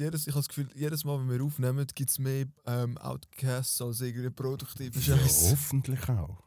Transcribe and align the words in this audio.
Jedes, 0.00 0.22
ich 0.26 0.32
habe 0.34 0.40
das 0.40 0.48
Gefühl, 0.48 0.68
jedes 0.74 1.04
Mal, 1.04 1.18
wenn 1.20 1.30
wir 1.30 1.44
aufnehmen, 1.44 1.86
gibt 1.94 2.10
es 2.10 2.18
mehr 2.18 2.46
ähm, 2.66 2.98
Outcasts 2.98 3.80
als 3.80 4.00
irgendwie 4.00 4.30
produktive 4.30 4.98
Ja, 5.00 5.16
Scheiße. 5.18 5.50
hoffentlich 5.52 6.08
auch. 6.08 6.42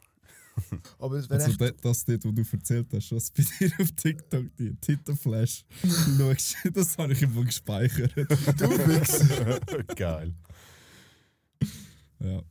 Aber 0.98 1.16
es 1.16 1.28
wäre 1.28 1.40
Also 1.42 1.50
echt. 1.52 1.60
de, 1.60 1.74
das 1.82 2.04
dort, 2.04 2.24
wo 2.24 2.30
du 2.30 2.42
erzählt 2.52 2.86
hast, 2.92 3.10
was 3.12 3.30
bei 3.30 3.42
dir 3.60 3.72
auf 3.80 3.90
TikTok 3.92 4.56
die 4.56 4.74
Titelflash 4.76 5.64
schaust, 6.18 6.56
das 6.72 6.98
habe 6.98 7.12
ich 7.12 7.22
immer 7.22 7.44
gespeichert. 7.44 8.14
Du 8.16 8.24
Wichser. 8.26 9.60
Geil. 9.96 10.34
Ja, 12.20 12.42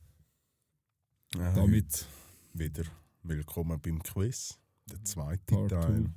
Ja, 1.36 1.54
damit 1.54 2.06
wieder 2.54 2.84
willkommen 3.24 3.80
beim 3.81 4.02
Quiz. 4.04 4.58
Der 4.92 5.04
zweite 5.04 5.42
Part 5.46 5.70
Teil. 5.72 6.04
two. 6.04 6.09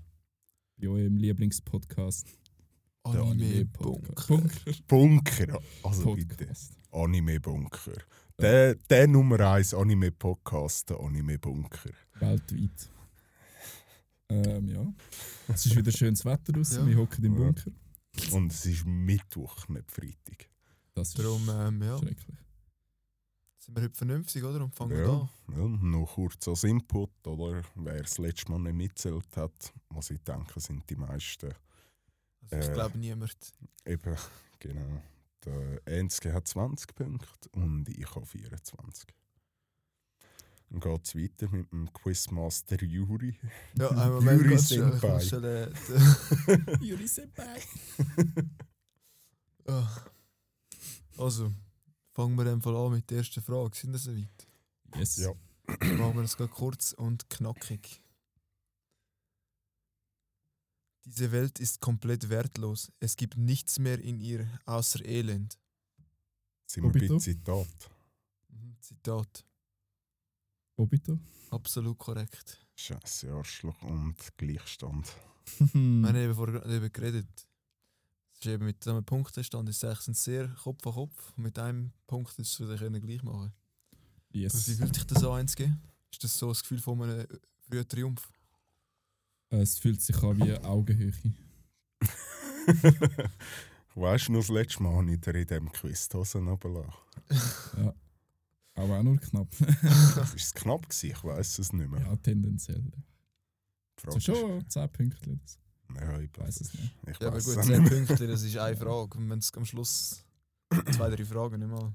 bei 0.79 0.89
eurem 0.89 1.17
Lieblingspodcast. 1.17 2.27
Der 3.13 3.23
Anime 3.23 3.65
Podcast. 3.67 4.29
Bunker. 4.29 4.73
Bunker. 4.89 5.47
Bunker. 5.47 5.61
Also 5.83 6.15
bitte. 6.15 6.37
Podcast. 6.37 6.73
Anime 6.93 7.41
Bunker. 7.41 7.93
Der, 8.39 8.75
der 8.75 9.07
Nummer 9.09 9.41
1 9.41 9.75
Anime 9.75 10.11
Podcast, 10.13 10.91
der 10.91 11.01
Anime 11.01 11.39
Bunker. 11.39 11.91
Weltweit. 12.19 12.91
Ähm, 14.29 14.69
ja. 14.69 14.93
Es 15.49 15.67
ist 15.67 15.77
wieder 15.77 15.93
schönes 15.93 16.25
Wetter 16.25 16.53
draußen. 16.53 16.81
Ja. 16.83 16.87
Wir 16.87 16.97
hocken 16.99 17.25
im. 17.25 17.35
Bunker. 17.37 17.71
Und 18.33 18.53
es 18.53 18.65
ist 18.67 18.85
Mittwoch, 18.87 19.69
nicht 19.69 19.91
Freitag. 19.91 20.49
Das 20.95 21.09
ist 21.09 21.19
Darum, 21.19 21.49
ähm, 21.51 21.83
ja, 21.83 21.99
schrecklich. 21.99 22.37
sind 23.59 23.77
wir 23.77 23.83
heute 23.85 23.95
vernünftig, 23.95 24.43
oder? 24.43 24.65
Und 24.65 24.75
fangen 24.75 24.99
Ja. 24.99 25.21
an. 25.21 25.29
Ja, 25.55 25.69
noch 25.69 26.15
kurz 26.15 26.49
als 26.49 26.65
Input, 26.65 27.11
oder? 27.27 27.63
Wer 27.75 28.01
das 28.03 28.17
letzte 28.19 28.51
Mal 28.51 28.61
nicht 28.61 28.75
mitzählt 28.75 29.37
hat, 29.37 29.73
was 29.91 30.11
ich 30.11 30.21
denke, 30.25 30.59
sind 30.61 30.89
die 30.89 30.97
meisten. 30.97 31.53
Also, 32.51 32.59
ich 32.65 32.69
Äh. 32.71 32.73
glaube 32.75 32.99
niemand. 32.99 33.37
Eben, 33.85 34.17
genau. 34.59 35.03
Der 35.45 35.81
Enzke 35.87 36.33
hat 36.33 36.49
20 36.49 36.95
Punkte 36.95 37.49
und 37.53 37.89
ich 37.89 38.15
habe 38.15 38.27
24. 38.27 39.07
Dann 40.69 40.81
geht 40.81 41.05
es 41.07 41.15
weiter 41.15 41.49
mit 41.55 41.71
dem 41.71 41.93
Quizmaster 41.93 42.83
Juri. 42.83 43.39
Ja, 43.79 43.89
einen 43.91 44.15
Moment. 44.15 44.51
Ich 44.51 44.61
Senpai. 44.63 45.21
schnell, 45.21 45.73
äh, 46.49 46.77
Juri 46.85 47.07
Senpai. 47.07 47.61
Ah. 49.69 49.89
Also, 51.19 51.53
fangen 52.13 52.37
wir 52.37 52.51
einfach 52.53 52.75
an 52.75 52.93
mit 52.93 53.09
der 53.11 53.19
ersten 53.19 53.43
Frage. 53.43 53.77
Sind 53.77 53.93
wir 53.93 53.99
so 53.99 54.15
weit? 54.17 54.47
Yes. 54.97 55.17
Ja. 55.19 55.33
Machen 55.69 56.15
wir 56.17 56.23
das 56.23 56.37
gerade 56.37 56.51
kurz 56.53 56.93
und 56.93 57.29
knackig. 57.31 58.03
Diese 61.07 61.31
Welt 61.31 61.61
ist 61.61 61.81
komplett 61.81 62.29
wertlos. 62.29 62.91
Es 62.99 63.17
gibt 63.17 63.37
nichts 63.37 63.79
mehr 63.79 64.01
in 64.01 64.19
ihr 64.19 64.45
außer 64.65 65.05
Elend. 65.05 65.57
Sind 66.67 66.83
wir 66.83 66.91
bei 66.91 66.99
Obito? 66.99 67.19
Zitat. 67.19 67.91
Mhm, 68.49 68.77
Zitat. 68.81 69.45
Obito. 70.75 71.21
Absolut 71.51 71.97
korrekt. 71.97 72.59
Scheiße, 72.75 73.33
Arschloch 73.33 73.81
und 73.83 74.17
Gleichstand. 74.37 75.07
Wir 75.73 76.09
haben 76.09 76.17
eben 76.17 76.35
vorher 76.35 76.55
gerade 76.59 76.69
darüber 76.69 76.91
geredet. 76.91 77.49
Es 78.33 78.41
ist 78.41 78.47
eben 78.47 78.67
mit 78.67 78.87
einem 78.89 79.05
Punktestand 79.05 79.69
ist 79.69 79.85
es 79.85 80.25
sehr 80.25 80.49
Kopf 80.49 80.85
an 80.89 80.93
Kopf. 80.93 81.33
Und 81.37 81.45
mit 81.45 81.59
einem 81.59 81.93
Punkt 82.09 82.37
ist 82.41 82.53
es 82.53 82.61
wieder 82.61 82.77
können 82.77 83.01
gleich 83.01 83.23
machen. 83.23 83.53
yes. 84.33 84.55
Also, 84.55 84.73
wie 84.73 84.77
fühlt 84.77 84.95
sich 84.97 85.05
das 85.05 85.23
an, 85.23 85.33
eins 85.39 85.55
geben? 85.55 85.81
Ist 86.11 86.25
das 86.25 86.37
so 86.37 86.49
das 86.49 86.63
Gefühl 86.63 86.81
von 86.81 87.01
einem 87.01 87.27
frühen 87.61 87.89
Triumph? 87.89 88.29
Es 89.51 89.79
fühlt 89.79 90.01
sich 90.03 90.17
an 90.23 90.39
wie 90.39 90.53
Augenhöhe. 90.59 91.13
weißt 93.95 94.29
du, 94.29 94.33
noch 94.33 94.41
das 94.41 94.49
letzte 94.49 94.83
Mal 94.83 95.05
dir 95.07 95.35
in 95.35 95.47
diesem 95.47 95.73
Quiz 95.73 96.09
die 96.09 96.17
Hosen. 96.17 96.47
Ja. 97.77 97.95
Aber 98.75 98.99
auch 98.99 99.03
nur 99.03 99.17
knapp. 99.19 99.49
Das 99.59 100.17
war 100.17 100.61
knapp, 100.63 100.89
gewesen, 100.89 101.11
ich 101.11 101.25
weiß 101.25 101.59
es 101.59 101.73
nicht 101.73 101.89
mehr. 101.91 102.01
ja, 102.01 102.17
tendenziell. 102.17 102.83
So 104.11 104.21
schon 104.21 104.69
10 104.69 104.89
Punkte. 104.93 105.31
oder 105.31 105.39
so. 105.39 105.45
ist- 105.45 105.61
Ja, 106.01 106.19
ich 106.21 106.31
Weiß 106.39 106.61
es 106.61 106.75
nicht. 106.75 106.93
Ich 107.07 107.19
Ja, 107.21 107.29
aber 107.29 107.39
gut, 107.41 107.57
es 107.57 107.67
10 107.67 107.83
nicht. 107.83 107.93
Punkte, 107.93 108.27
das 108.27 108.43
ist 108.43 108.57
eine 108.59 108.77
Frage. 108.77 109.17
Und 109.19 109.31
wenn 109.31 109.39
es 109.39 109.55
am 109.55 109.65
Schluss 109.65 110.23
zwei, 110.93 111.09
drei 111.09 111.25
Fragen 111.25 111.61
nicht 111.61 111.71
mal. 111.71 111.93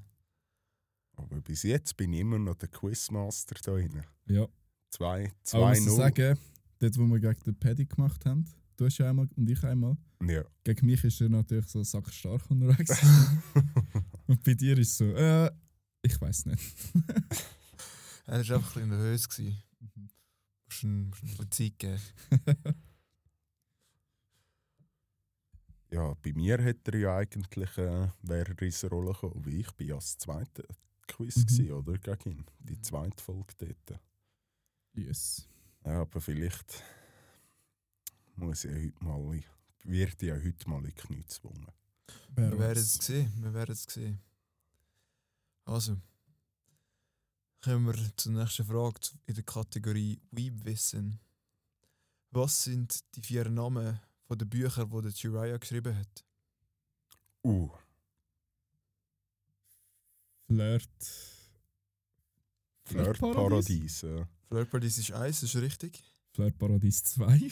Aber 1.18 1.42
bis 1.42 1.64
jetzt 1.64 1.96
bin 1.98 2.14
ich 2.14 2.22
immer 2.22 2.40
noch 2.40 2.56
der 2.56 2.70
Quizmaster 2.70 3.56
da 3.64 3.74
drin. 3.74 4.02
Ja. 4.26 4.48
Zwei, 4.90 5.32
Aber 5.52 5.74
ich 5.74 5.82
muss 5.82 5.94
2-0. 5.94 5.98
sagen, 5.98 6.40
dort, 6.82 6.98
wo 6.98 7.06
wir 7.08 7.20
gegen 7.20 7.40
den 7.44 7.60
Paddy 7.60 7.86
gemacht 7.86 8.26
haben, 8.26 8.46
du 8.78 8.86
hast 8.86 8.98
ja 8.98 9.10
einmal 9.10 9.28
und 9.36 9.50
ich 9.50 9.64
einmal, 9.64 9.98
Ja. 10.28 10.44
gegen 10.64 10.86
mich 10.88 11.04
ist 11.04 11.22
er 11.22 11.30
natürlich 11.30 11.68
so 11.68 11.84
sackstark 11.84 12.50
unterwegs. 12.50 12.90
und 14.28 14.44
bei 14.44 14.54
dir 14.54 14.78
ist 14.78 14.98
so, 14.98 15.06
äh, 15.06 15.50
ich 16.02 16.20
weiß 16.20 16.46
nicht. 16.48 16.76
Er 18.28 18.48
war 18.48 18.56
einfach 18.58 18.76
ein 18.78 18.84
bisschen 18.84 18.90
nervös. 18.90 19.28
gewesen. 19.28 19.58
Musst 20.66 20.84
ihm 20.84 21.10
musst 21.10 21.24
ihm 21.24 21.30
ein 21.32 21.48
bisschen 21.48 21.52
Zeit 21.52 21.80
geben. 21.80 22.02
ja, 25.92 26.14
bei 26.22 26.32
mir 26.34 26.58
hätte 26.62 26.92
er 26.94 27.00
ja 27.00 27.18
eigentlich 27.18 27.78
äh, 27.78 28.08
wäre 28.22 28.46
er 28.46 28.50
in 28.50 28.58
diese 28.58 28.88
Rolle 28.90 29.12
gekommen, 29.12 29.46
wie 29.46 29.60
ich 29.60 29.72
bin 29.74 29.88
ja 29.88 29.96
das 29.96 30.18
zweite 30.18 30.64
Quiz 31.08 31.38
Mhm. 31.38 31.42
gewesen, 31.48 31.72
oder? 31.72 31.98
Gegen 31.98 32.30
ihn. 32.38 32.46
Die 32.60 32.80
zweite 32.82 33.22
Folge 33.22 33.54
dort. 33.58 34.00
Yes. 34.94 35.48
Ja, 35.86 36.02
aber 36.02 36.22
vielleicht 36.22 36.84
muss 38.36 38.66
ich 38.66 38.72
ja 38.72 38.78
heute 38.78 39.04
mal, 39.04 39.44
wird 39.84 40.22
ich 40.22 40.30
ja 40.30 40.36
heute 40.36 40.70
mal 40.70 40.80
in 40.80 40.86
die 40.86 40.94
Knie 40.94 41.22
gezwungen. 41.22 41.68
Wir 42.36 42.58
werden 42.58 42.78
es 42.78 42.94
sehen. 42.96 43.32
Wir 43.38 43.54
werden 43.54 43.72
es 43.72 43.84
sehen. 43.84 44.22
Also, 45.66 45.98
kommen 47.62 47.86
wir 47.86 48.18
zur 48.18 48.32
nächsten 48.32 48.66
Frage 48.66 49.00
in 49.26 49.36
der 49.36 49.44
Kategorie 49.44 50.22
Weebwissen. 50.32 51.20
Was 52.32 52.64
sind 52.64 53.04
die 53.16 53.22
vier 53.22 53.50
Namen 53.50 54.00
von 54.24 54.38
den 54.38 54.50
Büchern, 54.50 54.90
die 54.90 55.02
der 55.02 55.12
Jiraiya 55.12 55.58
geschrieben 55.58 55.98
hat? 55.98 56.26
Uh, 57.44 57.70
Flirt. 60.48 60.90
Flirtparadies. 62.86 64.02
Ja. 64.02 64.10
Flirt 64.10 64.28
Paradies 64.52 64.98
ist 64.98 65.12
eins, 65.14 65.42
das 65.42 65.56
ist 65.56 65.62
richtig. 65.62 66.04
Flirtparadies 66.34 67.04
2. 67.06 67.52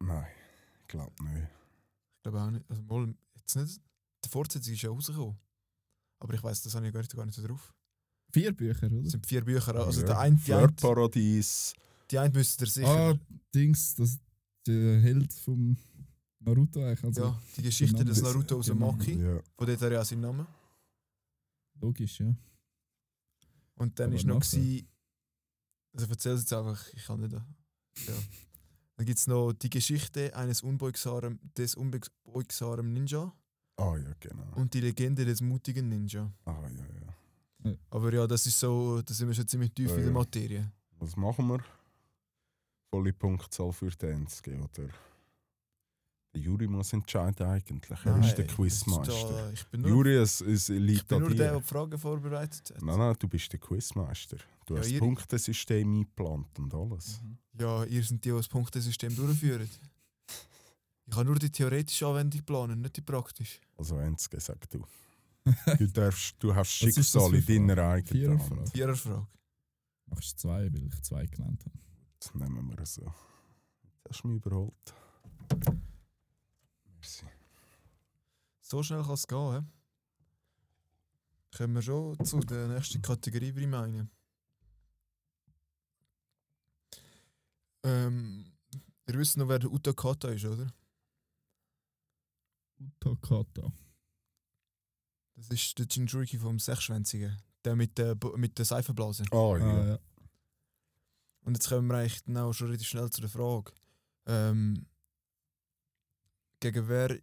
Nein, 0.00 0.26
ich 0.80 0.86
glaube 0.88 1.24
nicht. 1.24 1.48
Ich 2.16 2.22
glaube 2.22 2.40
auch 2.40 2.50
nicht. 2.50 2.64
Also, 2.70 2.82
mal, 2.82 3.14
jetzt 3.34 3.56
nicht. 3.56 3.80
Die 4.24 4.28
Fortsetzung 4.28 4.74
ist 4.74 4.82
ja 4.82 4.90
rausgekommen. 4.90 5.36
Aber 6.20 6.34
ich 6.34 6.42
weiß, 6.42 6.62
das 6.62 6.74
habe 6.74 6.86
ich 6.86 6.92
gar 6.92 7.00
nicht, 7.00 7.14
gar 7.14 7.26
nicht 7.26 7.34
so 7.34 7.46
drauf. 7.46 7.74
Vier 8.32 8.52
Bücher, 8.52 8.86
Es 8.86 8.92
oder? 8.92 9.10
sind 9.10 9.26
vier 9.26 9.44
Bücher. 9.44 9.74
Also 9.74 10.00
ja. 10.00 10.06
der 10.06 10.18
ein, 10.20 10.36
die, 10.36 10.54
ein, 10.54 10.60
Flirtparadies. 10.60 11.74
die 12.10 12.18
ein 12.18 12.32
müsst 12.32 12.60
ihr 12.60 12.66
sicher. 12.66 13.10
Ah, 13.10 13.18
Dings, 13.54 13.94
das 13.96 14.18
der 14.66 15.00
Held 15.00 15.32
vom 15.32 15.76
Naruto 16.38 16.80
eigentlich. 16.80 17.04
Also, 17.04 17.22
ja, 17.22 17.42
die 17.56 17.62
Geschichte 17.62 18.04
des 18.04 18.22
Naruto 18.22 18.58
aus 18.58 18.66
dem 18.66 18.78
genau. 18.78 18.92
Maki. 18.92 19.20
Ja. 19.20 19.40
Von 19.56 19.66
dort 19.66 19.70
hat 19.70 19.82
er 19.82 19.92
ja 19.92 20.04
seinen 20.04 20.22
Namen. 20.22 20.46
Logisch, 21.80 22.20
ja. 22.20 22.34
Und 23.74 23.98
dann 23.98 24.06
Aber 24.06 24.16
ist 24.16 24.24
noch. 24.24 24.40
Gewesen, 24.40 24.88
also 25.94 26.06
erzähl 26.08 26.32
es 26.32 26.40
jetzt 26.42 26.52
einfach, 26.52 26.86
ich 26.92 27.04
kann 27.04 27.20
nicht. 27.20 27.32
Ja. 27.32 27.40
Dann 28.96 29.06
gibt 29.06 29.18
es 29.18 29.26
noch 29.26 29.52
die 29.52 29.70
Geschichte 29.70 30.34
eines 30.36 30.62
unbeugsamen, 30.62 31.40
des 31.56 31.74
unbeugsamen 31.74 32.92
Ninja 32.92 33.32
Ah 33.76 33.96
ja, 33.96 34.12
genau. 34.20 34.52
und 34.54 34.72
die 34.72 34.80
Legende 34.80 35.24
des 35.24 35.40
mutigen 35.40 35.88
Ninja. 35.88 36.32
Ah 36.44 36.62
ja, 36.68 36.84
ja. 37.66 37.76
Aber 37.90 38.12
ja, 38.12 38.26
das 38.26 38.46
ist 38.46 38.60
so, 38.60 39.00
da 39.02 39.12
sind 39.14 39.26
wir 39.26 39.34
schon 39.34 39.48
ziemlich 39.48 39.72
tief 39.72 39.88
Ja, 39.90 39.96
in 39.96 40.02
der. 40.04 40.12
Materie. 40.12 40.72
Was 41.00 41.16
machen 41.16 41.48
wir? 41.48 41.64
Volle 42.92 43.12
Punktzahl 43.12 43.72
für 43.72 43.90
den 43.90 44.28
oder? 44.62 44.88
Der 46.34 46.42
Juri 46.42 46.66
muss 46.66 46.92
entscheiden 46.92 47.46
eigentlich. 47.46 47.98
Er 48.04 48.18
ist 48.18 48.34
der 48.36 48.44
das 48.46 48.58
ist 48.68 48.86
da- 48.88 49.50
Ich 49.50 49.64
bin 49.68 49.82
nur, 49.82 49.90
Juri, 49.90 50.16
es, 50.16 50.40
es 50.40 50.68
ich 50.68 50.80
liegt 50.80 51.06
bin 51.08 51.16
an 51.18 51.22
nur 51.22 51.30
der, 51.34 51.52
der 51.52 51.60
die 51.60 51.66
Fragen 51.66 51.96
vorbereitet 51.98 52.72
hat. 52.74 52.82
Nein, 52.82 52.98
nein, 52.98 53.14
du 53.18 53.28
bist 53.28 53.52
der 53.52 53.60
Quizmeister. 53.60 54.38
Du 54.66 54.74
Ja, 54.74 54.80
hast 54.80 54.90
das 54.90 54.98
Punktesystem 54.98 55.88
eingeplant 55.88 56.58
und 56.58 56.74
alles. 56.74 57.20
Ja, 57.58 57.84
ihr 57.84 58.02
seid 58.02 58.24
die, 58.24 58.30
die 58.30 58.36
das 58.36 58.48
Punktesystem 58.48 59.14
durchführen. 59.14 59.68
Ich 61.06 61.14
kann 61.14 61.26
nur 61.26 61.38
die 61.38 61.50
theoretische 61.50 62.06
Anwendung 62.06 62.42
planen, 62.42 62.80
nicht 62.80 62.96
die 62.96 63.02
praktische. 63.02 63.60
Also 63.76 63.96
Enzke, 63.98 64.40
sag 64.40 64.68
du. 64.70 64.84
Du, 65.78 65.86
darfst, 65.88 66.34
du 66.38 66.54
hast 66.54 66.80
das 66.82 66.94
Schicksal 66.94 67.34
in 67.34 67.68
deiner 67.68 67.82
eigenen? 67.90 68.40
Hand. 68.40 68.70
Viererfrage. 68.70 69.26
Machst 70.06 70.32
du 70.32 70.36
zwei, 70.48 70.72
weil 70.72 70.86
ich 70.86 71.02
zwei 71.02 71.26
genannt 71.26 71.62
habe. 71.66 71.78
Das 72.18 72.34
nehmen 72.34 72.66
wir 72.76 72.86
so. 72.86 73.02
Jetzt 73.02 74.08
hast 74.08 74.24
du 74.24 74.28
mich 74.28 74.36
überholt. 74.44 74.94
So 78.66 78.82
schnell 78.82 79.02
kann 79.02 79.12
es 79.12 79.26
gehen, 79.26 79.52
hä? 79.52 79.62
Kommen 81.54 81.74
wir 81.74 81.82
schon 81.82 82.24
zu 82.24 82.40
der 82.40 82.66
nächsten 82.66 83.02
Kategorie, 83.02 83.54
würde 83.54 83.60
ich 83.60 83.68
meinen. 83.68 84.10
Ähm, 87.82 88.50
ihr 89.06 89.18
wisst 89.18 89.36
noch, 89.36 89.48
wer 89.48 89.58
der 89.58 89.70
Uta 89.70 89.92
Kata 89.92 90.28
ist, 90.28 90.46
oder? 90.46 90.72
Utakata. 92.80 93.70
Das 95.36 95.50
ist 95.50 95.78
der 95.78 95.86
Jinjuriki 95.86 96.38
vom 96.38 96.58
Sechsschwänzigen. 96.58 97.36
Der 97.66 97.76
mit 97.76 97.98
der, 97.98 98.16
mit 98.36 98.56
der 98.56 98.64
Seifenblase. 98.64 99.24
Oh 99.30 99.56
ja. 99.58 99.64
Ah, 99.64 99.86
ja. 99.88 99.98
Und 101.42 101.54
jetzt 101.54 101.68
kommen 101.68 101.88
wir 101.88 101.98
eigentlich 101.98 102.24
dann 102.24 102.38
auch 102.38 102.54
schon 102.54 102.68
relativ 102.68 102.88
schnell 102.88 103.10
zu 103.10 103.20
der 103.20 103.30
Frage. 103.30 103.72
Ähm, 104.24 104.86
gegen 106.60 106.88
wer 106.88 107.20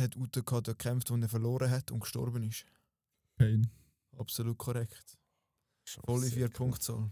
hat 0.00 0.16
Uta 0.16 0.40
Kata 0.42 0.72
gekämpft, 0.72 1.10
wo 1.10 1.16
er 1.16 1.28
verloren 1.28 1.70
hat 1.70 1.90
und 1.90 2.00
gestorben 2.00 2.42
ist? 2.42 2.64
Pain. 3.36 3.70
Absolut 4.18 4.58
korrekt. 4.58 5.18
Volle 6.04 6.26
vier. 6.28 6.48
Punktzahl. 6.48 7.10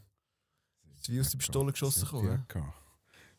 Ist 0.94 1.08
wie 1.10 1.20
aus 1.20 1.30
der 1.30 1.38
Pistole 1.38 1.72
geschossen 1.72 2.04
gekommen, 2.04 2.36
gut 2.38 2.48
gehabt. 2.48 2.78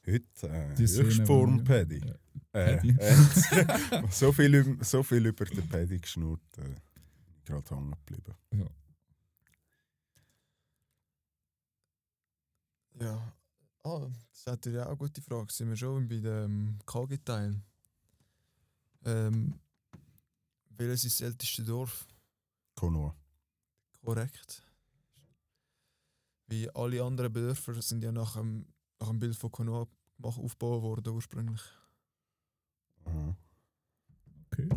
Heute 0.05 0.49
äh, 0.49 0.77
Höchstform 0.77 1.59
wo- 1.59 1.63
Paddy. 1.63 2.01
Ja. 2.05 2.15
Äh, 2.59 2.87
äh, 2.89 4.03
so, 4.11 4.31
viel, 4.33 4.77
so 4.83 5.01
viel 5.01 5.25
über 5.25 5.45
den 5.45 5.67
Paddy 5.69 5.97
geschnurrt. 5.99 6.41
Äh, 6.57 6.75
gerade 7.45 7.69
hängen 7.75 7.95
geblieben. 8.05 8.35
Ja. 12.99 13.33
Ah, 13.85 14.07
das 14.31 14.45
hat 14.47 14.65
ja 14.67 14.83
auch 14.83 14.87
eine 14.89 14.97
gute 14.97 15.21
Frage. 15.21 15.51
Sind 15.51 15.69
wir 15.69 15.75
schon 15.77 16.07
bei 16.07 16.19
dem 16.19 16.79
KG-Teil? 16.85 17.61
Ähm, 19.05 19.59
welches 20.69 21.03
ist 21.05 21.19
das 21.21 21.27
älteste 21.27 21.63
Dorf? 21.63 22.07
Konoa. 22.75 23.15
Korrekt. 24.01 24.63
Wie 26.47 26.69
alle 26.75 27.03
anderen 27.03 27.33
Dörfer 27.33 27.81
sind 27.81 28.03
ja 28.03 28.11
nach 28.11 28.33
dem, 28.35 28.65
nach 28.99 29.07
dem 29.09 29.19
Bild 29.19 29.35
von 29.35 29.51
gemacht- 29.51 29.89
aufgebaut 30.21 30.81
worden 30.81 31.13
ursprünglich. 31.13 31.61
Aha. 33.05 33.35
Okay. 34.47 34.69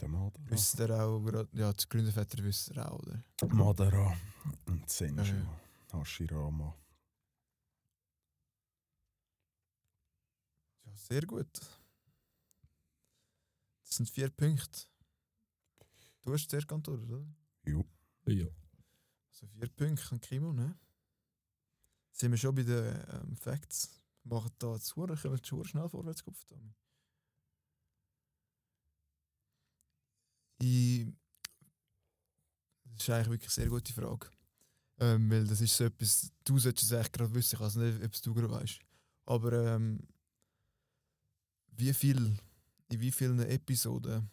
Der 0.00 0.08
Madara. 0.08 0.44
Wisst 0.50 0.78
ihr 0.80 0.90
auch, 0.90 1.46
ja, 1.52 1.72
die 1.72 1.88
Gründerväter 1.88 2.42
wissen 2.44 2.74
ihr 2.74 2.90
auch, 2.90 2.98
oder? 3.00 3.24
Madara 3.48 4.16
und 4.66 4.88
Senju. 4.88 5.22
Ja, 5.22 5.34
ja. 5.34 5.60
Hashirama. 6.00 6.74
Ja, 10.84 10.96
sehr 10.96 11.22
gut. 11.22 11.60
Das 13.94 13.98
sind 13.98 14.10
vier 14.10 14.28
Punkte. 14.28 14.88
Du 16.22 16.32
hast 16.32 16.50
zuerst 16.50 16.66
geantwortet, 16.66 17.08
oder? 17.08 17.24
Jo. 17.64 17.88
Ja. 18.26 18.48
Also 19.28 19.46
vier 19.46 19.68
Punkte 19.68 20.10
an 20.10 20.20
Kimo, 20.20 20.52
ne? 20.52 20.76
Sind 22.10 22.32
wir 22.32 22.38
schon 22.38 22.56
bei 22.56 22.64
den 22.64 23.04
ähm, 23.12 23.36
Facts? 23.36 24.02
Wir 24.24 24.34
machen 24.34 24.50
da 24.58 24.80
zu, 24.80 25.06
können 25.06 25.40
wir 25.40 25.64
schnell 25.64 25.88
vorwärts 25.88 26.24
gehen. 26.24 26.34
Tommy. 26.48 26.74
Ich, 30.58 31.06
das 32.86 33.00
ist 33.00 33.10
eigentlich 33.10 33.30
wirklich 33.30 33.50
eine 33.50 33.62
sehr 33.62 33.68
gute 33.68 33.92
Frage. 33.92 34.28
Ähm, 34.98 35.30
weil 35.30 35.46
das 35.46 35.60
ist 35.60 35.76
so 35.76 35.84
etwas, 35.84 36.32
du 36.42 36.58
solltest 36.58 36.90
es 36.90 36.92
eigentlich 36.92 37.12
gerade 37.12 37.32
wissen, 37.32 37.54
ich 37.54 37.60
weiß 37.60 37.76
nicht, 37.76 38.02
ob 38.02 38.12
es 38.12 38.22
du 38.22 38.34
gerade 38.34 38.50
weißt. 38.50 38.80
Aber 39.26 39.52
ähm, 39.52 40.00
wie 41.76 41.94
viel, 41.94 42.36
in 42.94 43.00
wie 43.00 43.10
vielen 43.12 43.40
Episoden 43.40 44.30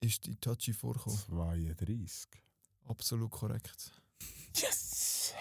ist 0.00 0.26
Itachi 0.28 0.72
vorgekommen? 0.72 1.18
32. 1.18 2.28
Absolut 2.86 3.30
korrekt. 3.30 3.90
Yes! 4.56 5.32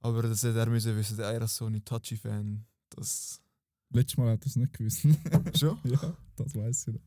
Aber 0.00 0.22
das 0.22 0.42
hätte 0.42 0.58
er 0.58 0.66
müssen 0.68 0.96
wissen, 0.96 1.16
der 1.16 1.40
ist 1.42 1.56
so 1.56 1.66
ein 1.66 1.74
Itachi-Fan. 1.74 2.64
Das. 2.90 3.40
Letztes 3.90 4.16
Mal 4.16 4.32
hat 4.32 4.42
er 4.42 4.46
es 4.46 4.56
nicht 4.56 4.72
gewusst. 4.72 5.00
Schon? 5.58 5.78
ja, 5.84 6.16
das 6.36 6.54
weiß 6.54 6.88
ich. 6.88 6.94
noch. 6.94 7.00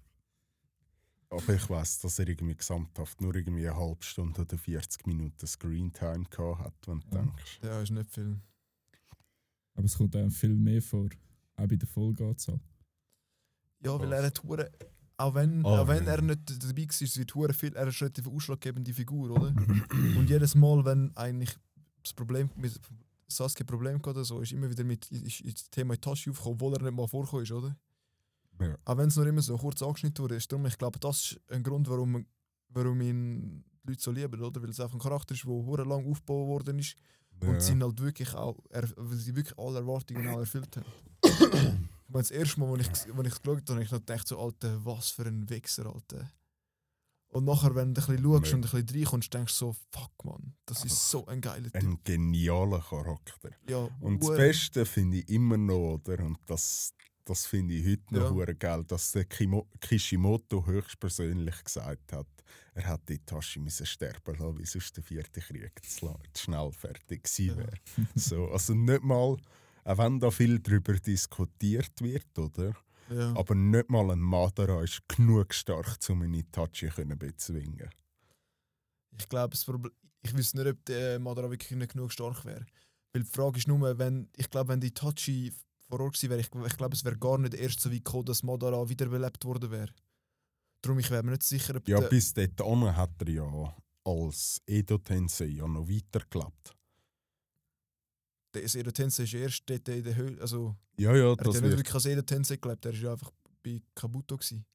Aber 1.30 1.54
ich 1.56 1.70
weiss, 1.70 2.00
dass 2.00 2.20
er 2.20 2.28
irgendwie 2.28 2.56
gesamthaft 2.56 3.20
nur 3.20 3.36
irgendwie 3.36 3.68
eine 3.68 3.76
halbe 3.78 4.04
Stunde 4.04 4.42
oder 4.42 4.58
40 4.58 5.06
Minuten 5.08 5.48
Screentime 5.48 6.26
gehabt 6.30 6.60
hat, 6.60 6.88
wenn 6.88 7.00
du 7.02 7.08
Ja. 7.18 7.22
denkst. 7.24 7.60
Ja, 7.64 7.82
ist 7.82 7.92
nicht 7.92 8.12
viel. 8.12 8.40
Aber 9.74 9.86
es 9.86 9.98
kommt 9.98 10.16
einem 10.16 10.32
viel 10.32 10.54
mehr 10.56 10.82
vor. 10.82 11.10
Auch 11.58 11.68
bei 11.68 11.76
der 11.76 11.88
Folgeanzahl. 11.88 12.60
Ja, 13.86 14.00
weil 14.00 14.12
er 14.12 14.24
hat 14.26 14.44
hure, 14.44 14.72
auch 15.18 15.34
wenn, 15.36 15.66
Ah, 15.66 15.82
auch 15.82 15.88
wenn 15.88 16.08
er 16.08 16.22
nicht 16.22 16.42
dabei 16.64 16.84
war, 16.84 17.16
wird 17.18 17.36
hure 17.36 17.54
viel, 17.54 17.76
er 17.76 17.88
ist 17.88 18.02
eine 18.02 18.12
ausschlaggebende 18.36 18.94
Figur, 18.94 19.30
oder? 19.30 19.54
Und 20.18 20.30
jedes 20.30 20.56
Mal, 20.56 20.84
wenn 20.84 21.16
eigentlich 21.16 21.56
das 22.04 22.14
Problem 22.14 22.50
mit 22.58 22.80
Sasuke 23.28 23.64
ein 23.64 23.68
Problem 23.68 24.02
hatte, 24.06 24.24
so, 24.24 24.42
ist 24.42 24.52
immer 24.52 24.70
wieder 24.70 24.84
mit 24.84 25.10
ist, 25.12 25.42
ist 25.42 25.60
das 25.62 25.70
Thema 25.70 25.94
Itachi 25.94 26.30
aufgekommen, 26.30 26.56
obwohl 26.56 26.74
er 26.74 26.82
nicht 26.82 26.96
mal 26.96 27.08
vorgekommen 27.08 27.44
ist, 27.44 27.52
oder? 27.52 27.76
Ja. 28.60 28.76
Auch 28.86 28.98
wenn 28.98 29.08
es 29.08 29.16
nur 29.16 29.26
immer 29.28 29.42
so 29.42 29.58
kurz 29.58 29.82
angeschnitten 29.82 30.24
wurde, 30.24 30.36
ist 30.36 30.52
darum, 30.52 30.66
ich 30.66 30.78
glaube, 30.78 31.00
das 31.00 31.18
ist 31.32 31.42
ein 31.52 31.64
Grund, 31.64 31.90
warum, 31.90 32.26
warum 32.70 33.02
ihn 33.02 33.64
die 33.84 33.90
Leute 33.92 34.02
so 34.02 34.12
lieben, 34.12 34.42
oder? 34.42 34.62
Weil 34.62 34.70
es 34.70 34.80
einfach 34.80 34.96
ein 34.96 35.02
Charakter 35.02 35.34
ist, 35.34 35.44
der 35.46 35.86
lang 35.86 36.10
aufgebaut 36.10 36.48
worden 36.48 36.80
ist 36.80 36.96
und 37.42 37.54
Ja. 37.54 37.60
sie 37.60 37.74
ihn 37.74 37.84
halt 37.84 38.00
wirklich 38.02 38.34
auch, 38.34 38.58
weil 38.70 39.18
sie 39.18 39.36
wirklich 39.36 39.58
alle 39.58 39.80
Erwartungen 39.80 40.28
auch 40.28 40.40
erfüllt 40.40 40.78
haben. 40.78 40.86
meine, 42.15 42.23
das 42.23 42.31
erste 42.31 42.59
Mal, 42.59 42.71
als 42.77 42.81
ich, 43.06 43.13
als 43.13 43.27
ich 43.27 43.41
geschaut 43.41 43.62
habe, 43.62 43.73
habe 43.73 43.83
ich 43.83 43.91
noch 43.91 44.00
gedacht, 44.00 44.27
so, 44.27 44.39
Alter, 44.39 44.84
was 44.86 45.10
für 45.12 45.24
ein 45.25 45.50
Wichser, 45.50 45.86
Alter. 45.86 46.31
Und 47.29 47.43
nachher, 47.45 47.75
wenn 47.75 47.93
du 47.93 48.01
ein 48.01 48.07
bisschen 48.07 48.24
schaust 48.24 48.48
Ja. 48.51 48.55
und 48.55 48.65
ein 48.65 48.72
bisschen 48.86 48.89
reinkommst, 49.00 49.34
denkst 49.34 49.53
du 49.53 49.57
so, 49.57 49.75
fuck 49.91 50.24
man, 50.25 50.53
das 50.65 50.86
ist 50.86 51.10
so 51.12 51.25
ein 51.27 51.41
geiler 51.41 51.69
Typ. 51.72 51.75
Ein 51.75 52.00
genialer 52.03 52.79
Charakter. 52.79 53.50
Ja, 53.69 53.89
Und 54.00 54.22
das 54.24 54.38
Beste 54.38 54.86
finde 54.86 55.17
ich 55.17 55.29
immer 55.29 55.57
noch, 55.57 55.95
oder? 55.95 56.24
Und 56.24 56.38
das, 56.45 56.93
das 57.25 57.45
finde 57.45 57.74
ich 57.74 57.86
heute 57.86 58.13
noch 58.13 58.38
Ja. 58.38 58.53
geil, 58.53 58.84
dass 58.86 59.12
der 59.12 59.25
Kimo 59.25 59.67
Kishimoto 59.81 60.65
höchstpersönlich 60.65 61.62
gesagt 61.63 62.13
hat, 62.13 62.27
er 62.74 62.89
hätte 62.89 63.13
Itachi 63.13 63.60
müssen 63.60 63.86
sterben 63.86 64.36
lassen, 64.38 64.57
wie 64.60 64.65
sonst 64.65 64.95
der 64.95 65.03
vierte 65.03 65.41
Krieg 65.41 65.74
zu, 65.86 66.15
schnell 66.38 66.72
fertig 66.72 67.24
gewesen 67.24 67.48
Ja. 67.48 67.57
wäre. 67.57 67.74
so, 68.15 68.48
also 68.50 68.74
nicht 68.74 69.03
mal, 69.03 69.36
auch 69.86 69.98
wenn 69.98 70.20
da 70.20 70.32
viel 70.32 70.60
darüber 70.60 70.94
diskutiert 70.94 72.01
wird, 72.01 72.38
oder? 72.38 72.75
ja. 73.10 73.36
Aber 73.36 73.56
nicht 73.56 73.89
mal 73.89 74.12
ein 74.12 74.20
Madara 74.20 74.84
ist 74.84 75.08
genug 75.08 75.54
stark, 75.54 75.98
um 76.10 76.24
einen 76.24 76.34
Itachi 76.34 76.89
können 76.89 77.18
bezwingen. 77.18 77.89
Ich 79.18 79.30
glaube, 79.30 79.56
ich 79.56 80.36
wüsste 80.36 80.58
nicht, 80.58 80.68
ob 80.68 80.86
der 80.86 81.20
Madara 81.20 81.50
wirklich 81.50 81.72
nicht 81.72 81.94
genug 81.94 82.12
stark 82.12 82.44
wäre. 82.46 82.65
Weil 83.13 83.24
die 83.24 83.30
Frage 83.30 83.58
ist 83.58 83.68
nur, 83.68 83.98
wenn, 83.98 84.27
ich 84.36 84.50
glaube, 84.50 84.70
wenn 84.70 84.82
die 84.82 84.88
Itachi 84.88 85.54
vor 85.88 86.01
Ort 86.01 86.15
gewesen 86.15 86.30
wäre, 86.32 86.42
ich, 86.42 86.50
ich 86.72 86.77
glaube, 86.77 86.96
es 86.96 87.06
wäre 87.06 87.18
gar 87.18 87.38
nicht 87.38 87.54
erst 87.54 87.80
so 87.80 87.92
weit 87.92 88.04
gekommen, 88.04 88.25
dass 88.25 88.44
Madara 88.44 88.89
wiederbelebt 88.89 89.46
worden 89.46 89.72
wäre. 89.72 89.94
Darum, 90.82 91.00
ich 91.00 91.10
wäre 91.12 91.24
mir 91.24 91.32
nicht 91.32 91.44
sicher, 91.44 91.75
ob 91.75 91.88
Ja, 91.88 92.01
bis 92.01 92.34
dahin 92.34 92.96
hat 92.96 93.22
er 93.22 93.30
ja 93.30 93.75
als 94.04 94.62
Edo 94.65 94.98
Tensei 94.98 95.46
ja 95.46 95.68
noch 95.68 95.88
weitergelebt. 95.88 96.75
Der 98.62 98.69
Sedo 98.69 98.91
Tensei 98.91 99.24
ist 99.24 99.33
erst 99.33 99.63
dort 99.69 99.88
in 99.89 100.03
der 100.03 100.15
Höhle, 100.15 100.41
also 100.41 100.75
Ja, 100.97 101.15
ja, 101.15 101.25
er 101.25 101.31
hat 101.31 101.45
das 101.45 101.55
ja 101.55 101.62
nicht 101.62 101.77
wirklich 101.77 101.93
als 101.93 102.03
Sedo 102.03 102.21
Tensei 102.21 102.55
gelebt, 102.57 102.85
er 102.85 102.93
ist 102.93 103.01
ja 103.01 103.12
einfach 103.12 103.31
bei 103.63 103.81
Kabuto 103.93 104.38
gewesen. 104.38 104.65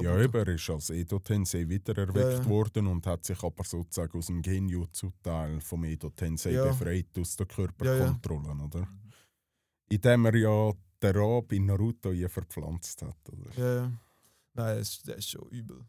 Ja, 0.00 0.18
eben, 0.18 0.34
er 0.34 0.48
ist 0.48 0.70
als 0.70 0.88
Edo 0.88 1.18
Tensei 1.18 1.68
wiedererweckt 1.68 2.16
Ja, 2.16 2.30
ja. 2.38 2.46
worden 2.46 2.86
und 2.86 3.06
hat 3.06 3.26
sich 3.26 3.42
aber 3.42 3.62
sozusagen 3.62 4.16
aus 4.16 4.26
dem 4.28 4.40
Genjutsu-Teil 4.40 5.60
vom 5.60 5.84
Edo 5.84 6.08
Tensei 6.10 6.52
Ja. 6.52 6.64
befreit 6.68 7.08
aus 7.18 7.36
der 7.36 7.44
Körperkontrolle, 7.46 8.54
oder? 8.64 8.86
Mhm. 8.86 9.12
Indem 9.90 10.24
er 10.24 10.34
ja 10.36 10.72
den 11.02 11.16
Ra 11.16 11.40
bei 11.42 11.58
Naruto 11.58 12.10
hier 12.10 12.30
verpflanzt 12.30 13.02
hat, 13.02 13.18
oder? 13.30 13.50
Ja, 13.58 13.74
ja. 13.82 13.92
Nein, 14.54 14.78
das, 14.78 15.02
das 15.02 15.18
ist 15.18 15.28
schon 15.30 15.46
übel. 15.50 15.84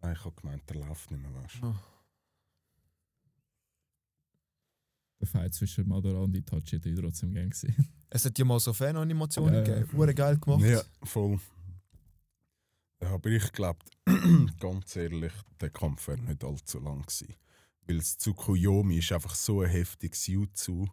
Nein, 0.00 0.12
ich 0.12 0.24
habe 0.24 0.34
gemeint, 0.40 0.62
er 0.70 0.76
läuft 0.76 1.10
nicht 1.10 1.20
mehr, 1.22 1.34
weißt 1.34 1.62
du. 1.62 1.66
Ah. 1.66 1.82
Der 5.20 5.26
Fight 5.26 5.54
zwischen 5.54 5.88
Madara 5.88 6.18
und 6.18 6.34
Itachi 6.34 6.78
hat 6.78 6.98
trotzdem 7.00 7.32
gern 7.32 7.50
gesehen. 7.50 7.88
Es 8.10 8.24
hat 8.24 8.38
ja 8.38 8.44
mal 8.44 8.60
so 8.60 8.72
Fan-Animationen 8.72 9.54
ja. 9.54 9.62
gegeben. 9.62 9.92
Hure 9.92 10.14
geil 10.14 10.38
gemacht. 10.38 10.64
Ja, 10.64 10.80
voll. 11.02 11.38
Ja, 13.02 13.10
aber 13.10 13.30
ich 13.30 13.52
glaube, 13.52 13.80
ganz 14.60 14.96
ehrlich, 14.96 15.32
der 15.60 15.70
Kampf 15.70 16.08
wäre 16.08 16.20
nicht 16.20 16.42
allzu 16.42 16.78
lang 16.80 17.02
gewesen. 17.02 17.34
Weil 17.86 17.98
das 17.98 18.18
Tsukuyomi 18.18 18.98
ist 18.98 19.12
einfach 19.12 19.34
so 19.34 19.60
ein 19.60 19.70
heftiges 19.70 20.26
Jutsu 20.26 20.86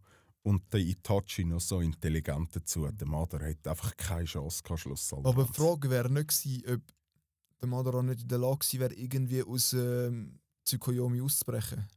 und 0.43 0.71
der 0.71 0.79
Itachi 0.79 1.43
noch 1.43 1.59
so 1.59 1.81
intelligent 1.81 2.55
dazu. 2.55 2.89
Der 2.89 3.07
Madara 3.07 3.45
hat 3.45 3.67
einfach 3.67 3.95
keine 3.97 4.25
Chance 4.25 4.61
gehabt, 4.63 4.81
schlussendlich. 4.81 5.33
Aber 5.33 5.45
die 5.45 5.53
Frage 5.53 5.89
wäre 5.89 6.11
nicht 6.11 6.27
gewesen, 6.29 6.63
ob 6.73 6.81
der 7.61 7.69
Madara 7.69 8.03
nicht 8.03 8.21
in 8.21 8.27
der 8.27 8.37
Lage 8.37 8.59
gewesen 8.59 8.79
wäre, 8.79 8.93
irgendwie 8.93 9.43
aus 9.43 9.73
ähm, 9.73 10.39
Tsukuyomi 10.63 11.21
auszubrechen. 11.21 11.87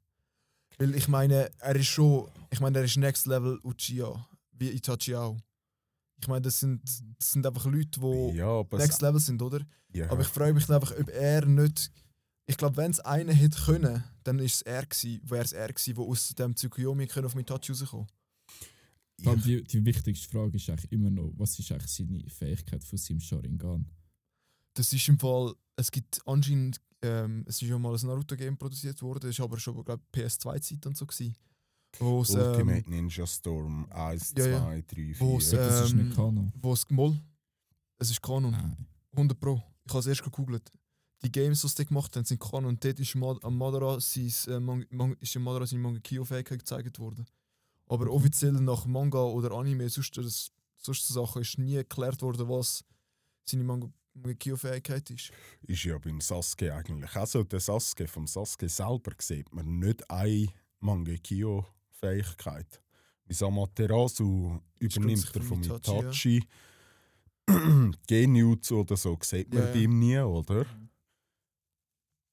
Weil 0.78 0.94
ich 0.94 1.08
meine, 1.08 1.50
er 1.58 1.76
ist 1.76 1.88
schon, 1.88 2.28
ich 2.50 2.60
meine, 2.60 2.78
er 2.78 2.84
ist 2.84 2.96
Next 2.96 3.26
Level 3.26 3.58
Uchiha, 3.64 4.26
wie 4.52 4.70
Itachi 4.70 5.14
auch. 5.14 5.36
Ich 6.20 6.28
meine, 6.28 6.42
das 6.42 6.60
sind, 6.60 6.82
das 7.18 7.32
sind 7.32 7.46
einfach 7.46 7.66
Leute, 7.66 8.00
die 8.00 8.36
ja, 8.36 8.64
Next 8.72 9.02
Level 9.02 9.20
sind, 9.20 9.40
oder? 9.42 9.60
ja, 9.92 10.10
Aber 10.10 10.22
ich 10.22 10.28
frage 10.28 10.54
mich 10.54 10.68
einfach, 10.70 10.92
ob 10.98 11.08
er 11.10 11.46
nicht. 11.46 11.90
Ich 12.46 12.56
glaube, 12.56 12.76
wenn 12.76 12.90
es 12.90 13.00
einen 13.00 13.34
hätte 13.34 13.60
können, 13.60 14.02
dann 14.24 14.38
ist 14.38 14.56
es 14.56 14.62
er 14.62 14.86
gewesen, 14.86 15.20
wäre 15.28 15.44
es 15.44 15.52
er 15.52 15.68
gewesen, 15.68 15.94
der 15.94 16.04
aus 16.04 16.28
dem 16.34 16.56
Tsukuyomi 16.56 17.06
können 17.06 17.26
auf 17.26 17.36
Itachi 17.36 17.72
rauskommen. 17.72 18.06
Ich, 19.20 19.42
die, 19.42 19.64
die 19.64 19.84
wichtigste 19.84 20.28
Frage 20.28 20.56
ist 20.56 20.70
eigentlich 20.70 20.92
immer 20.92 21.10
noch, 21.10 21.32
was 21.36 21.58
ist 21.58 21.72
eigentlich 21.72 21.90
seine 21.90 22.30
Fähigkeit 22.30 22.84
von 22.84 22.98
seinem 22.98 23.20
Sharingan? 23.20 23.86
Das 24.74 24.92
ist 24.92 25.08
im 25.08 25.18
Fall, 25.18 25.54
es 25.76 25.90
gibt 25.90 26.20
anscheinend, 26.24 26.80
ähm, 27.02 27.44
es 27.46 27.60
ist 27.62 27.68
ja 27.68 27.78
mal 27.78 27.94
ein 27.94 28.06
Naruto-Game 28.06 28.56
produziert 28.56 29.00
worden, 29.02 29.20
das 29.20 29.30
ist 29.30 29.40
aber 29.40 29.58
schon, 29.58 29.82
glaube 29.84 30.02
PS2-Zeit 30.12 30.84
und 30.86 30.96
so 30.96 31.06
gewesen. 31.06 31.34
Wo 31.98 32.22
es, 32.22 32.30
ähm, 32.34 32.40
Ultimate 32.40 32.90
Ninja 32.90 33.26
Storm 33.26 33.86
1, 33.90 34.34
ja, 34.36 34.46
ja. 34.46 34.60
2, 34.60 34.82
3, 34.82 34.94
4. 35.14 35.20
Wo's, 35.20 35.52
Ja, 35.52 35.58
das 35.66 35.84
ist 35.86 35.92
Ähm, 35.92 36.04
nicht 36.08 36.16
Kanon. 36.16 36.52
wo 36.60 36.72
es 36.72 36.88
Moll, 36.90 37.18
es 37.98 38.10
ist 38.10 38.20
Kanon, 38.22 38.50
Nein. 38.52 38.86
100 39.12 39.38
Pro. 39.40 39.62
Ich 39.84 39.90
habe 39.92 40.00
es 40.00 40.06
erst 40.06 40.22
gegoogelt. 40.22 40.70
Die 41.24 41.32
Games, 41.32 41.62
die 41.62 41.68
sie 41.68 41.84
gemacht 41.86 42.14
haben, 42.14 42.24
sind 42.24 42.40
Kanon 42.40 42.66
und 42.66 42.84
dort 42.84 43.00
ist 43.00 43.16
am 43.16 43.56
Madara, 43.56 43.98
sein, 44.00 44.30
äh, 44.48 44.60
Man 44.60 44.84
Man 44.90 45.14
ist 45.20 45.34
Madara 45.38 45.66
seine 45.66 45.82
Mangekyo-Fähigkeit 45.82 46.58
gezeigt 46.60 46.98
worden. 46.98 47.26
Aber 47.86 48.10
offiziell 48.10 48.52
nach 48.52 48.84
Manga 48.86 49.22
oder 49.22 49.52
Anime, 49.52 49.88
sonst, 49.88 50.16
das, 50.18 50.52
sonst 50.76 51.08
so 51.08 51.24
Sachen, 51.24 51.40
ist 51.42 51.56
nie 51.58 51.74
erklärt 51.76 52.20
worden, 52.22 52.46
was 52.48 52.84
seine 53.46 53.64
Mang- 53.64 53.92
Mangekyo-Fähigkeit 54.22 55.10
ist. 55.10 55.30
ist 55.62 55.84
ja 55.84 55.98
beim 55.98 56.20
Sasuke 56.20 56.74
eigentlich. 56.74 57.14
Also 57.16 57.44
der 57.44 57.60
Sasuke 57.60 58.06
vom 58.08 58.26
Sasuke 58.26 58.68
selber 58.68 59.12
sieht 59.18 59.52
man 59.54 59.78
nicht 59.78 60.08
eine 60.10 60.46
Mangekyo-Fähigkeit. 60.80 62.82
Wie 63.26 63.44
Amaterasu 63.44 64.60
übernimmt 64.78 65.30
er 65.34 65.42
von 65.42 65.62
vom 65.62 65.76
Itachi, 65.76 66.38
Itachi. 66.38 66.48
Genjutsu 68.06 68.80
oder 68.80 68.96
so 68.96 69.18
sieht 69.22 69.52
man 69.52 69.62
Ja, 69.64 69.70
bei 69.70 69.76
ja. 69.78 69.82
ihm 69.84 69.98
nie, 69.98 70.18
oder? 70.18 70.66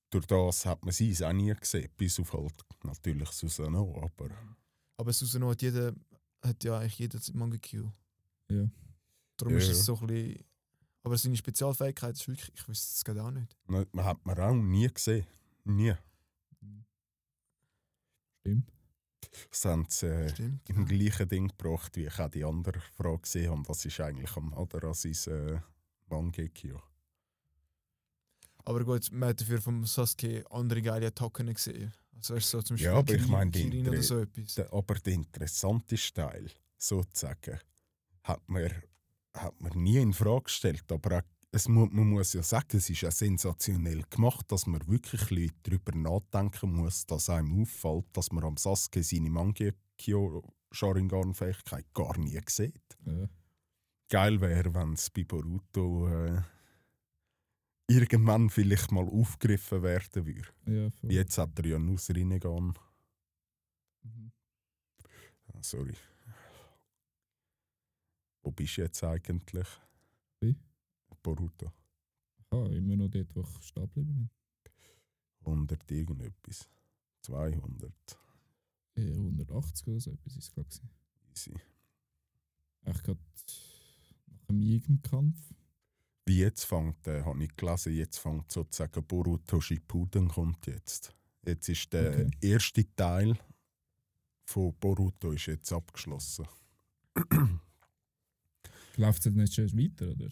Durch 0.10 0.26
das 0.26 0.66
hat 0.66 0.84
man 0.86 0.94
sie 0.94 1.14
auch 1.26 1.34
nie 1.34 1.54
gesehen, 1.54 1.90
bis 1.98 2.20
auf 2.20 2.32
halt 2.34 2.54
natürlich 2.84 3.30
Susanoo, 3.30 4.02
aber 4.02 4.30
Aber 4.98 5.12
Susanoo 5.12 5.52
hat, 5.52 5.62
jeder, 5.62 5.94
hat 6.42 6.64
ja 6.64 6.80
eigentlich 6.80 7.00
jeder 7.00 7.20
Mangekyo. 7.34 7.92
Ja. 8.50 8.70
Darum 9.38 9.54
Ja, 9.54 9.60
ist 9.60 9.66
ja. 9.68 9.72
es 9.74 9.86
so 9.86 9.98
ein 10.00 10.08
bisschen... 10.08 10.46
Aber 11.06 11.18
seine 11.18 11.38
Spezialfähigkeit 11.38 12.16
ist 12.16 12.28
wirklich... 12.28 12.52
Ich 12.56 12.68
wüsste 12.68 12.94
es 12.96 13.04
gerade 13.06 13.24
auch 13.24 13.32
nicht. 13.32 13.56
ne- 13.68 13.88
man 13.92 14.06
hat 14.06 14.26
man 14.26 14.40
auch 14.40 14.54
nie 14.56 14.88
gesehen. 14.92 15.26
Nie. 15.64 15.94
Stimmt. 18.40 18.72
Das 19.52 19.66
haben 19.66 19.86
sie 19.90 20.08
äh, 20.08 20.30
Stimmt. 20.30 20.70
im 20.70 20.86
gleichen 20.86 21.28
Ding 21.28 21.48
gebracht, 21.50 21.96
wie 21.96 22.06
ich 22.06 22.20
auch 22.20 22.30
die 22.30 22.44
andere 22.44 22.80
Frage 22.80 23.20
gesehen 23.20 23.52
habe. 23.52 23.68
Was 23.70 23.86
ist 23.86 24.00
eigentlich 24.00 24.36
am 24.36 24.50
Madara 24.50 24.94
sein 24.94 25.14
äh, 25.28 25.60
Mangekyo? 26.08 26.82
Aber 28.64 28.84
gut, 28.84 29.12
man 29.12 29.30
hat 29.30 29.42
dafür 29.42 29.62
vom 29.62 29.86
Sasuke 29.86 30.44
andere 30.50 30.82
geile 30.82 31.08
Attacken 31.08 31.54
gesehen. 31.54 31.94
Also 32.16 32.34
weißt 32.36 32.50
so 32.50 32.62
zum 32.62 32.76
Beispiel 32.76 32.92
Ja, 32.92 32.98
aber 32.98 33.14
ich 33.14 33.22
Kirin- 33.22 33.32
meine, 33.32 33.52
Kirin 33.52 33.90
oder 33.90 34.02
so 34.02 34.20
etwas. 34.22 34.56
Der, 34.56 34.74
aber 34.74 34.96
der 34.96 35.14
interessanteste 35.14 36.14
Teil, 36.22 36.50
sozusagen, 36.78 37.60
hat 38.24 38.48
man, 38.50 38.72
hat 39.36 39.60
man 39.62 39.72
nie 39.76 39.98
in 39.98 40.14
Frage 40.14 40.44
gestellt. 40.44 40.92
Aber 40.92 41.24
es 41.52 41.68
mu 41.68 41.86
man 41.86 42.10
muss 42.10 42.34
ja 42.34 42.44
sagen, 42.44 42.78
es 42.78 42.90
ist 42.90 43.02
ja 43.02 43.12
sensationell 43.12 44.04
gemacht, 44.10 44.52
dass 44.52 44.66
man 44.66 44.86
wirklich 44.88 45.30
Leute 45.30 45.56
darüber 45.64 45.96
nachdenken 45.98 46.74
muss, 46.74 47.06
dass 47.06 47.30
einem 47.30 47.62
auffällt, 47.62 48.06
dass 48.14 48.32
man 48.32 48.44
am 48.44 48.58
Sasuke 48.58 49.04
seine 49.04 49.30
Mangekyo 49.30 50.44
Sharingan-Fähigkeit 50.72 51.86
gar 51.94 52.18
nie 52.18 52.40
sieht. 52.48 52.98
Ja. 53.06 53.30
Geil 54.10 54.42
wäre, 54.42 54.74
wenn 54.74 54.94
es 54.94 55.10
bei 55.10 55.24
Boruto 55.24 56.08
äh, 56.08 56.42
irgendwann 57.88 58.50
vielleicht 58.50 58.92
mal 58.92 59.08
aufgegriffen 59.08 59.82
werden 59.84 60.26
würde. 60.26 60.92
Ja. 61.02 61.10
Jetzt 61.10 61.38
hat 61.38 61.58
er 61.60 61.66
ja 61.66 61.80
nur 61.80 61.98
Rinnegan. 62.10 62.74
Mhm. 64.04 64.32
Ah, 65.54 65.60
Sorry. 65.62 65.96
Wo 68.46 68.52
bist 68.52 68.78
du 68.78 68.82
jetzt 68.84 69.04
eigentlich? 69.04 69.68
Wie? 70.40 70.56
Boruto. 71.24 71.72
Ah, 72.52 72.68
immer 72.68 72.96
noch 72.96 73.10
dort, 73.10 73.36
wo 73.36 73.42
ich 73.42 73.64
stehen 73.66 73.88
geblieben 73.88 74.30
100 75.46 75.92
irgendetwas. 75.92 76.70
200. 77.24 77.92
bin. 78.94 79.08
Ja, 79.08 79.16
180 79.16 79.88
oder 79.88 80.00
so 80.00 80.12
etwas 80.12 80.34
ist 80.38 80.44
es, 80.44 80.52
glaube 80.52 80.70
ich. 80.72 80.82
Easy. 81.32 81.60
Ich 82.86 83.02
gerade 83.04 83.20
nach 84.28 84.46
dem 84.48 84.62
Jugendkampf. 84.62 85.40
Wie 86.28 86.38
jetzt 86.40 86.66
fängt, 86.66 87.08
äh, 87.08 87.24
habe 87.24 87.44
ich 87.44 87.56
gelesen, 87.56 87.94
jetzt 87.96 88.20
fängt 88.20 88.52
sozusagen 88.52 89.04
Boruto 89.08 89.60
Shippuden 89.60 90.28
kommt 90.28 90.68
jetzt. 90.68 91.16
Jetzt 91.44 91.68
ist 91.70 91.92
der 91.94 92.12
Okay. 92.12 92.30
erste 92.42 92.96
Teil 92.96 93.40
von 94.46 94.72
Boruto 94.80 95.32
ist 95.32 95.48
jetzt 95.48 95.74
abgeschlossen. 95.74 96.48
Läuft 98.98 99.20
es 99.20 99.26
jetzt 99.26 99.36
nicht 99.36 99.54
schon 99.54 99.78
weiter, 99.78 100.12
oder? 100.12 100.30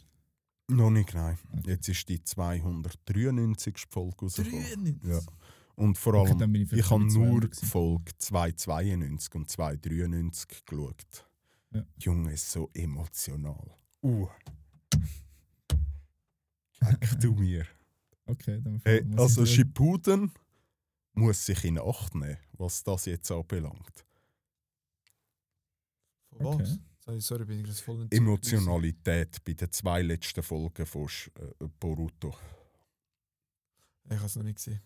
Noch 0.69 0.89
nicht, 0.89 1.13
nein. 1.13 1.37
Okay. 1.51 1.71
Jetzt 1.71 1.89
ist 1.89 2.07
die 2.09 2.23
293. 2.23 3.77
Folge 3.89 4.17
rausgekommen. 4.21 4.63
93? 4.63 5.03
Ja. 5.03 5.19
Und 5.75 5.97
vor 5.97 6.13
Okay, 6.13 6.31
allem, 6.33 6.51
bin 6.51 6.61
ich 6.63 6.71
ich 6.71 6.89
habe 6.89 7.03
nur 7.03 7.11
200 7.11 7.43
die 7.43 7.47
gewesen. 7.49 7.65
Folge 7.67 8.11
292 8.17 9.35
und 9.35 9.49
293 9.49 10.65
geschaut. 10.65 11.27
Ja. 11.71 11.85
Junge, 11.99 12.33
ist 12.33 12.51
so 12.51 12.69
emotional. 12.73 13.75
Uh. 14.01 14.27
Leck 16.79 17.19
du 17.19 17.33
mir. 17.33 17.65
Okay, 18.25 18.61
dann 18.61 18.81
muss 19.09 19.19
also. 19.19 19.45
Shippuden 19.45 20.31
muss 21.13 21.45
sich 21.45 21.63
in 21.65 21.79
Acht 21.79 22.15
nehmen, 22.15 22.37
was 22.53 22.83
das 22.83 23.05
jetzt 23.05 23.29
anbelangt. 23.31 24.05
Okay. 26.31 26.59
was? 26.59 26.79
Sorry, 27.05 27.19
sorry, 27.19 27.45
bin 27.45 27.59
ich 27.59 27.67
das 27.67 27.81
voll 27.81 27.97
nicht 27.97 28.13
Emotionalität 28.13 29.43
bei 29.43 29.53
den 29.53 29.69
zwei 29.71 30.01
letzten 30.01 30.41
Folgen 30.41 30.85
von 30.85 31.05
Sch- 31.07 31.29
äh, 31.37 31.67
Boruto. 31.79 32.33
Ich 34.09 34.15
habe 34.15 34.25
es 34.25 34.35
noch 34.37 34.43
nicht 34.43 34.55
gesehen. 34.55 34.81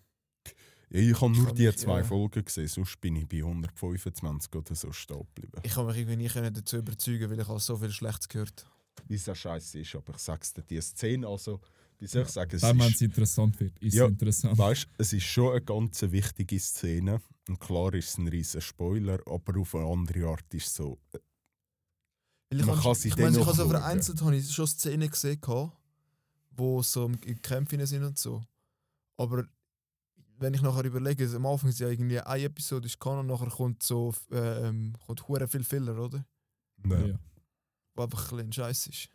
Ja, 0.89 1.00
ich 1.01 1.21
habe 1.21 1.31
nur 1.33 1.53
die 1.53 1.69
zwei 1.75 2.00
ja. 2.00 2.03
Folgen 2.03 2.43
gesehen, 2.43 2.67
sonst 2.67 3.00
bin 3.01 3.17
ich 3.17 3.27
bei 3.27 3.38
125 3.43 4.55
oder 4.55 4.74
so 4.74 4.91
stehen 4.91 5.19
geblieben. 5.36 5.62
Ich 5.63 5.74
kann 5.74 5.86
mich 5.86 5.97
irgendwie 5.97 6.27
können 6.27 6.53
dazu 6.53 6.77
überzeugen, 6.77 7.29
weil 7.29 7.39
ich 7.39 7.47
habe 7.47 7.59
so 7.59 7.77
viel 7.77 7.91
Schlechtes 7.91 8.27
gehört. 8.29 8.65
Wie 9.07 9.15
es 9.15 9.38
scheiße 9.38 9.79
ist, 9.79 9.95
aber 9.95 10.15
ich 10.15 10.19
sag's 10.21 10.53
dir, 10.53 10.63
die 10.63 10.81
Szene, 10.81 11.27
also, 11.27 11.59
wie 12.00 12.07
soll 12.07 12.24
ich 12.24 12.29
sagen, 12.29 12.55
es 12.55 12.63
wenn 12.63 12.79
es 12.81 12.89
ist, 12.95 13.01
interessant 13.03 13.59
wird, 13.59 13.77
ist 13.79 13.93
Ja, 13.93 14.05
es 14.05 14.12
interessant. 14.12 14.57
weißt, 14.57 14.88
es 14.97 15.13
ist 15.13 15.24
schon 15.25 15.51
eine 15.51 15.62
ganz 15.62 16.01
wichtige 16.01 16.59
Szene. 16.59 17.21
Und 17.47 17.59
klar 17.59 17.93
ist 17.93 18.09
es 18.09 18.17
ein 18.17 18.27
riesen 18.27 18.62
Spoiler, 18.62 19.19
aber 19.27 19.59
auf 19.59 19.75
eine 19.75 19.86
andere 19.86 20.25
Art 20.29 20.51
ist 20.53 20.67
es 20.67 20.74
so. 20.75 20.97
Weil 22.50 22.60
ich 22.62 22.66
Man 22.66 22.75
habe- 22.75 22.84
kann 22.84 22.96
sie 22.96 23.08
ich 23.10 23.18
meine, 23.18 23.38
ich 23.39 23.46
habe 23.46 23.56
so 23.56 23.68
vereinzelt 23.70 24.22
habe 24.22 24.36
ich 24.36 24.51
schon 24.51 24.68
Szenen 24.68 25.10
gesehen, 25.10 25.39
wo 26.51 26.82
so 26.82 27.06
im 27.06 27.42
Kämpfen 27.42 27.86
sind 27.86 28.04
und 28.04 28.18
so. 28.18 28.42
Aber 29.18 29.46
wenn 30.39 30.54
ich 30.54 30.62
nachher 30.62 30.86
überlege, 30.86 31.25
am 31.36 31.46
Anfang 31.46 31.70
ist 31.70 31.80
ja 31.80 31.89
irgendwie 31.89 32.20
eine 32.20 32.44
Episode 32.44 32.86
ist 32.86 33.00
Kanon, 33.00 33.27
nachher 33.27 33.50
kommt 33.50 33.84
so 33.84 34.13
äh, 34.32 34.68
ähm, 34.68 34.94
kommt 35.06 35.27
hure 35.27 35.48
viel 35.48 35.63
Filler, 35.63 35.98
oder? 36.00 36.25
Ja, 36.86 37.06
Ja. 37.08 37.20
Wo 37.96 38.04
einfach 38.04 38.32
ein 38.32 38.38
bisschen 38.38 38.54
scheiße 38.54 38.89
ist. 38.92 39.10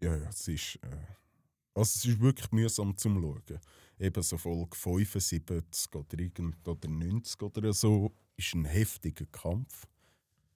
ja, 0.00 0.16
ja 0.16 0.28
es 0.28 0.48
ist. 0.48 0.76
Äh, 0.82 0.88
also, 1.74 1.82
es 1.98 2.04
ist 2.04 2.20
wirklich 2.20 2.50
mühsam 2.50 2.96
zum 2.96 3.20
Schauen. 3.20 3.60
Eben 3.98 4.22
so 4.22 4.36
Folge 4.36 4.76
75 4.76 5.94
oder, 5.94 6.18
irgend, 6.18 6.66
oder 6.66 6.88
90 6.88 7.40
oder 7.42 7.72
so 7.72 8.12
ist 8.36 8.54
ein 8.54 8.64
heftiger 8.64 9.26
Kampf. 9.26 9.86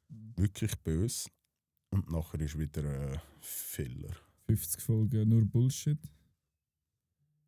Wirklich 0.08 0.74
böse. 0.82 1.28
Und 1.96 2.10
nachher 2.10 2.40
ist 2.40 2.58
wieder 2.58 2.84
äh, 2.84 3.18
Filler. 3.40 4.14
50 4.48 4.82
Folgen 4.82 5.28
nur 5.30 5.46
Bullshit. 5.46 5.98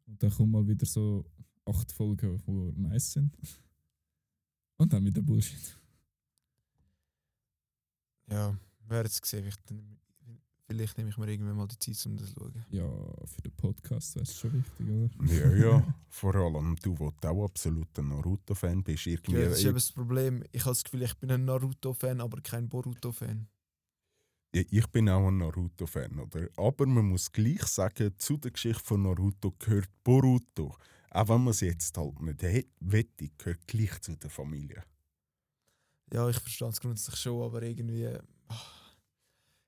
Und 0.06 0.22
dann 0.22 0.30
kommen 0.30 0.52
mal 0.52 0.66
wieder 0.66 0.86
so 0.86 1.22
8 1.66 1.92
Folgen, 1.92 2.42
die 2.46 2.80
nice 2.80 3.12
sind. 3.12 3.36
Und 4.78 4.90
dann 4.90 5.04
wieder 5.04 5.20
Bullshit. 5.20 5.78
Ja, 8.30 8.58
wir 8.80 8.88
werden 8.90 9.06
es 9.06 9.20
sehen. 9.22 9.42
Vielleicht, 9.42 9.62
vielleicht 10.66 10.96
nehme 10.96 11.10
ich 11.10 11.18
mir 11.18 11.28
irgendwann 11.28 11.56
mal 11.56 11.68
die 11.68 11.78
Zeit, 11.78 12.06
um 12.06 12.16
das 12.16 12.32
zu 12.32 12.40
schauen. 12.40 12.64
Ja, 12.70 12.88
für 13.26 13.42
den 13.42 13.52
Podcast 13.52 14.14
wäre 14.14 14.22
es 14.22 14.34
schon 14.34 14.54
wichtig, 14.54 14.86
oder? 14.88 15.34
Ja, 15.34 15.56
ja. 15.56 15.94
Vor 16.08 16.34
allem 16.34 16.74
du, 16.76 16.98
wo 16.98 17.10
du 17.10 17.28
auch 17.28 17.44
absoluter 17.44 18.02
Naruto-Fan 18.02 18.82
bist. 18.82 19.06
Irgendwie, 19.08 19.32
Ja, 19.32 19.50
das 19.50 19.58
ist 19.58 19.64
eben 19.66 19.74
das 19.74 19.92
Problem. 19.92 20.42
Ich 20.52 20.62
habe 20.62 20.70
das 20.70 20.84
Gefühl, 20.84 21.02
ich 21.02 21.14
bin 21.18 21.30
ein 21.30 21.44
Naruto-Fan, 21.44 22.22
aber 22.22 22.40
kein 22.40 22.66
Boruto-Fan. 22.66 23.46
Ja, 24.54 24.62
ich 24.70 24.86
bin 24.86 25.08
auch 25.10 25.28
ein 25.28 25.36
Naruto-Fan, 25.38 26.18
oder? 26.20 26.48
Aber 26.56 26.86
man 26.86 27.04
muss 27.06 27.30
gleich 27.30 27.62
sagen, 27.64 28.14
zu 28.18 28.38
der 28.38 28.50
Geschichte 28.52 28.82
von 28.82 29.02
Naruto 29.02 29.52
gehört 29.58 29.90
Boruto. 30.02 30.74
Auch 31.10 31.28
wenn 31.28 31.44
man 31.44 31.48
es 31.50 31.60
jetzt 31.60 31.96
halt 31.98 32.20
nicht 32.20 32.42
wette, 32.80 33.28
gehört 33.36 33.66
gleich 33.66 34.00
zu 34.00 34.16
der 34.16 34.30
Familie. 34.30 34.84
Ja, 36.12 36.28
ich 36.28 36.38
verstehe 36.38 36.68
es 36.68 36.80
grundsätzlich 36.80 37.20
schon, 37.20 37.42
aber 37.42 37.62
irgendwie. 37.62 38.06
ah, 38.48 38.56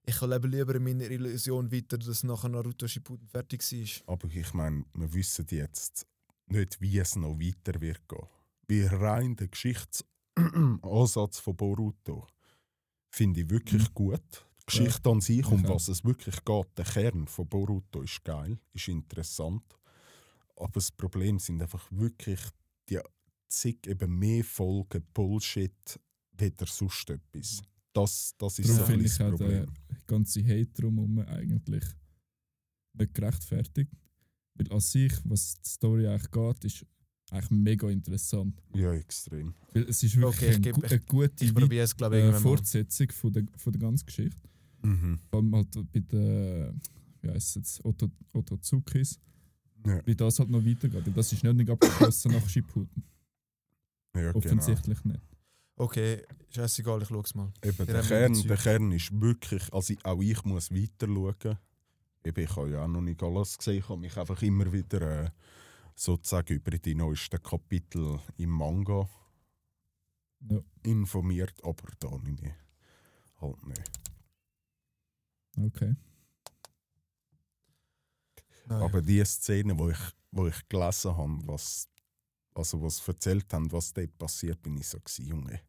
Ich 0.07 0.19
lebe 0.23 0.49
lieber 0.49 0.75
in 0.75 0.83
meiner 0.85 1.11
Illusion 1.11 1.71
weiter, 1.71 1.99
dass 1.99 2.25
nachher 2.25 2.49
Naruto 2.49 2.89
Shippuden 2.89 3.29
fertig 3.29 3.61
war. 3.61 4.15
Aber 4.15 4.29
ich 4.29 4.55
meine, 4.55 4.87
wir 4.95 5.13
wissen 5.13 5.47
jetzt 5.51 6.07
nicht, 6.47 6.81
wie 6.81 6.99
es 6.99 7.17
noch 7.17 7.39
weiter 7.39 7.79
wird 7.83 8.09
gehen. 8.09 8.27
Wie 8.67 8.83
rein 8.85 9.37
der 9.37 9.49
Geschichtsansatz 9.49 11.39
von 11.39 11.57
Boruto 11.57 12.27
finde 13.11 13.43
ich 13.43 13.51
wirklich 13.51 13.93
gut. 13.93 14.47
Die 14.73 14.79
Geschichte 14.79 15.11
an 15.11 15.21
sich, 15.21 15.47
um 15.47 15.65
Okay. 15.65 15.75
was 15.75 15.89
es 15.89 16.05
wirklich 16.05 16.45
geht, 16.45 16.67
der 16.79 16.85
Kern 16.85 17.27
von 17.27 17.49
Boruto 17.49 18.03
ist 18.03 18.23
geil, 18.25 18.59
ist 18.73 18.89
interessant. 18.89 19.63
Aber 20.57 20.73
das 20.75 20.91
Problem 20.93 21.39
sind 21.39 21.61
einfach 21.63 21.87
wirklich 21.91 22.41
die 22.89 23.01
zig 23.49 23.87
eben 23.87 24.19
mehr 24.19 24.45
Folgen 24.45 25.05
Bullshit 25.15 26.01
weder 26.37 26.67
sonst 26.67 27.11
etwas. 27.11 27.63
Das, 27.93 28.35
das 28.39 28.59
ist 28.59 28.69
Darum 28.69 28.87
so 28.87 28.93
ein 28.93 29.01
ich 29.01 29.07
das 29.09 29.19
den 29.19 29.31
Problem. 29.31 29.67
ganzen 30.07 30.45
Hate 30.45 30.67
drumherum 30.75 31.19
eigentlich 31.21 31.85
nicht 32.95 33.15
gerechtfertigt. 33.15 33.91
Weil 34.55 34.73
an 34.73 34.81
sich, 34.81 35.13
was 35.25 35.55
die 35.61 35.69
Story 35.69 36.07
eigentlich 36.07 36.31
geht, 36.31 36.65
ist 36.65 36.87
eigentlich 37.31 37.51
mega 37.51 37.89
interessant. 37.89 38.61
Ja, 38.75 38.93
extrem. 38.93 39.55
Weil 39.73 39.85
es 39.89 40.03
ist 40.03 40.17
wirklich 40.17 40.37
Okay, 40.37 40.51
ich 40.51 40.57
ein 40.57 40.63
geb- 40.63 40.75
gu- 40.75 40.87
eine 40.87 41.01
gute 41.01 41.45
Ich 41.45 41.55
probiere 41.55 41.85
es, 41.85 41.97
glaube 41.97 42.19
ich, 42.19 42.25
äh. 42.25 42.33
Fortsetzung 42.41 43.11
von 43.11 43.33
der, 43.33 43.45
von 43.57 43.73
der 43.73 43.81
ganzen 43.81 44.07
Geschichte. 44.07 44.49
Mhm. 44.83 45.19
Vor 45.31 45.39
allem 45.41 45.55
halt 45.55 45.93
bei 45.93 46.01
den, 46.01 46.81
wie 47.21 47.29
heisst 47.31 47.49
es 47.51 47.55
jetzt, 47.57 47.85
Otto, 47.85 48.09
Ototsukis, 48.33 49.19
Ja, 49.87 50.05
wie 50.07 50.15
das 50.17 50.39
halt 50.39 50.51
noch 50.51 50.65
weitergeht. 50.65 51.07
Weil 51.07 51.13
das 51.13 51.33
ist 51.33 51.43
nicht, 51.45 51.55
nicht 51.55 51.71
abgeschlossen 51.71 52.33
nach 52.33 52.49
Shippuden. 52.49 53.05
ja 54.15 54.33
genau. 54.33 54.39
Offensichtlich 54.39 55.05
nicht. 55.05 55.21
Okay, 55.77 56.23
scheißegal, 56.51 57.01
ich 57.03 57.09
schaue 57.09 57.23
es 57.23 57.35
mal. 57.35 57.53
Eben, 57.65 57.87
der, 57.87 58.03
Kern, 58.03 58.35
der. 58.35 58.57
Kern 58.59 58.93
ist 58.93 59.19
wirklich, 59.19 59.73
also 59.73 59.95
auch 60.03 60.21
ich 60.21 60.45
muss 60.45 60.71
weiter 60.71 61.07
schauen. 61.07 61.59
Eben, 62.23 62.45
ich 62.45 62.57
habe 62.57 62.71
ja 62.71 62.85
auch 62.85 62.89
noch 62.89 63.01
nicht 63.01 63.23
alles 63.23 63.57
gesehen, 63.57 63.79
ich 63.79 63.89
habe 63.89 63.99
mich 64.01 64.15
einfach 64.19 64.43
immer 64.43 64.71
wieder 64.71 65.25
äh, 65.25 65.31
sozusagen 65.95 66.53
über 66.55 66.71
die 66.73 66.95
neuesten 66.95 67.43
Kapitel 67.43 68.19
im 68.37 68.51
Manga 68.51 69.09
Ja, 70.51 70.61
informiert, 70.83 71.55
aber 71.65 71.89
da 71.99 72.17
nicht. 72.19 72.43
Halt 73.41 73.67
nicht. 73.67 73.91
Okay. 75.67 75.95
Nein. 78.71 78.83
Aber 78.83 79.03
die 79.03 79.25
Szene, 79.25 79.77
wo 79.77 79.91
ich, 79.91 79.99
wo 80.31 80.47
ich 80.47 80.69
gelesen 80.69 81.17
habe, 81.17 81.39
was, 81.47 81.89
also 82.55 82.81
was 82.81 83.07
erzählt 83.07 83.53
haben, 83.53 83.71
was 83.73 83.93
dort 83.93 84.17
passiert, 84.17 84.63
bin 84.63 84.77
ich 84.77 84.87
so 84.87 84.99
gewesen, 84.99 85.27
Junge. 85.27 85.61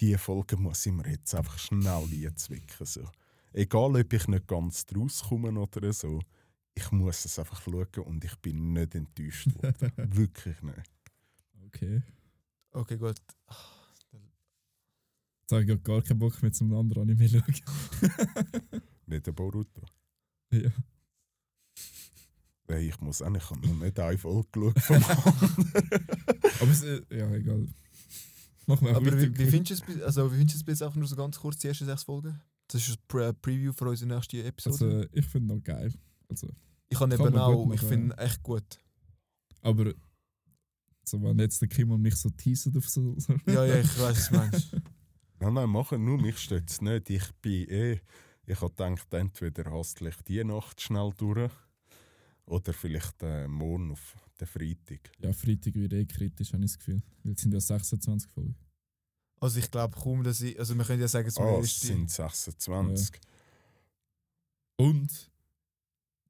Die 0.00 0.16
Folge 0.16 0.56
muss 0.56 0.84
ich 0.86 0.92
mir 0.92 1.08
jetzt 1.08 1.34
einfach 1.34 1.58
schnell 1.58 2.04
einzwicken. 2.26 2.86
So. 2.86 3.08
Egal, 3.52 3.96
ob 3.96 4.12
ich 4.12 4.28
nicht 4.28 4.46
ganz 4.46 4.84
draus 4.86 5.22
komme 5.22 5.58
oder 5.58 5.92
so, 5.92 6.20
ich 6.74 6.90
muss 6.92 7.24
es 7.24 7.38
einfach 7.38 7.60
schauen 7.62 8.04
und 8.04 8.24
ich 8.24 8.36
bin 8.36 8.72
nicht 8.72 8.94
enttäuscht 8.94 9.48
worden. 9.54 9.92
Wirklich 9.96 10.60
nicht. 10.62 10.90
Okay. 11.66 12.02
okay, 12.72 12.96
gut. 12.96 13.20
Jetzt 15.40 15.52
habe 15.52 15.64
ich 15.64 15.82
gar 15.82 16.02
keinen 16.02 16.18
Bock 16.18 16.42
mehr 16.42 16.52
zum 16.52 16.74
anderen 16.74 17.02
Anime 17.02 17.28
zu 17.28 17.40
schauen. 17.40 18.82
Nicht 19.08 19.26
der 19.26 19.32
Boruto. 19.32 19.82
ja. 20.52 20.70
Nein, 22.70 22.82
ich 22.82 23.00
muss 23.00 23.22
auch 23.22 23.30
nicht, 23.30 23.42
ich 23.44 23.50
habe 23.50 23.66
noch 23.66 23.74
nicht 23.76 23.98
eine 23.98 24.18
Folge 24.18 24.48
geschaut 24.52 24.78
vom 24.80 24.96
anderen. 25.04 26.06
Aber 26.60 26.70
es, 26.70 26.82
äh, 26.82 27.00
ja, 27.10 27.30
egal. 27.34 27.66
Machen 28.66 28.86
wir 28.86 28.96
Aber 28.96 29.18
wie, 29.20 29.38
wie 29.38 29.46
findest 29.46 29.70
du 29.70 29.74
es 29.74 29.80
bis- 29.96 30.02
also, 30.02 30.30
wie 30.30 30.36
findest 30.36 30.56
du 30.56 30.58
es 30.58 30.64
bis 30.64 30.82
einfach 30.82 30.96
nur 30.96 31.08
so 31.08 31.16
ganz 31.16 31.38
kurz, 31.38 31.56
die 31.58 31.68
ersten 31.68 31.86
sechs 31.86 32.02
Folgen? 32.02 32.38
Das 32.66 32.86
ist 32.86 32.98
ein 32.98 33.02
Pre 33.08 33.32
Preview 33.32 33.72
für 33.72 33.88
unsere 33.88 34.14
nächste 34.14 34.44
Episode. 34.44 34.96
Also, 34.98 35.08
ich 35.12 35.24
finde 35.26 35.54
noch 35.54 35.62
geil. 35.62 35.94
Also, 36.28 36.48
ich 36.90 37.00
habe 37.00 37.16
kann 37.16 37.28
eben 37.28 37.38
auch, 37.38 37.72
ich 37.72 37.80
finde 37.80 38.18
echt 38.18 38.42
gut. 38.42 38.78
aber 39.62 39.94
so, 41.04 41.22
wenn 41.22 41.38
jetzt 41.38 41.62
der 41.62 41.68
Kim 41.68 41.90
und 41.90 42.02
mich 42.02 42.16
so 42.16 42.28
teasert 42.28 42.76
auf 42.76 42.86
so. 42.86 43.18
so 43.18 43.34
Ja, 43.46 43.64
ja, 43.64 43.78
ich 43.78 43.98
weiß, 43.98 44.00
was 44.18 44.28
du 44.28 44.34
meinst. 44.36 44.72
Nein, 45.40 45.54
nein, 45.54 45.70
machen 45.70 46.04
nur, 46.04 46.20
mich 46.20 46.36
stört 46.38 46.68
es 46.68 46.82
nicht. 46.82 47.08
Ich 47.08 47.32
bin 47.40 47.66
eh, 47.70 48.00
ich 48.48 48.60
habe 48.60 48.70
gedacht, 48.70 49.12
entweder 49.12 49.70
hastlich 49.70 50.16
die 50.26 50.42
Nacht 50.42 50.80
schnell 50.80 51.12
durch 51.16 51.52
oder 52.46 52.72
vielleicht 52.72 53.22
äh, 53.22 53.46
morgen 53.46 53.92
auf 53.92 54.16
den 54.40 54.46
Freitag. 54.46 55.10
Ja, 55.20 55.32
Freitag 55.32 55.74
wird 55.74 55.92
eh 55.92 56.06
kritisch, 56.06 56.52
habe 56.52 56.64
ich 56.64 56.70
das 56.72 56.78
Gefühl. 56.78 57.02
Weil 57.22 57.32
es 57.34 57.40
sind 57.42 57.52
ja 57.52 57.60
26 57.60 58.30
Folgen. 58.30 58.56
Also 59.40 59.58
ich 59.58 59.70
glaube 59.70 59.96
kaum, 59.96 60.24
dass 60.24 60.40
ich, 60.40 60.58
also 60.58 60.74
wir 60.74 60.84
können 60.84 61.00
ja 61.00 61.08
sagen, 61.08 61.28
es 61.28 61.36
Ah, 61.38 61.58
ist 61.58 61.72
es 61.74 61.80
die, 61.80 61.86
sind 61.88 62.10
26. 62.10 63.20
Und 64.76 65.30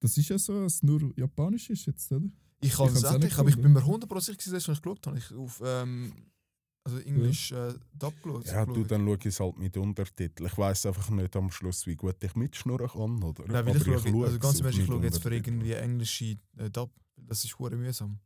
das 0.01 0.17
ist 0.17 0.29
ja 0.29 0.39
so, 0.39 0.61
dass 0.63 0.75
es 0.75 0.83
nur 0.83 1.17
Japanisch 1.17 1.71
ist 1.71 1.87
jetzt, 1.87 2.11
oder? 2.13 2.27
ich 2.61 2.73
kann 2.73 2.89
ich 2.89 2.95
es 2.95 3.05
auch 3.05 3.15
endlich, 3.15 3.31
nicht 3.33 3.39
aber 3.39 3.49
ich 3.51 3.57
bin 3.57 3.73
mir 3.73 3.81
100% 3.81 4.21
sicher, 4.21 4.51
dass 4.53 4.69
ich 4.69 4.83
geschaut 4.83 5.07
habe. 5.07 5.19
Ich 5.19 5.33
auf 5.33 5.63
ähm, 5.65 6.13
also 6.89 6.99
Englisch 7.01 7.53
äh, 7.53 7.75
Dub 7.93 8.15
geschaut. 8.23 8.47
Ja, 8.47 8.65
du, 8.65 8.85
dann 8.85 9.05
schaue 9.05 9.17
ich 9.19 9.27
es 9.27 9.41
halt 9.41 9.59
mit 9.59 9.77
Untertiteln. 9.77 10.49
Ich 10.51 10.57
weiß 10.57 10.87
einfach 10.87 11.11
nicht 11.11 11.37
am 11.37 11.51
Schluss, 11.51 11.87
wie 11.87 11.97
gut 11.97 12.23
ich 12.23 12.35
mitschnurren 12.35 12.89
kann. 12.89 13.23
Oder? 13.23 13.45
Nein, 13.47 13.67
weil 13.67 13.77
ich 13.77 13.87
Aber 13.87 13.99
schaue, 13.99 14.27
also 14.27 14.39
ganz 14.39 14.61
Ernst, 14.61 14.79
ich 14.79 14.87
schaue 14.87 15.03
jetzt 15.03 15.23
für 15.23 15.35
irgendwie 15.35 15.73
englische 15.73 16.39
äh, 16.57 16.71
Dub. 16.71 16.91
Das 17.17 17.45
ist 17.45 17.59
hure 17.59 17.77
mühsam. 17.77 18.19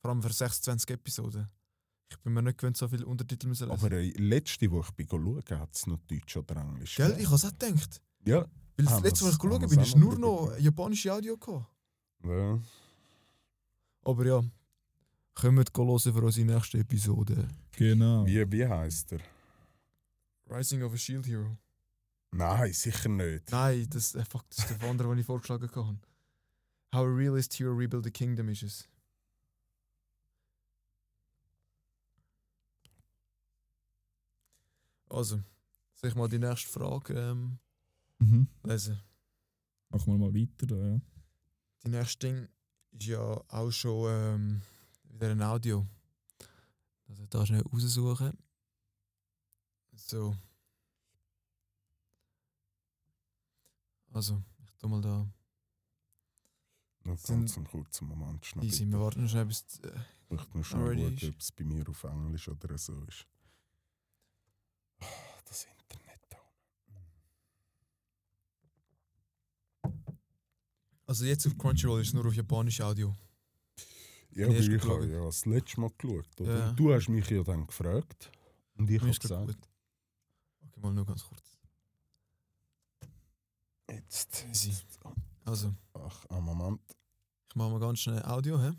Vor 0.00 0.10
allem 0.10 0.22
für 0.22 0.32
26 0.32 0.90
Episoden. 0.90 1.48
Ich 2.10 2.18
bin 2.18 2.32
mir 2.32 2.42
nicht 2.42 2.58
gewöhnt, 2.58 2.76
so 2.76 2.88
viele 2.88 3.06
Untertitel 3.06 3.46
müssen 3.46 3.68
lesen. 3.68 3.84
Aber 3.84 3.96
äh, 3.96 4.10
letzte, 4.16 4.70
wo 4.70 4.80
ich 4.80 4.90
bin 4.90 5.08
schauen, 5.08 5.60
hat 5.60 5.74
es 5.74 5.86
noch 5.86 5.98
Deutsch 6.08 6.36
oder 6.36 6.56
Englisch. 6.56 6.96
Gell, 6.96 7.16
ich 7.18 7.26
habe 7.26 7.36
es 7.36 7.44
auch 7.44 7.58
gedacht. 7.58 8.02
Ja. 8.24 8.38
Weil 8.76 8.84
das 8.84 8.94
Haben 8.94 9.04
letzte, 9.04 9.24
was 9.26 9.32
ich 9.34 9.38
geschaut 9.38 9.62
wir's 9.62 9.88
ist 9.88 9.96
nur 9.96 10.18
noch 10.18 10.48
noch 10.50 10.58
japanische 10.58 11.12
Audio 11.12 11.34
gekommen. 11.34 11.66
ja. 12.24 12.58
Aber 14.02 14.26
ja, 14.26 14.42
kommt 15.34 15.70
hören 15.76 15.98
für 16.00 16.22
unsere 16.22 16.46
nächste 16.46 16.78
Episode. 16.78 17.48
Genau. 17.72 18.26
Wie, 18.26 18.50
wie 18.52 18.66
heisst 18.66 19.12
er? 19.12 19.20
Rising 20.48 20.82
of 20.82 20.92
a 20.92 20.96
Shield 20.96 21.26
Hero. 21.26 21.56
Nein, 22.32 22.72
sicher 22.72 23.08
nicht. 23.08 23.50
Nein, 23.50 23.86
das, 23.90 24.14
äh, 24.14 24.24
fuck, 24.24 24.44
das 24.50 24.58
ist 24.70 24.80
der 24.80 24.88
andere, 24.88 25.08
den 25.10 25.18
ich 25.18 25.26
vorgeschlagen 25.26 25.68
habe. 25.74 25.98
How 26.92 27.06
a 27.06 27.08
realist 27.08 27.54
hero 27.58 27.72
rebuild 27.72 28.06
a 28.06 28.10
kingdom 28.10 28.48
ist 28.48 28.62
es. 28.64 28.88
Also, 35.08 35.40
soll 35.94 36.10
ich 36.10 36.16
mal 36.16 36.28
die 36.28 36.38
nächste 36.38 36.68
Frage 36.70 37.14
ähm, 37.14 37.58
Mhm. 38.18 38.48
lesen? 38.64 39.00
Machen 39.88 40.12
wir 40.12 40.18
mal 40.18 40.34
weiter. 40.34 40.66
Da, 40.66 40.76
ja. 40.76 41.00
Die 41.84 41.88
nächste 41.88 42.26
Ding 42.26 42.48
ist 42.92 43.06
ja 43.06 43.18
auch 43.48 43.70
schon 43.70 44.06
ähm, 44.10 44.62
wieder 45.10 45.30
ein 45.30 45.42
Audio. 45.42 45.86
Also 47.08 47.26
da 47.26 47.44
schnell 47.46 47.62
raussuchen. 47.62 48.36
So. 49.92 50.36
Also, 54.12 54.42
ich 54.64 54.72
tu 54.78 54.88
mal 54.88 55.00
da. 55.00 55.26
Noch 57.04 57.18
Sind- 57.18 57.40
ganz 57.40 57.56
einen 57.56 57.66
kurzen 57.66 58.08
Moment. 58.08 58.44
Schnell 58.44 58.64
Easy, 58.64 58.84
bitte. 58.84 58.96
wir 58.96 59.00
warten 59.04 59.22
noch 59.22 59.28
schnell 59.30 59.46
bis. 59.46 59.78
Äh, 59.80 59.92
Ich 60.30 60.30
möchte 60.54 60.64
schnell 60.64 60.82
Already 60.82 61.18
schauen, 61.18 61.30
ob 61.34 61.40
es 61.40 61.52
bei 61.52 61.64
mir 61.64 61.88
auf 61.88 62.04
Englisch 62.04 62.48
oder 62.48 62.78
so 62.78 63.02
ist. 63.04 63.26
Ah, 65.00 65.06
Das 65.44 65.64
Internet 65.64 66.20
da. 66.30 66.38
also 71.06 71.24
jetzt 71.24 71.46
auf 71.46 71.56
Crunchyroll 71.58 72.00
ist 72.00 72.08
es 72.08 72.14
nur 72.14 72.26
auf 72.26 72.34
Japanisch 72.34 72.80
Audio. 72.80 73.14
Ja, 74.32 74.48
ich 74.48 74.84
habe 74.84 75.06
ja 75.06 75.24
das 75.24 75.44
letzte 75.44 75.80
Mal 75.80 75.90
geschaut. 75.98 76.26
Ja. 76.40 76.72
Du 76.72 76.92
hast 76.92 77.08
mich 77.08 77.28
ja 77.30 77.42
dann 77.42 77.66
gefragt. 77.66 78.30
Und 78.76 78.88
ich 78.90 79.00
habe 79.00 79.12
gesagt, 79.12 79.46
gut. 79.46 79.68
Okay, 80.62 80.80
mal 80.80 80.92
nur 80.92 81.04
ganz 81.04 81.24
kurz. 81.24 81.58
jetzt. 83.90 84.46
Easy. 84.48 84.74
Also, 85.44 85.74
Ach, 85.94 86.26
einen 86.26 86.44
Moment. 86.44 86.80
ich 87.48 87.56
mache 87.56 87.70
mal 87.70 87.80
ganz 87.80 87.98
schnell 88.00 88.22
Audio, 88.24 88.60
hä? 88.60 88.72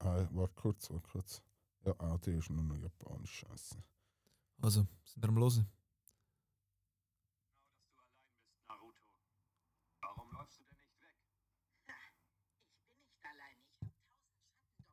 Ah, 0.00 0.26
warte 0.32 0.54
kurz, 0.54 0.90
warte 0.90 1.08
kurz. 1.08 1.42
Ja, 1.84 1.94
Audio 1.98 2.38
ist 2.38 2.50
nur 2.50 2.62
noch 2.62 2.76
japanisch. 2.76 3.30
Scheiße. 3.30 3.76
Also, 4.62 4.86
sind 5.04 5.22
wir 5.22 5.28
am 5.28 5.38
Hören? 5.38 5.66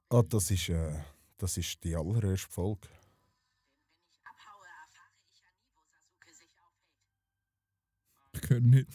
Ah, 0.09 0.23
das 0.23 0.51
ist, 0.51 0.69
äh, 0.69 1.03
das 1.37 1.57
ist 1.57 1.83
die 1.83 1.95
allererste 1.95 2.49
Folge. 2.49 2.87
abhaue, 4.23 4.65
erfahre 4.85 5.11
ich 8.31 8.49
höre 8.49 8.61
nicht. 8.61 8.87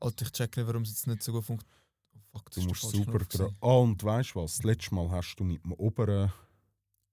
Alter, 0.00 0.24
ich 0.24 0.32
check 0.32 0.56
nicht, 0.56 0.66
warum 0.66 0.82
es 0.82 0.90
jetzt 0.90 1.06
nicht 1.06 1.22
so 1.22 1.32
gut 1.32 1.44
funktioniert. 1.44 1.78
Oh, 2.14 2.38
fuck, 2.38 2.50
das 2.50 2.62
Du 2.62 2.68
musst 2.68 2.82
super 2.82 3.18
dran. 3.18 3.56
Ah, 3.60 3.76
und 3.76 4.02
weißt 4.02 4.34
du 4.34 4.40
was? 4.42 4.56
Das 4.56 4.64
letzte 4.64 4.94
Mal 4.94 5.10
hast 5.10 5.36
du 5.36 5.44
mit 5.44 5.62
dem 5.64 5.72
oberen. 5.72 6.32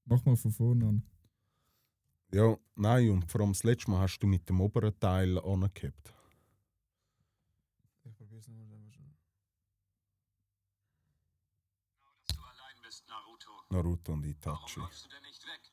Mach 0.06 0.24
mal 0.26 0.38
von 0.38 0.52
vorne 0.52 0.88
an. 0.88 1.04
Ja, 2.32 2.58
nein, 2.76 3.10
und 3.10 3.30
vor 3.30 3.42
allem 3.42 3.52
das 3.52 3.64
letzte 3.64 3.92
Mal 3.92 4.02
hast 4.02 4.20
du 4.20 4.28
mit 4.28 4.48
dem 4.48 4.62
oberen 4.62 4.98
Teil 5.00 5.38
angehabt. 5.40 6.14
Ich 8.06 8.16
probier's 8.16 8.48
nochmal 8.48 8.68
selber 8.68 8.92
schon. 8.92 9.14
dass 12.28 12.38
du 12.38 12.42
allein 12.44 12.82
bist, 12.82 13.06
Naruto. 13.70 14.14
Und 14.14 14.26
Itachi 14.26 14.80
läufst 14.80 15.06
du 15.06 15.10
denn 15.10 15.22
nicht 15.24 15.44
weg? 15.46 15.72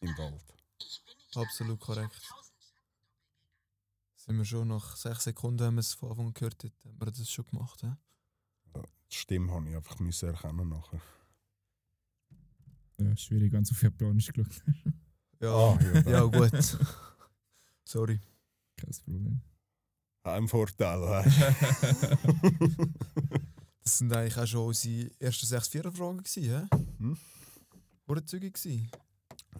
im 0.00 0.16
Wald. 0.18 0.44
Absolut 1.34 1.80
korrekt. 1.80 2.20
Sind 4.16 4.36
wir 4.38 4.44
schon 4.44 4.68
nach 4.68 4.96
sechs 4.96 5.24
Sekunden, 5.24 5.62
haben 5.64 5.74
wir 5.76 5.80
es 5.80 5.94
von 5.94 6.10
Anfang 6.10 6.32
gehört, 6.32 6.62
hat- 6.64 6.72
haben 6.84 6.98
wir 7.00 7.10
das 7.10 7.30
schon 7.30 7.46
gemacht. 7.46 7.80
He? 7.82 7.90
Die 9.10 9.16
Stimme 9.16 9.52
habe 9.52 9.68
ich 9.68 9.76
einfach 9.76 9.98
müssen 9.98 10.28
erkennen 10.30 10.68
nachher. 10.68 11.00
Ja, 12.98 13.16
schwierig, 13.16 13.52
wenn 13.52 13.64
du 13.64 13.70
auf 13.72 13.82
Japanisch 13.82 14.32
geschaut 14.32 14.50
hast. 14.52 14.62
Ja, 15.40 15.50
Ah, 15.54 15.78
ja, 15.82 16.00
ja 16.10 16.24
gut. 16.24 16.52
Sorry. 17.84 18.20
Kein 18.76 18.90
Problem. 19.04 19.40
Ein 20.22 20.48
Vorteil, 20.48 21.00
Das 23.82 23.98
sind 23.98 24.10
eigentlich 24.12 24.38
auch 24.38 24.46
schon 24.46 24.66
unsere 24.68 25.10
ersten 25.20 25.46
sechs 25.46 25.68
Viererfragen 25.68 26.22
gewesen, 26.22 26.42
hä? 26.44 26.76
Hm? 26.98 27.18
Wurde 28.06 28.24
zügig 28.24 28.54
gewesen. 28.54 28.90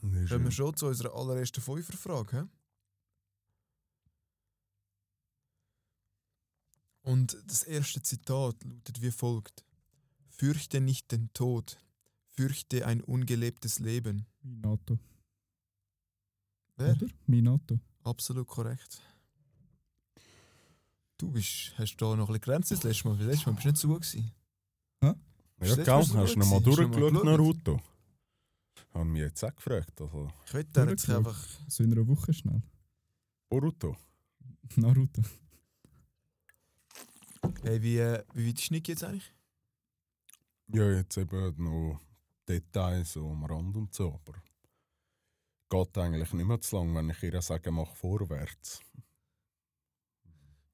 Kommen 0.00 0.44
wir 0.44 0.50
schon 0.50 0.76
zu 0.76 0.87
unserer 0.87 1.14
allerersten 1.14 1.61
Fünferfrage, 1.61 2.37
hä? 2.37 2.44
Und 7.02 7.37
das 7.46 7.64
erste 7.64 8.02
Zitat 8.02 8.62
lautet 8.64 9.02
wie 9.02 9.11
folgt: 9.11 9.64
Fürchte 10.28 10.80
nicht 10.80 11.12
den 11.12 11.33
Tod, 11.33 11.78
fürchte 12.28 12.87
ein 12.87 13.02
ungelebtes 13.02 13.78
Leben. 13.78 14.26
Minato. 14.42 14.98
Wer? 16.76 16.92
Oder? 16.96 17.07
Minato. 17.26 17.78
Absolut 18.02 18.46
korrekt. 18.46 19.00
Du 21.16 21.30
bist, 21.30 21.72
hast 21.78 21.96
da 21.96 22.16
noch 22.16 22.28
ein 22.28 22.35
bisschen 22.35 22.40
Grenzen 22.40 22.74
das 22.74 22.85
letzte 22.85 23.09
Mal. 23.09 23.18
Das 23.18 23.26
letzte 23.26 23.46
Mal 23.46 23.54
bist 23.54 23.64
du 23.64 23.68
nicht 23.68 23.80
so 23.80 23.88
gut 23.88 24.02
gewesen. 24.02 24.33
Ja, 25.02 25.14
gell, 25.61 25.76
das 25.85 25.88
hast 25.88 26.11
du 26.11 26.14
gut 26.14 26.14
noch 26.14 26.14
mal 26.14 26.20
gewesen? 26.20 26.20
Hast 26.20 26.35
du 26.35 26.38
noch 26.38 26.50
mal 26.50 26.61
durchgeschaut, 26.61 27.12
geschaut? 27.12 27.24
Naruto? 27.24 27.80
Haben 28.94 29.12
mich 29.12 29.22
jetzt 29.22 29.44
auch 29.44 29.54
gefragt. 29.54 30.00
Also, 30.00 30.30
Ich 30.46 30.54
wette, 30.54 30.80
er 30.80 30.87
hat 30.90 30.98
sich 31.00 31.09
Durchgeschaut. 31.09 31.16
einfach. 31.26 31.48
So 31.68 31.83
in 31.85 31.92
einer 31.92 32.07
Woche 32.07 32.33
schnell. 32.33 32.62
Boruto. 33.48 33.96
Naruto. 34.76 35.22
Hey, 37.62 37.83
wie, 37.83 37.98
äh, 37.98 38.22
wie 38.35 38.48
weit 38.48 38.59
ist 38.61 38.70
Nick 38.70 38.88
jetzt 38.88 39.04
eigentlich? 39.04 39.35
Ja, 40.68 40.90
jetzt 40.92 41.16
eben 41.18 41.54
noch 41.62 42.00
Details 42.48 43.12
so 43.12 43.30
am 43.30 43.44
Rand 43.44 43.76
und 43.76 43.92
so, 43.94 44.14
aber 44.14 44.40
geht 45.68 45.98
eigentlich 45.98 46.33
nicht 46.33 46.46
mehr 46.46 46.61
zu 46.61 46.76
lang, 46.76 46.94
wenn 46.94 47.11
ich 47.11 47.22
ihr 47.22 47.42
sage, 47.42 47.70
mach 47.70 47.94
vorwärts. 47.96 48.80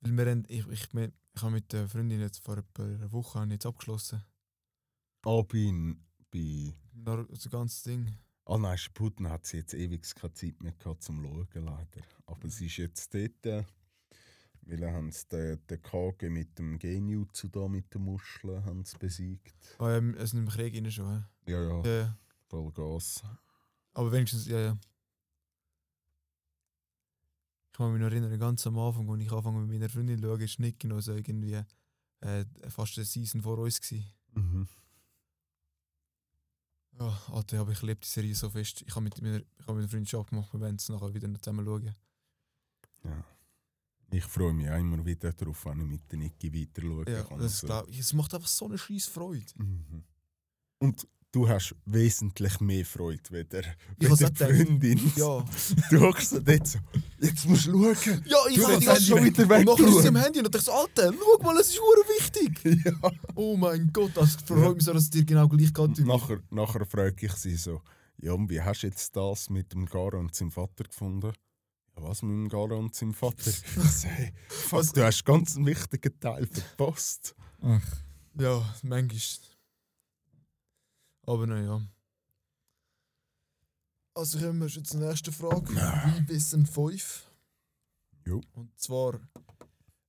Weil 0.01 0.13
wir 0.17 0.27
haben, 0.31 0.45
ich, 0.49 0.67
ich, 0.69 0.93
mein, 0.93 1.13
ich 1.35 1.43
habe 1.43 1.53
mit 1.53 1.73
der 1.73 1.89
Freundin 1.89 2.21
jetzt 2.21 2.39
vor 2.39 2.59
etwa 2.59 2.85
einer 2.85 3.11
Woche 3.13 3.39
habe 3.41 3.47
ich 3.49 3.53
jetzt 3.55 3.67
abgeschlossen. 3.67 4.23
Ah, 5.23 5.43
bei, 5.43 5.95
bei 6.31 6.75
Das 7.05 7.49
ganze 7.51 7.91
Ding. 7.91 8.13
Ah 8.45 8.59
nein, 8.59 8.77
Sputen 8.79 9.29
hat 9.29 9.47
sie 9.47 9.59
jetzt 9.59 9.75
ewig 9.75 10.03
keine 10.15 10.33
Zeit 10.35 10.61
mehr 10.63 10.73
gehabt 10.73 11.03
zum 11.03 11.23
Schauen, 11.23 11.65
leider. 11.65 12.01
Aber 12.27 12.49
sie 12.49 12.67
ist 12.67 12.79
jetzt 12.79 13.15
dort, 13.15 13.47
äh, 13.47 13.65
weil 14.63 14.93
haben 14.93 15.13
sie 15.13 15.29
den, 15.29 15.67
den 15.67 15.83
Kage 15.83 16.31
mit 16.31 16.59
dem 16.59 16.79
Genjutsu 16.79 17.49
da, 17.49 17.69
mit 17.69 17.93
den 17.95 18.03
Muscheln, 18.03 18.65
haben 18.65 18.85
sie 18.85 18.99
besiegt. 18.99 19.55
Ah, 19.79 19.91
ja, 19.91 19.99
es 20.15 20.31
sind 20.31 20.41
im 20.41 20.49
Krieg 20.49 20.75
rein 20.75 20.91
schon. 20.91 21.25
Ja, 21.47 21.63
ja, 21.63 21.83
Ja, 21.85 21.99
ja. 22.01 22.19
voll 22.49 22.73
Gas. 22.73 23.23
Aber 23.93 24.11
wenigstens, 24.13 24.47
ja, 24.47 24.59
ja. 24.61 24.79
Ich 27.67 27.73
kann 27.77 27.93
mich 27.93 28.01
noch 28.01 28.09
erinnern, 28.11 28.39
ganz 28.39 28.67
am 28.67 28.79
Anfang, 28.79 29.09
als 29.11 29.23
ich 29.23 29.33
anfange 29.33 29.61
mit 29.61 29.71
meiner 29.71 29.89
Freundin 29.89 30.19
zu 30.19 30.27
schauen, 30.27 30.41
ist 30.41 30.59
Nick 30.59 30.85
noch 30.85 31.01
so 31.01 31.15
irgendwie 31.15 31.63
äh, 32.21 32.45
fast 32.69 32.99
eine 32.99 33.05
Season 33.07 33.41
vor 33.43 33.59
uns. 33.59 33.81
Gewesen. 33.81 34.05
Mhm. 34.35 34.69
Ja, 36.99 37.19
Alter, 37.33 37.61
aber 37.61 37.73
ich 37.73 37.83
liebe 37.83 38.01
die 38.01 38.07
Serie 38.07 38.35
so 38.35 38.51
fest. 38.51 38.83
Ich 38.87 38.95
habe 38.95 39.05
mit 39.05 39.21
meiner, 39.23 39.39
ich 39.39 39.45
hab 39.67 39.69
mit 39.69 39.77
meiner 39.77 39.89
Freundin 39.89 40.21
abgemacht, 40.21 40.53
wir 40.53 40.61
werden 40.61 40.77
es 40.77 40.89
nachher 40.89 41.15
wieder 41.15 41.33
zusammen 41.41 41.65
schauen. 41.65 41.95
Ja. 43.05 43.25
Ich 44.13 44.25
freue 44.25 44.53
mich 44.53 44.69
auch 44.69 44.77
immer 44.77 45.05
wieder 45.07 45.33
darauf, 45.33 45.65
wenn 45.67 45.81
ich 45.81 45.87
mit 45.87 46.11
der 46.13 46.19
Niki 46.19 46.53
weiter 46.53 46.83
schauen 46.83 47.05
Ja, 47.09 47.23
kann. 47.23 47.39
das 47.39 47.61
glaub 47.61 47.89
ich. 47.89 47.99
Es 48.01 48.13
macht 48.13 48.35
einfach 48.35 48.49
so 48.49 48.67
eine 48.67 48.77
scheiß 48.77 49.07
Freude. 49.07 49.45
Mhm. 49.57 50.05
Und 50.79 51.07
du 51.33 51.49
hast 51.49 51.75
wesentlich 51.87 52.61
mehr 52.61 52.85
Freude 52.85 53.23
wieder 53.31 53.61
Ich 53.99 54.07
wie 54.07 54.09
hab's 54.09 54.19
die 54.19 54.25
auch 54.25 54.29
gedacht. 54.31 54.51
Freundin. 54.67 55.13
Ja, 55.17 55.45
Du 55.91 56.01
hockst 56.01 56.33
dort 56.45 56.67
so, 56.67 56.79
jetzt 57.21 57.47
musst 57.47 57.67
du 57.67 57.73
schauen. 57.95 58.23
ja 58.27 58.39
ich 58.49 58.57
Du 58.57 58.67
habe 58.69 58.85
das 58.85 59.07
schon 59.07 59.25
wieder 59.25 59.43
Und 59.43 59.65
nachher 59.65 59.89
ist 59.89 60.07
am 60.07 60.17
Handy 60.17 60.39
und 60.41 60.47
ich 60.47 60.51
dachte 60.51 60.65
so, 60.65 60.73
Alter, 60.73 61.13
schau 61.13 61.43
mal, 61.43 61.57
es 61.61 61.69
ist 61.69 61.81
hure 61.81 62.05
wichtig. 62.19 62.85
Ja. 62.85 63.11
Oh 63.35 63.57
mein 63.57 63.91
Gott, 63.93 64.13
das 64.15 64.37
freut 64.37 64.75
mich 64.77 64.85
so, 64.85 64.93
dass 64.93 65.05
es 65.05 65.11
dir 65.11 65.25
genau 65.25 65.49
gleich 65.49 65.73
geht. 65.73 65.99
wie. 65.99 66.03
Nachher, 66.05 66.41
nachher 66.51 66.85
frage 66.87 67.27
ich 67.27 67.33
sie 67.35 67.57
so, 67.57 67.81
ja, 68.19 68.33
und 68.33 68.49
wie 68.51 68.61
hast 68.61 68.83
du 68.83 68.87
jetzt 68.89 69.15
das 69.17 69.49
mit 69.51 69.73
dem 69.73 69.87
Gara 69.87 70.19
und 70.19 70.35
seinem 70.35 70.51
Vater 70.51 70.85
gefunden? 70.85 71.33
Was 71.97 72.23
mit 72.23 72.31
dem 72.33 72.49
Gara 72.49 72.75
und 72.77 72.95
seinem 72.95 73.13
Vater? 73.15 73.51
Ich 73.51 74.05
hey, 74.05 74.33
fuck, 74.49 74.93
du 74.95 75.05
hast 75.05 75.25
ganz 75.25 75.57
einen 75.57 75.67
wichtigen 75.67 76.19
Teil 76.19 76.47
verpasst. 76.47 77.35
Ach, 77.63 77.81
Ja, 78.39 78.75
manchmal. 78.83 79.21
Aber 81.31 81.47
naja. 81.47 81.81
Also 84.15 84.39
kommen 84.39 84.61
wir 84.61 84.69
schon 84.69 84.85
zur 84.85 85.01
nächsten 85.01 85.33
Frage. 85.33 85.69
Wie 85.73 86.29
wissen 86.29 86.67
5? 86.67 87.25
Jo. 88.27 88.41
Und 88.53 88.77
zwar, 88.79 89.21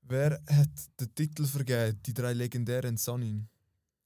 wer 0.01 0.41
hat 0.49 0.69
den 0.99 1.13
Titel 1.13 1.45
vergeben, 1.45 1.99
die 2.05 2.13
drei 2.13 2.34
legendären 2.34 2.97
Sanin? 2.97 3.47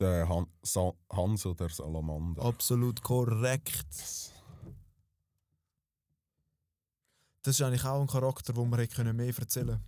Der 0.02 0.28
Han 0.28 0.48
Sa 0.62 0.92
Hans 1.10 1.46
oder 1.46 1.70
Salamander. 1.70 2.44
Absolut 2.44 3.02
korrekt. 3.02 3.88
Das 7.44 7.56
ist 7.56 7.62
eigentlich 7.62 7.86
auch 7.86 8.02
ein 8.02 8.08
Charakter, 8.08 8.56
wo 8.58 8.66
man 8.66 8.80
hätte 8.80 9.14
mehr 9.14 9.28
erzählen 9.38 9.68
können. 9.68 9.84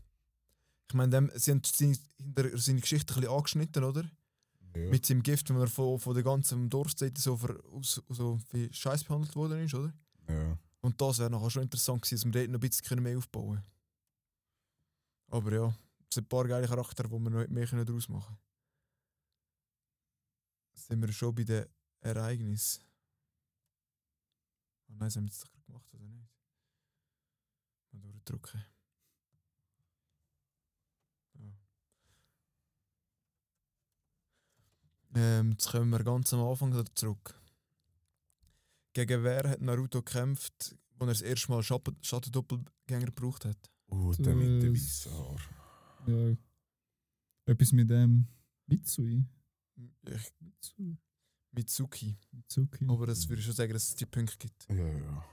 Ich 0.90 0.94
meine, 0.96 1.10
dem- 1.12 1.32
sie 1.36 1.52
haben 1.52 1.62
seine, 1.66 1.98
hinter 2.18 2.58
seine 2.58 2.80
Geschichte 2.80 3.14
ein 3.14 3.20
bisschen 3.20 3.36
angeschnitten, 3.36 3.84
oder? 3.84 4.10
Ja. 4.76 4.90
Mit 4.90 5.06
seinem 5.06 5.24
Gift, 5.24 5.50
wenn 5.50 5.58
er 5.58 5.68
von, 5.68 6.00
von 6.00 6.14
der 6.14 6.24
ganzen 6.24 6.70
Dorfseite 6.70 7.20
so, 7.20 7.36
ver, 7.38 7.60
aus, 7.72 8.02
so 8.10 8.40
wie 8.52 8.72
Scheiß 8.72 9.04
behandelt 9.04 9.36
worden 9.36 9.64
ist, 9.64 9.74
oder? 9.74 9.94
ja. 10.28 10.58
Und 10.82 11.02
das 11.02 11.20
wäre 11.20 11.30
nachher 11.30 11.50
schon 11.50 11.64
interessant 11.64 12.02
gewesen, 12.02 12.16
dass 12.16 12.26
wir 12.26 12.32
dort 12.32 12.52
noch 12.52 12.60
ein 12.60 12.70
bisschen 12.70 13.04
mehr 13.04 13.18
aufbauen 13.18 13.56
können. 13.56 13.66
Aber 15.30 15.54
ja, 15.54 15.68
es 15.68 16.16
sind 16.16 16.26
ein 16.26 16.30
paar 16.30 16.48
geile 16.48 16.68
Charaktere, 16.68 17.10
die 17.10 17.20
wir 17.20 17.30
noch 17.30 17.48
mehr 17.48 17.68
können 17.68 17.86
daraus 17.86 18.08
machen 18.08 18.36
können. 18.36 18.48
Sind 20.76 21.02
wir 21.02 21.12
schon 21.12 21.36
bei 21.36 21.44
den 21.44 21.66
Ereignissen? 22.00 22.84
Oh 24.88 24.94
nein, 24.94 25.00
das 25.00 25.16
haben 25.18 25.26
wir 25.26 25.30
jetzt 25.30 25.44
doch 25.44 25.66
gemacht, 25.66 25.94
oder 25.94 26.06
nicht? 26.06 26.30
Mal 27.92 28.02
durchdrücken. 28.02 28.64
Ähm, 35.20 35.52
jetzt 35.52 35.70
kommen 35.72 35.90
wir 35.90 36.04
ganz 36.04 36.32
am 36.34 36.42
Anfang 36.42 36.72
wieder 36.74 36.86
zurück. 36.94 37.34
Gegen 38.94 39.24
wer 39.24 39.50
hat 39.50 39.62
Naruto 39.62 40.02
gekämpft, 40.04 40.76
als 41.00 41.02
er 41.02 41.06
das 41.08 41.22
erste 41.22 41.52
Mal 41.52 41.64
Schatten- 41.64 41.98
Schattendoppelgänger 42.04 43.06
gebraucht 43.08 43.46
hat? 43.46 43.58
Uh, 43.90 44.14
der 44.16 44.36
mit 44.36 44.62
dem 44.64 44.74
Das- 44.74 45.06
weißen 45.08 45.12
Haar. 45.14 45.40
ja. 46.08 46.38
Etwas 47.46 47.72
mit 47.72 47.90
dem 47.90 48.28
Mitsui. 48.68 49.26
Ich, 50.04 50.34
Mitsui. 50.40 50.98
Mitsuki. 51.52 52.18
Mitsuki. 52.32 52.86
Aber 52.88 53.08
das 53.08 53.28
würde 53.28 53.40
ich 53.40 53.46
schon 53.46 53.56
sagen, 53.56 53.74
dass 53.74 53.88
es 53.90 53.96
die 53.96 54.06
Punkte 54.06 54.38
gibt. 54.38 54.68
Ja, 54.70 54.76
ja. 54.76 55.26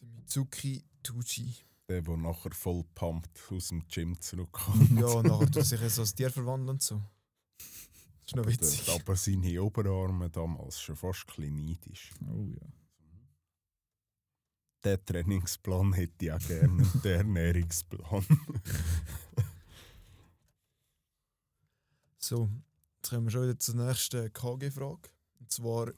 Der 0.00 0.08
Mitsuki 0.08 0.84
Tuji. 1.02 1.54
Der, 1.90 2.02
der 2.02 2.16
nachher 2.16 2.52
voll 2.52 2.84
pumped 2.94 3.30
aus 3.50 3.68
dem 3.68 3.82
Gym 3.88 4.20
zurückkommt. 4.20 4.90
Ja, 5.00 5.06
und 5.06 5.26
nachher 5.26 5.46
tut 5.46 5.56
er 5.56 5.64
sich 5.64 5.80
so 5.92 6.02
als 6.02 6.14
Tier 6.14 6.30
verwandeln 6.30 6.68
und 6.70 6.82
so. 6.82 7.02
Das 7.58 8.26
ist 8.28 8.36
noch 8.36 8.46
witzig. 8.46 8.84
Der- 8.84 8.94
Aber 8.94 9.16
seine 9.16 9.60
Oberarme 9.60 10.30
damals 10.30 10.80
schon 10.80 10.94
fast 10.94 11.26
ein 11.30 11.34
bisschen 11.36 11.64
neidisch. 11.66 12.12
Oh 12.32 12.44
ja. 12.46 12.66
Den 14.84 15.04
Trainingsplan 15.04 15.92
hätte 15.94 16.24
ich 16.26 16.32
auch 16.32 16.38
gerne 16.38 16.82
und 16.84 17.04
den 17.04 17.12
Ernährungsplan. 17.16 18.24
So, 22.18 22.48
jetzt 22.98 23.10
kommen 23.10 23.24
wir 23.26 23.30
schon 23.30 23.42
wieder 23.42 23.58
zur 23.58 23.74
nächsten 23.74 24.32
KG-Frage. 24.32 25.08
Und 25.40 25.50
zwar, 25.50 25.90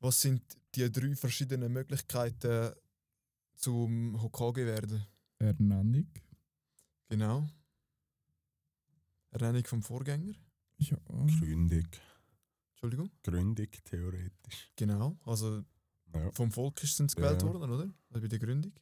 was 0.00 0.20
sind 0.20 0.42
die 0.74 0.90
drei 0.92 1.14
verschiedenen 1.16 1.72
Möglichkeiten 1.72 2.74
zum 3.56 4.20
Hokage 4.22 4.66
werden? 4.66 5.04
Ernennung. 5.38 6.10
Genau. 7.08 7.48
Ernennung 9.30 9.64
vom 9.64 9.82
Vorgänger. 9.82 10.34
Ja. 10.78 10.96
Gründung. 11.06 11.86
Entschuldigung. 12.72 13.10
Gründung, 13.22 13.68
theoretisch. 13.84 14.72
Genau. 14.76 15.18
Also 15.24 15.64
Ja. 16.14 16.30
vom 16.32 16.50
Volk 16.52 16.82
ist 16.82 16.98
es 17.00 17.14
gewählt 17.16 17.42
Ja. 17.42 17.48
worden, 17.48 17.70
oder? 17.70 17.94
Also 18.10 18.20
bei 18.22 18.28
der 18.28 18.38
Gründung. 18.38 18.72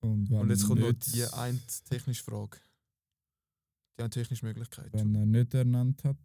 Und, 0.00 0.30
wenn 0.30 0.38
Und 0.40 0.50
jetzt 0.50 0.66
kommt 0.66 0.80
noch 0.80 0.92
die 0.92 1.24
eine 1.24 1.60
technische 1.88 2.24
Frage. 2.24 2.58
Die 3.98 4.02
eine 4.02 4.10
technische 4.10 4.46
Möglichkeit. 4.46 4.92
Wenn 4.92 5.14
er 5.14 5.26
nicht 5.26 5.52
ernannt 5.52 6.02
hat 6.04 6.16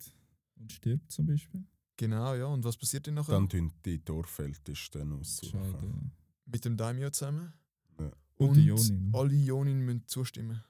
und 0.56 0.72
stirbt 0.72 1.12
zum 1.12 1.26
Beispiel. 1.26 1.66
Genau, 1.98 2.34
ja. 2.34 2.46
Und 2.48 2.64
was 2.64 2.76
passiert 2.78 3.08
dann 3.08 3.14
nachher? 3.16 3.32
Dann 3.34 3.48
tun 3.50 3.72
die 3.86 4.04
Dorfältesten 4.04 5.14
aussuchen. 5.14 6.12
Mit 6.46 6.66
dem 6.66 6.76
Daimyo 6.78 7.10
zusammen. 7.10 7.54
Ja. 8.00 8.12
Und 8.38 8.54
die 8.56 8.66
Jonin. 8.66 9.12
alle 9.14 9.34
Jonin 9.34 9.80
müssen 9.80 10.06
zustimmen. 10.08 10.64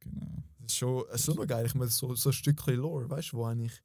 Genau. 0.00 0.42
Das 0.60 0.72
ist 0.72 0.78
schon, 0.78 1.04
es 1.10 1.14
ist 1.20 1.24
schon 1.26 1.36
noch 1.36 1.46
geil. 1.46 1.66
Ich 1.66 1.74
meine, 1.74 1.90
so, 1.90 2.14
so 2.14 2.30
ein 2.30 2.32
Stückchen 2.32 2.76
Lore, 2.76 3.08
weißt 3.10 3.32
du, 3.32 3.36
wo 3.38 3.44
eigentlich 3.44 3.82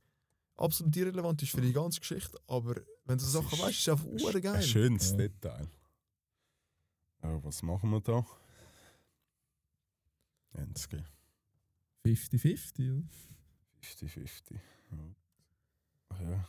absolut 0.55 0.95
irrelevant 0.95 1.41
ist 1.43 1.51
für 1.51 1.61
die 1.61 1.73
ganze 1.73 1.99
Geschichte. 1.99 2.37
Aber 2.47 2.75
wenn 3.05 3.17
du 3.17 3.23
so 3.25 3.41
Das 3.41 3.51
Sachen 3.51 3.59
ist 3.59 3.61
weißt, 3.65 3.71
ist 3.71 3.81
es 3.81 3.89
einfach 3.89 4.05
ur 4.05 4.35
Ein 4.35 4.41
geil. 4.41 4.61
schönes 4.63 5.11
Ja. 5.11 5.17
Detail. 5.17 5.67
Ja, 7.23 7.43
was 7.43 7.61
machen 7.63 7.89
wir 7.89 8.01
da? 8.01 8.25
Ensky. 10.53 11.03
50-50, 12.05 12.91
oder? 12.99 13.07
50-50. 13.81 14.53
Ja. 14.91 15.15
Ach 16.13 16.21
ja, 16.21 16.29
ja. 16.29 16.45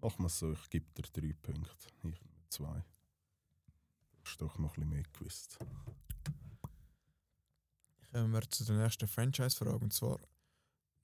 Machen 0.00 0.22
wir 0.22 0.26
es 0.26 0.38
so, 0.38 0.52
ich 0.52 0.70
gebe 0.70 0.86
dir 0.96 1.02
drei 1.12 1.32
Punkte. 1.32 1.70
Ich 1.86 2.02
nur 2.02 2.14
zwei. 2.48 2.84
Du 4.12 4.24
hast 4.24 4.40
doch 4.40 4.58
noch 4.58 4.76
ein 4.76 4.80
bisschen 4.80 4.88
mehr 4.90 5.02
gewusst. 5.12 5.58
Kommen 8.12 8.32
wir 8.32 8.50
zu 8.50 8.64
der 8.64 8.76
nächsten 8.76 9.06
Franchise-Frage. 9.06 9.84
Und 9.84 9.92
zwar, 9.92 10.18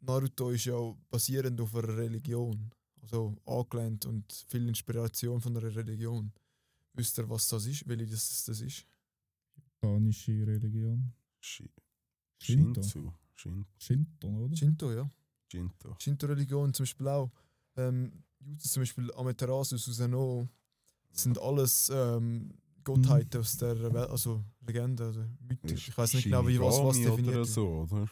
Naruto 0.00 0.50
ist 0.50 0.64
ja 0.64 0.76
basierend 1.10 1.60
auf 1.60 1.74
einer 1.74 1.96
Religion. 1.96 2.72
Also 3.02 3.36
angelehnt 3.46 4.04
und 4.06 4.32
viel 4.48 4.66
Inspiration 4.68 5.40
von 5.40 5.56
einer 5.56 5.74
Religion. 5.74 6.32
Wisst 6.94 7.18
ihr, 7.18 7.28
was 7.28 7.48
das 7.48 7.66
ist? 7.66 7.86
Welche 7.86 8.06
das, 8.06 8.44
das 8.44 8.60
ist? 8.60 8.86
Japanische 9.54 10.46
Religion. 10.46 11.12
Shi 11.40 11.70
Shinto. 12.38 12.82
Shinzo. 12.82 13.14
Shin 13.36 13.66
Shinto, 13.78 14.28
oder? 14.28 14.56
Shinto, 14.56 14.92
ja. 14.92 15.10
Shinto. 15.50 15.96
Shinto-Religion 16.00 16.74
zum 16.74 16.84
Beispiel 16.84 17.08
auch. 17.08 17.30
Ähm, 17.76 18.24
Jutsu 18.40 18.68
zum 18.68 18.82
Beispiel 18.82 19.12
Amaterasu, 19.14 19.76
Susanoo, 19.76 20.48
das 21.10 21.22
sind 21.22 21.38
alles 21.38 21.90
ähm, 21.92 22.54
Gottheiten 22.84 23.40
aus 23.40 23.56
der 23.56 23.92
Welt, 23.92 24.10
also 24.10 24.44
Legende 24.60 25.08
oder 25.08 25.28
Mythen. 25.40 25.70
Ist 25.70 25.88
Ich 25.88 25.98
weiß 25.98 26.14
nicht 26.14 26.24
genau, 26.24 26.46
wie 26.46 26.60
was, 26.60 26.78
was 26.78 26.96
definiert 26.96 27.28
oder 27.28 27.36
wird. 27.38 27.48
so, 27.48 27.68
oder? 27.90 28.10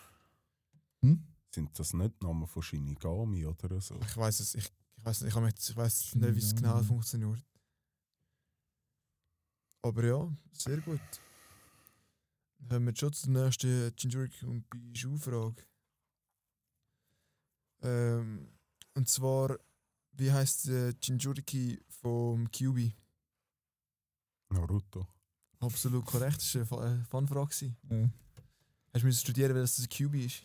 Hm? 1.02 1.24
Sind 1.54 1.78
das 1.78 1.92
nicht 1.92 2.22
Namen 2.22 2.46
von 2.46 2.62
Shinigami 2.62 3.46
oder 3.46 3.80
so? 3.80 3.94
Ich 4.00 4.16
weiß 4.16 4.40
es, 4.40 4.54
ich, 4.56 4.64
ich 4.96 5.04
weiß 5.04 5.22
nicht, 5.22 5.36
ich, 5.36 5.68
ich 5.70 5.76
weiß 5.76 6.14
nicht, 6.16 6.34
wie 6.34 6.38
es 6.38 6.54
genau 6.54 6.82
funktioniert. 6.82 7.44
Aber 9.82 10.04
ja, 10.04 10.32
sehr 10.52 10.80
gut. 10.80 11.00
Dann 12.58 12.68
kommen 12.68 12.86
wir 12.86 12.96
schon 12.96 13.12
zur 13.12 13.30
nächsten 13.30 13.92
Jinjuriki 13.96 14.46
und 14.46 14.64
Bijou-Frage. 14.70 15.62
Ähm, 17.82 18.53
und 18.94 19.08
zwar, 19.08 19.58
wie 20.12 20.30
heißt 20.32 20.68
der 20.68 20.94
Jinjuriki 21.02 21.80
vom 21.88 22.50
QB? 22.50 22.92
Naruto. 24.50 25.06
Absolut 25.60 26.04
korrekt, 26.04 26.36
das 26.38 26.70
war 26.70 26.82
eine 26.82 27.00
Fa- 27.04 27.10
Fun-Frage. 27.10 27.46
gewesen. 27.48 27.76
Ja. 27.90 28.10
Hast 28.92 29.02
du 29.02 29.06
müssen 29.06 29.20
studieren, 29.20 29.54
weil 29.54 29.62
das 29.62 29.78
ein 29.78 29.88
QB 29.88 30.14
ist? 30.26 30.42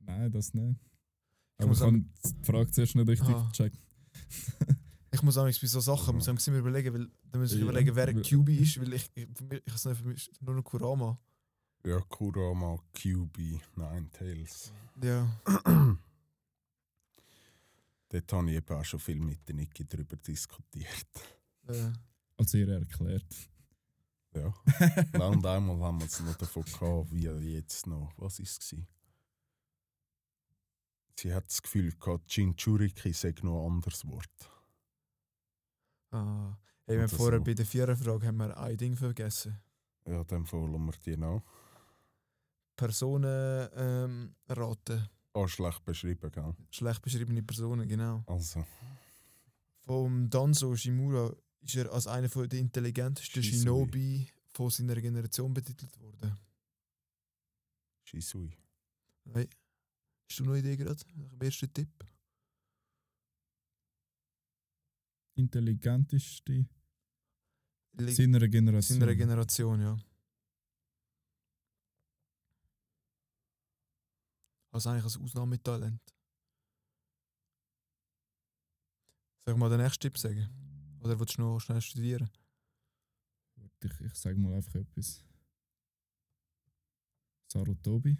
Nein, 0.00 0.30
das 0.30 0.54
nicht. 0.54 0.78
Ich 0.80 1.58
Aber 1.58 1.66
muss 1.68 1.78
ich 1.80 1.86
habe 1.86 1.98
die 2.00 2.44
Frage 2.44 2.70
zuerst 2.70 2.94
nicht 2.94 3.08
richtig 3.08 3.28
Ah. 3.28 3.48
gecheckt. 3.50 3.78
Ich 5.10 5.22
muss 5.22 5.38
auch 5.38 5.44
bei 5.44 5.66
so 5.66 5.80
Sachen, 5.80 6.06
Ja. 6.08 6.12
muss 6.12 6.28
ich 6.28 6.48
immer 6.48 6.58
überlegen, 6.58 6.92
weil 6.94 7.08
dann 7.30 7.40
muss 7.40 7.50
ich 7.52 7.58
Ja. 7.58 7.64
überlegen, 7.64 7.96
wer 7.96 8.12
QB 8.12 8.48
ist, 8.50 8.78
weil 8.78 8.92
ich, 8.92 9.10
ich, 9.14 9.26
ich, 9.26 9.66
ich, 9.66 9.72
für 9.96 10.04
mich 10.04 10.30
nur 10.40 10.54
noch 10.54 10.62
Kurama. 10.62 11.18
Ja, 11.84 11.98
Kurama, 12.02 12.78
QB, 12.92 13.38
Nine 13.76 14.10
Tails. 14.12 14.70
Ja. 15.02 15.26
Dort 18.08 18.32
habe 18.32 18.50
ich 18.50 18.56
eben 18.56 18.74
auch 18.76 18.84
schon 18.84 19.00
viel 19.00 19.20
mit 19.20 19.46
der 19.46 19.54
Niki 19.54 19.86
darüber 19.86 20.16
diskutiert. 20.16 21.06
Äh, 21.66 21.92
Als 22.36 22.54
ihr 22.54 22.68
erklärt. 22.68 23.50
Ja. 24.34 24.54
und 25.26 25.44
einmal 25.44 25.78
haben 25.80 25.98
wir 26.00 26.06
es 26.06 26.20
noch 26.20 26.36
davon 26.36 26.64
gehabt, 26.64 27.12
wie 27.12 27.24
jetzt 27.52 27.86
noch. 27.86 28.12
Was 28.16 28.38
war 28.38 28.44
es? 28.44 28.76
Sie 31.18 31.34
hat 31.34 31.48
das 31.48 31.60
Gefühl 31.60 31.92
gehabt, 31.92 32.30
Jinchuriki 32.30 33.12
sei 33.12 33.34
noch 33.42 33.64
ein 33.66 33.72
anderes 33.72 34.06
Wort. 34.06 34.50
ah. 36.10 36.56
Hey, 36.86 36.98
wir 36.98 37.08
vorher 37.08 37.40
so. 37.40 37.44
bei 37.44 37.52
der 37.52 37.66
Viererfrage 37.66 38.26
haben 38.26 38.38
wir 38.38 38.56
ein 38.56 38.76
Ding 38.78 38.96
vergessen. 38.96 39.60
Ja, 40.06 40.24
dann 40.24 40.46
folgen 40.46 40.86
wir 40.86 40.94
die 41.04 41.18
noch. 41.18 41.42
Personen 42.76 43.68
ähm, 43.74 44.34
raten. 44.48 45.06
Ah, 45.38 45.46
schlecht 45.46 45.84
beschrieben, 45.84 46.30
gell? 46.32 46.54
Schlecht 46.70 47.00
beschriebene 47.02 47.42
Personen, 47.42 47.88
genau. 47.88 48.24
Also, 48.26 48.64
Vom 49.86 50.28
Danzo 50.28 50.74
Shimura 50.74 51.32
ist 51.60 51.76
er 51.76 51.92
als 51.92 52.06
einer 52.08 52.28
von 52.28 52.48
der 52.48 52.58
intelligentesten 52.58 53.42
Shisui. 53.42 53.60
Shinobi 53.60 54.26
von 54.52 54.70
seiner 54.70 55.00
Generation 55.00 55.54
betitelt 55.54 55.96
worden. 56.00 56.36
Shisui. 58.02 58.50
Hey, 59.32 59.48
hast 60.28 60.40
du 60.40 60.44
noch 60.44 60.52
eine 60.54 60.60
Idee 60.60 60.76
gerade? 60.76 61.00
Nach 61.14 61.28
dem 61.28 61.40
ersten 61.40 61.72
Tipp? 61.72 61.88
Intelligenteste 65.36 66.66
seiner 67.96 68.48
Generation. 68.48 68.98
seiner 68.98 69.14
Generation, 69.14 69.80
ja. 69.80 69.96
Also 74.78 74.90
eigentlich 74.90 75.16
ein 75.16 75.24
Ausnahmetalent. 75.24 76.14
Soll 79.44 79.54
ich 79.54 79.58
mal 79.58 79.68
den 79.68 79.80
nächsten 79.80 80.02
Tipp 80.02 80.16
sagen? 80.16 80.48
Oder 81.00 81.18
willst 81.18 81.36
du 81.36 81.42
noch 81.42 81.58
schnell 81.58 81.80
studieren? 81.80 82.30
ich, 83.82 84.00
ich 84.00 84.14
sage 84.14 84.36
mal 84.36 84.54
einfach 84.54 84.76
etwas. 84.76 85.24
Sarutobi. 87.48 88.16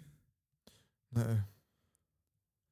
Nein. 1.11 1.45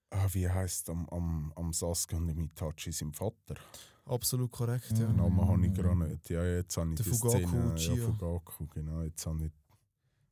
Ah, 0.09 0.27
wie 0.33 0.49
heisst 0.49 0.89
am, 0.89 1.07
am, 1.07 1.53
am 1.55 1.71
Sasuke 1.71 2.17
und 2.17 2.27
dem 2.27 2.41
Itachi 2.41 2.91
sein 2.91 3.13
Vater? 3.13 3.55
Absolut 4.03 4.51
korrekt, 4.51 4.91
ja. 4.91 4.99
Ja. 4.99 5.07
Den 5.07 5.15
Namen 5.15 5.47
habe 5.47 5.65
ich 5.65 5.73
gerade 5.73 6.09
nicht. 6.09 6.29
Ja, 6.29 6.43
jetzt 6.43 6.75
habe 6.75 6.89
ich 6.89 6.97
Der 6.97 7.05
die 7.05 7.09
Fugaku 7.09 7.77
Szene. 7.77 7.99
Ja. 7.99 8.05
Fugaku, 8.05 8.67
genau. 8.67 9.01
Jetzt 9.03 9.25
habe 9.25 9.45
ich, 9.45 9.53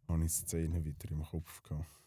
habe 0.09 0.25
ich 0.25 0.31
die 0.33 0.45
Szene 0.45 0.83
wieder 0.83 1.09
im 1.09 1.23
Kopf 1.23 1.63
gehabt. 1.63 2.04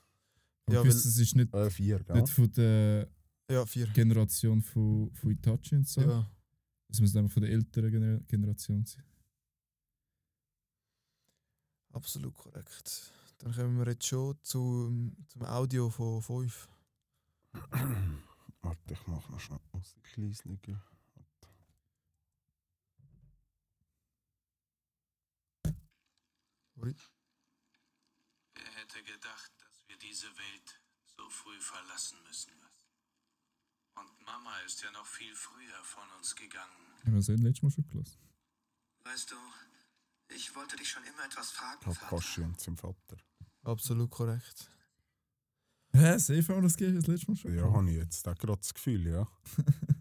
Ja, 0.69 0.83
ja, 0.83 0.89
es 0.89 1.05
ist 1.07 1.35
nicht, 1.37 1.53
Äh, 1.55 1.71
vier, 1.71 2.03
gell? 2.05 2.21
nicht 2.21 2.33
von 2.33 2.51
der 2.53 3.11
Ja, 3.51 3.65
vier. 3.67 3.87
Generation 3.89 4.63
von, 4.63 5.11
von 5.15 5.31
Itachi 5.31 5.77
und 5.77 5.89
so. 5.89 6.01
Ja. 6.03 6.31
Es 6.91 7.01
muss 7.01 7.15
einfach 7.17 7.33
von 7.33 7.43
der 7.43 7.53
älteren 7.53 7.91
Gener 7.91 8.21
Generation 8.21 8.85
sein. 8.85 9.05
Absolut 11.93 12.35
korrekt. 12.35 13.13
Dann 13.39 13.55
kommen 13.55 13.79
wir 13.79 13.87
jetzt 13.93 14.07
schon 14.07 14.37
zum, 14.43 15.17
zum 15.29 15.43
Audio 15.45 15.89
von 15.91 16.21
5. 16.23 16.69
Warte, 18.63 18.93
ich 18.95 19.07
mache 19.07 19.31
noch 19.33 19.41
schnell 19.41 19.61
Musik 19.73 20.17
leislicher. 20.17 20.83
Wer 28.55 28.73
hätte 28.75 29.03
gedacht, 29.03 29.53
diese 30.09 30.27
Welt 30.27 30.81
so 31.17 31.29
früh 31.29 31.61
verlassen 31.61 32.19
müssen? 32.27 32.53
Und 33.97 34.09
Mama 34.25 34.59
ist 34.67 34.83
ja 34.83 34.91
noch 34.93 35.07
viel 35.07 35.35
früher 35.35 35.83
von 35.85 36.05
uns 36.19 36.35
gegangen. 36.35 36.87
Haben 37.05 37.13
wir 37.13 37.19
das 37.19 37.29
letztes 37.29 37.63
Mal 37.63 37.71
schon 37.71 37.89
gelassen? 37.89 38.19
Weißt 39.05 39.31
du, 39.31 39.37
ich 40.35 40.55
wollte 40.55 40.77
dich 40.77 40.89
schon 40.89 41.03
immer 41.05 41.25
etwas 41.25 41.51
fragen, 41.51 41.81
Kakashi 41.81 42.41
Vater. 42.41 42.45
und 42.47 42.61
sein 42.61 42.77
Vater. 42.77 43.17
Absolut 43.63 44.11
korrekt. 44.11 44.71
Hä, 45.93 46.19
safe 46.19 46.43
haben 46.49 46.57
wir 46.57 46.63
das 46.63 46.77
das 46.77 47.07
letzte 47.07 47.31
Mal 47.31 47.37
schon? 47.37 47.55
Ja, 47.57 47.73
habe 47.73 47.91
ich 47.91 47.97
jetzt 47.97 48.27
auch 48.29 48.35
gerade 48.37 48.59
das 48.59 48.73
Gefühl, 48.75 49.07
ja. 49.07 49.27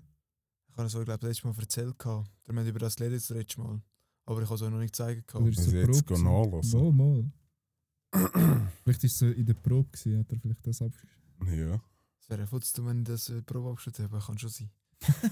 Ich 0.69 0.79
habe 0.79 0.89
es 0.89 0.95
euch, 0.95 1.05
glaube 1.05 1.17
ich, 1.25 1.27
letztes 1.29 1.43
Mal 1.43 1.55
erzählt. 1.59 1.97
gehabt. 1.97 2.29
Wir 2.45 2.55
haben 2.55 2.67
über 2.67 2.77
das 2.77 2.95
geredet 2.97 3.19
das 3.19 3.29
letzte 3.29 3.59
Mal. 3.61 3.81
Aber 4.25 4.41
ich 4.43 4.45
habe 4.45 4.55
es 4.55 4.61
euch 4.61 4.69
noch 4.69 4.77
nicht 4.77 4.95
gehabt. 4.95 5.47
ist 5.47 5.57
es 5.57 5.65
Also 5.65 5.77
jetzt 5.77 6.09
nachlassen. 6.11 6.79
Mal, 6.79 6.91
mal. 6.91 7.31
Vielleicht 8.11 9.03
ist 9.03 9.13
es 9.13 9.19
so 9.19 9.27
in 9.27 9.45
der 9.45 9.53
Probe, 9.53 9.89
gewesen, 9.91 10.19
hat 10.19 10.31
er 10.31 10.39
vielleicht 10.39 10.65
das 10.65 10.81
abgeschrieben. 10.81 11.69
Ja, 11.69 11.81
Es 12.19 12.29
wäre 12.29 12.47
ja 12.49 12.59
zu 12.61 12.85
wenn 12.85 12.99
ich 12.99 13.07
das 13.07 13.29
äh, 13.29 13.41
Probe 13.41 13.69
abgeschlossen 13.71 14.05
habe, 14.05 14.19
kann 14.25 14.37
schon 14.37 14.49
sein. 14.49 14.69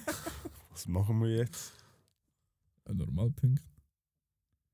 was 0.71 0.87
machen 0.87 1.21
wir 1.21 1.35
jetzt? 1.35 1.71
Ein 2.85 2.97
Normalpunkt. 2.97 3.63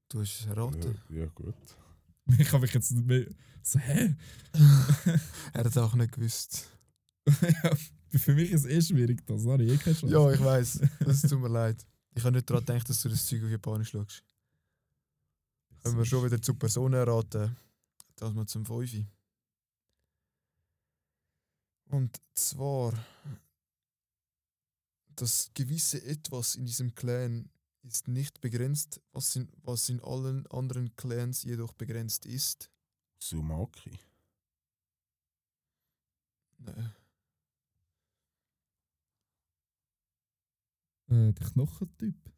Du 0.10 0.20
hast 0.20 0.42
es 0.42 0.46
erraten. 0.48 1.00
Ja, 1.10 1.22
ja 1.22 1.26
gut. 1.28 1.56
Ich 2.38 2.52
habe 2.52 2.62
mich 2.62 2.74
jetzt 2.74 2.92
nicht 2.92 3.06
mehr. 3.06 3.26
So, 3.64 3.80
hä? 3.80 4.16
Er 5.54 5.66
hat 5.66 5.78
auch 5.78 5.96
nicht 5.96 6.14
gewusst. 6.14 6.70
ja, 7.28 7.76
für 8.18 8.34
mich 8.34 8.52
ist 8.52 8.66
es 8.66 8.72
eh 8.72 8.82
schwierig, 8.82 9.26
das 9.26 9.46
habe 9.46 9.64
ich 9.64 9.72
eh 9.72 9.78
keine 9.78 9.96
Chance. 9.96 10.14
Ja, 10.14 10.32
ich 10.32 10.40
weiß. 10.40 10.82
Es 11.00 11.22
tut 11.24 11.40
mir 11.40 11.50
leid. 11.50 11.86
Ich 12.14 12.24
habe 12.24 12.36
nicht 12.36 12.50
daran 12.50 12.64
gedacht, 12.66 12.90
dass 12.90 13.02
du 13.02 13.10
das 13.10 13.26
Zeug 13.26 13.44
auf 13.44 13.50
Japanisch 13.50 13.90
schaust. 13.90 14.24
Können 15.82 15.98
wir 15.98 16.06
schon 16.06 16.24
wieder 16.26 16.42
zu 16.42 16.54
Personen 16.54 16.94
erraten. 16.94 17.56
Das 18.22 18.36
mal 18.36 18.46
zum 18.46 18.68
Fünfi. 18.68 19.08
Und 21.86 22.22
zwar, 22.36 22.94
das 25.16 25.50
gewisse 25.56 26.06
Etwas 26.06 26.54
in 26.54 26.68
diesem 26.68 26.94
Clan 26.94 27.50
ist 27.82 28.08
nicht 28.08 28.40
begrenzt, 28.40 29.02
was 29.12 29.36
in, 29.36 29.52
was 29.64 29.90
in 29.90 30.00
allen 30.04 30.46
anderen 30.52 30.96
Clans 30.96 31.42
jedoch 31.42 31.74
begrenzt 31.74 32.28
ist. 32.28 32.70
Sumaki. 33.18 33.98
Nein. 36.60 36.96
Äh, 41.08 41.34
der 41.34 41.48
Knochentyp. 41.48 42.32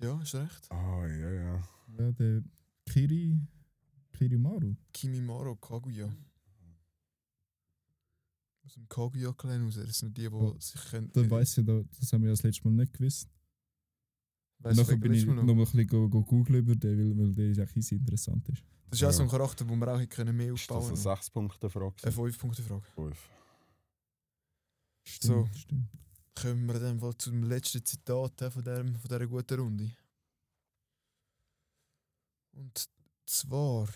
Ja, 0.00 0.20
ist 0.20 0.34
recht. 0.34 0.68
Ah, 0.72 1.06
ja, 1.06 1.30
ja. 1.30 1.68
Ja, 1.96 2.10
der 2.10 2.42
Kiri. 2.86 3.38
Kirimaru. 4.28 4.74
Kimimaro 4.92 5.56
Kaguya. 5.56 6.08
Aus 8.64 8.74
dem 8.74 8.88
Kaguya-Clan 8.88 9.64
raus. 9.64 9.74
Das 9.74 9.98
sind 9.98 10.16
die, 10.16 10.22
die 10.22 10.28
Oh, 10.28 10.56
sich 10.58 10.80
können. 10.86 11.10
Da 11.12 11.28
weiss 11.30 11.58
ich, 11.58 11.64
da, 11.66 11.82
das 11.98 12.12
haben 12.12 12.22
wir 12.22 12.28
ja 12.28 12.32
das 12.32 12.42
letzte 12.42 12.68
Mal 12.68 12.74
nicht 12.74 12.92
gewusst. 12.92 13.28
Weiss 14.58 14.76
Nachher 14.76 14.96
bin 14.96 15.12
ich 15.12 15.26
noch 15.26 15.34
noch. 15.42 15.48
ein 15.52 15.58
bisschen 15.58 15.86
go, 15.88 16.08
go 16.08 16.22
googeln 16.22 16.60
über 16.60 16.76
den, 16.76 16.96
weil, 16.98 17.18
weil 17.18 17.34
der 17.34 17.50
ist 17.50 17.58
eigentlich 17.58 17.76
easy 17.78 17.96
interessant 17.96 18.48
ist. 18.48 18.62
Das 18.90 19.00
ist 19.00 19.04
auch 19.08 19.12
so 19.12 19.22
ein 19.22 19.28
Ja. 19.28 19.32
Charakter, 19.32 19.68
wo 19.68 19.74
wir 19.74 19.88
auch 19.88 20.08
können 20.08 20.36
mehr 20.36 20.52
Ist 20.54 20.70
das 20.70 20.76
aufbauen 20.76 20.90
eine 20.96 21.16
6-Punkte-Frage? 21.20 21.94
Eine 22.02 22.12
5-Punkte-Frage. 22.14 22.82
Fünf. 22.94 23.30
So. 25.20 25.44
Stimmt, 25.46 25.56
Stimmt. 25.56 25.88
Kommen 26.34 26.66
wir 26.66 26.78
dann 26.78 26.98
mal 26.98 27.14
zum 27.18 27.42
letzten 27.42 27.84
Zitat 27.84 28.40
von, 28.52 28.62
der, 28.64 28.84
von 28.84 29.00
dieser 29.02 29.26
guten 29.26 29.60
Runde. 29.60 29.90
Und 32.52 32.88
zwar, 33.26 33.88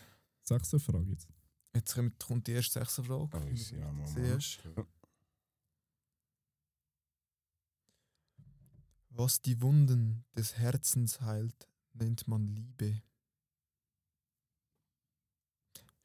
Sechste 0.49 0.79
Frage 0.79 1.11
jetzt. 1.11 1.29
jetzt 1.75 1.95
kommt, 1.95 2.19
kommt 2.25 2.47
die 2.47 2.53
erste 2.53 2.79
sechste 2.79 3.03
Frage. 3.03 3.37
Ist 3.51 3.73
du 3.73 3.77
ja. 3.77 3.93
Was 9.09 9.41
die 9.41 9.61
Wunden 9.61 10.25
des 10.37 10.57
Herzens 10.57 11.21
heilt, 11.21 11.69
nennt 11.95 12.29
man 12.29 12.47
Liebe. 12.47 13.03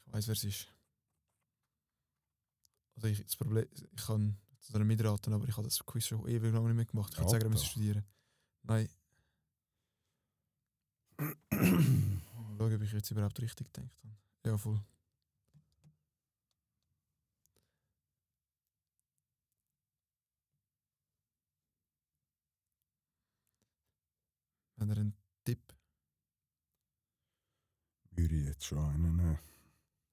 Ich 0.06 0.14
weiß, 0.14 0.28
wer 0.28 0.34
es 0.34 0.44
ist. 0.44 0.68
Also 2.96 3.08
ich, 3.10 3.24
das 3.24 3.36
Problem, 3.36 3.68
ich 3.72 4.06
kann 4.06 4.38
zu 4.60 4.74
einer 4.74 4.86
mitraten, 4.86 5.34
aber 5.34 5.48
ich 5.48 5.56
habe 5.56 5.68
das 5.68 5.86
Quiz 5.86 6.06
schon 6.06 6.28
ewig 6.28 6.52
lange 6.54 6.68
nicht 6.68 6.78
mehr 6.78 6.86
gemacht. 6.86 7.14
Ich 7.14 7.20
kann 7.20 7.30
sagen, 7.30 7.50
müsste 7.50 7.68
Alter. 7.68 7.72
studieren. 7.72 8.06
Nein. 8.64 8.90
Mal 11.52 12.58
schauen, 12.58 12.76
ob 12.76 12.82
ich 12.82 12.92
jetzt 12.92 13.12
überhaupt 13.12 13.40
richtig 13.40 13.72
gedacht 13.72 14.04
habe. 14.04 14.16
Ja, 14.46 14.58
voll. 14.58 14.80
Wenn 24.78 24.90
er 24.90 24.98
einen 24.98 25.14
Tipp. 25.44 25.74
Würde 28.12 28.36
ich 28.36 28.46
jetzt 28.48 28.66
schon 28.66 28.80
einen 28.80 29.16
nehmen. 29.16 29.40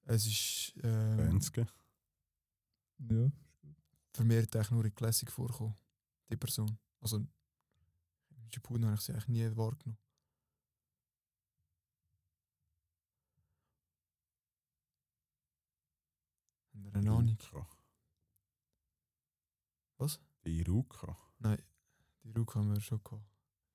Es 0.03 0.25
ist 0.27 0.73
ähm. 0.83 1.41
Ja. 3.09 3.31
vermehrt 4.13 4.55
eigentlich 4.55 4.71
nur 4.71 4.85
in 4.85 4.93
Classic 4.93 5.29
vorkommen. 5.31 5.75
Die 6.29 6.37
Person. 6.37 6.77
Also 6.99 7.17
in 7.17 7.27
Shippuden 8.53 8.85
habe 8.85 8.95
ich 8.95 9.01
sie 9.01 9.13
eigentlich 9.13 9.27
nie 9.27 9.57
wahrgenommen. 9.57 9.97
Wir 16.83 16.95
eine 16.95 17.11
Ahnung? 17.11 17.37
Was? 19.97 20.19
Die 20.45 20.59
Iruka. 20.59 21.17
Nein, 21.39 21.61
die 22.23 22.31
Ruck 22.31 22.55
haben 22.55 22.73
wir 22.73 22.81
schon 22.81 23.03
gehabt. 23.03 23.23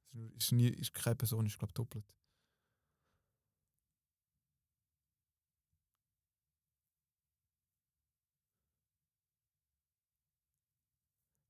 Ist, 0.07 0.15
nur, 0.15 0.33
ist, 0.35 0.53
nie, 0.53 0.69
ist 0.69 0.95
keine 0.95 1.17
Person, 1.17 1.47
ist 1.47 1.59
glaube 1.59 1.71
ich 1.71 1.75
doppelt. 1.75 2.05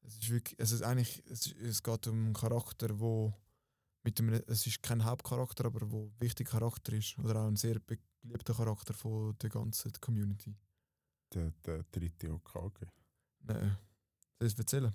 Es 0.02 0.16
ist 0.18 0.30
wirklich, 0.30 0.58
es 0.58 0.72
ist 0.72 0.82
eigentlich, 0.82 1.22
es, 1.26 1.46
ist, 1.46 1.56
es 1.56 1.82
geht 1.82 2.06
um 2.08 2.26
einen 2.26 2.34
Charakter, 2.34 2.98
wo 2.98 3.32
mit 4.02 4.20
einem, 4.20 4.42
es 4.46 4.66
ist 4.66 4.82
kein 4.82 5.04
Hauptcharakter, 5.04 5.64
aber 5.64 5.90
wo 5.90 6.06
ein 6.06 6.20
wichtiger 6.20 6.50
Charakter 6.50 6.92
ist 6.92 7.18
oder 7.18 7.40
auch 7.40 7.46
ein 7.46 7.56
sehr 7.56 7.78
beliebter 7.78 8.54
Charakter 8.54 8.92
von 8.92 9.36
der 9.38 9.50
ganzen 9.50 9.92
Community. 10.00 10.54
Der, 11.32 11.50
der 11.64 11.82
dritte 11.90 12.32
Okage. 12.32 12.86
Nein, 13.40 13.76
soll 14.38 14.46
ich 14.46 14.52
es 14.52 14.58
erzählen? 14.58 14.94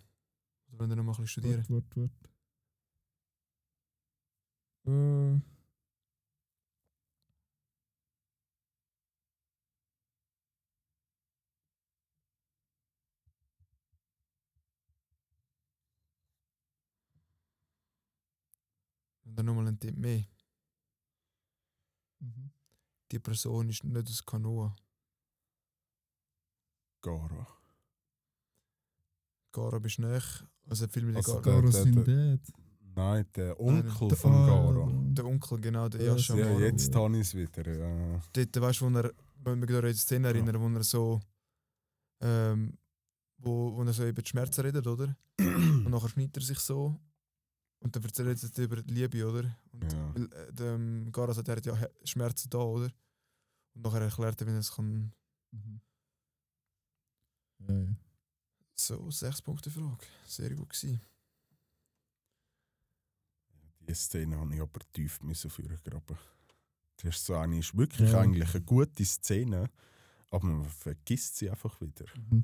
Oder 0.71 0.79
wenn 0.79 0.91
ihr 0.91 0.95
noch 0.95 1.03
mal 1.03 1.11
ein 1.11 1.21
bisschen 1.23 1.27
studieren? 1.43 1.67
Wort, 1.69 1.95
Wort, 1.95 2.11
Wort. 2.11 2.29
Äh, 4.85 5.41
Und 19.25 19.35
dann 19.35 19.45
nochmal 19.45 19.67
ein 19.67 19.79
Tipp 19.79 19.95
mehr. 19.95 20.23
mhm. 22.19 22.51
Die 23.11 23.19
Person 23.19 23.69
ist 23.69 23.83
nicht 23.83 24.07
aus 24.07 24.25
Kanoa. 24.25 24.75
Gara. 27.01 27.47
Gara 29.51 29.79
bist 29.79 29.99
näher. 29.99 30.21
Also 30.69 30.87
viel 30.87 31.03
mit 31.03 31.15
Also 31.15 31.33
Gara. 31.41 31.41
Garo 31.41 31.61
der- 31.71 31.83
sind 31.83 32.05
dead. 32.07 32.41
Nein, 32.95 33.25
der 33.35 33.59
Onkel 33.59 34.07
Der- 34.09 34.17
von 34.17 34.33
ah, 34.33 34.45
Gara. 34.47 34.91
Der 35.13 35.25
Onkel, 35.25 35.59
genau, 35.61 35.87
der 35.89 36.01
Ja, 36.01 36.17
sehr, 36.17 36.37
Ja, 36.37 36.59
jetzt 36.59 36.93
habe 36.95 37.15
ich 37.15 37.21
es 37.21 37.33
wieder. 37.35 37.65
Ja. 37.71 38.21
Dort, 38.33 38.61
weißt 38.61 38.81
du, 38.81 38.85
wo 38.91 38.97
er, 38.97 39.13
wenn 39.43 39.59
wir 39.61 39.67
mich 39.67 39.75
an 39.77 39.85
die 39.85 39.93
Szene 39.93 40.27
erinnern, 40.27 40.59
wo 40.61 40.67
er 40.77 40.83
so, 40.83 41.19
ähm, 42.21 42.77
wo, 43.37 43.75
wo 43.75 43.83
er 43.83 43.93
so 43.93 44.05
über 44.05 44.21
die 44.21 44.29
Schmerzen 44.29 44.61
redet, 44.61 44.85
oder? 44.85 45.15
Und 45.39 45.89
nachher 45.89 46.09
schneidet 46.09 46.37
er 46.37 46.43
sich 46.43 46.59
so 46.59 46.99
und 47.81 47.95
dann 47.95 48.03
erzählt 48.03 48.57
er 48.57 48.63
über 48.65 48.81
die 48.81 48.93
Liebe, 48.93 49.25
oder? 49.25 49.55
Und 49.71 49.93
Ja. 49.93 50.13
äh, 50.15 50.51
der 50.53 50.73
ähm, 50.75 51.09
Gara 51.13 51.33
sagt, 51.33 51.47
er 51.47 51.55
hat 51.55 51.65
ja 51.65 51.77
Schmerzen 52.03 52.49
da, 52.49 52.57
oder? 52.57 52.91
Und 53.73 53.81
nachher 53.85 54.01
erklärt 54.01 54.41
er, 54.41 54.47
wie 54.47 54.51
er 54.51 54.57
es 54.59 54.69
kann. 54.75 55.13
Mhm. 55.51 55.79
Ja, 57.67 57.73
ja. 57.79 57.95
So, 58.75 59.11
sechs 59.11 59.41
Punkte 59.41 59.69
Frage. 59.69 60.05
Sehr 60.25 60.55
gut 60.55 60.69
gewesen. 60.69 61.01
Die 63.87 63.93
Szene 63.95 64.37
habe 64.37 64.53
ich 64.55 64.61
aber 64.61 64.79
tief 64.93 65.21
müssen 65.21 65.49
vorgraben. 65.49 66.17
Das 66.97 67.15
ist 67.15 67.25
so 67.25 67.35
eine, 67.35 67.57
ist 67.59 67.75
wirklich 67.75 68.11
Ja. 68.11 68.21
eigentlich 68.21 68.53
eine 68.53 68.63
gute 68.63 69.03
Szene, 69.05 69.69
aber 70.31 70.45
man 70.47 70.69
vergisst 70.69 71.37
sie 71.37 71.49
einfach 71.49 71.79
wieder. 71.81 72.05
Mhm. 72.29 72.43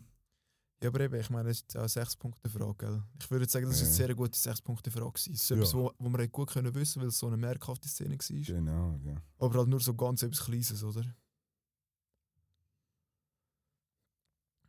Ja, 0.82 0.90
aber 0.90 1.02
eben, 1.02 1.20
ich 1.20 1.30
meine, 1.30 1.50
es 1.50 1.60
ist 1.62 1.76
eine 1.76 1.88
6-Punkte-Frage. 1.88 2.76
gell? 2.78 3.04
Ich 3.20 3.32
würde 3.32 3.50
sagen, 3.50 3.66
das 3.68 3.80
war 3.80 3.86
eine 3.88 3.96
sehr 3.96 4.16
gute 4.16 4.38
6-Punkte-Frage. 4.38 5.12
gewesen. 5.12 5.34
Es 5.34 5.42
ist 5.42 5.50
Ja. 5.50 5.56
etwas, 5.58 5.74
wo, 5.74 5.92
wo 6.00 6.10
wir 6.10 6.28
gut 6.28 6.50
können 6.52 6.74
wissen 6.76 7.02
weil 7.02 7.10
es 7.10 7.18
so 7.20 7.28
eine 7.28 7.38
merkhafte 7.38 7.88
Szene 7.88 8.18
war. 8.18 8.42
Genau, 8.42 8.98
ja. 9.04 9.22
Aber 9.40 9.60
halt 9.60 9.70
nur 9.70 9.80
so 9.80 9.94
ganz 9.94 10.22
etwas 10.24 10.46
Kleines, 10.46 10.84
oder? 10.84 11.04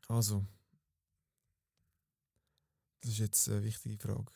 Also. 0.09 0.44
Das 3.00 3.11
ist 3.12 3.18
jetzt 3.18 3.48
eine 3.48 3.62
wichtige 3.62 3.98
Frage. 3.98 4.32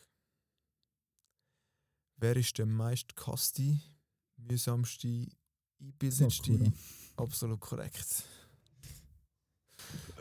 Wer 2.17 2.37
ist 2.37 2.59
der 2.59 2.67
meist 2.67 3.17
kaste, 3.17 3.81
mühsamste, 4.37 5.27
einbildetste? 5.81 6.53
Sakura. 6.53 6.73
Absolut 7.17 7.61
korrekt. 7.61 8.25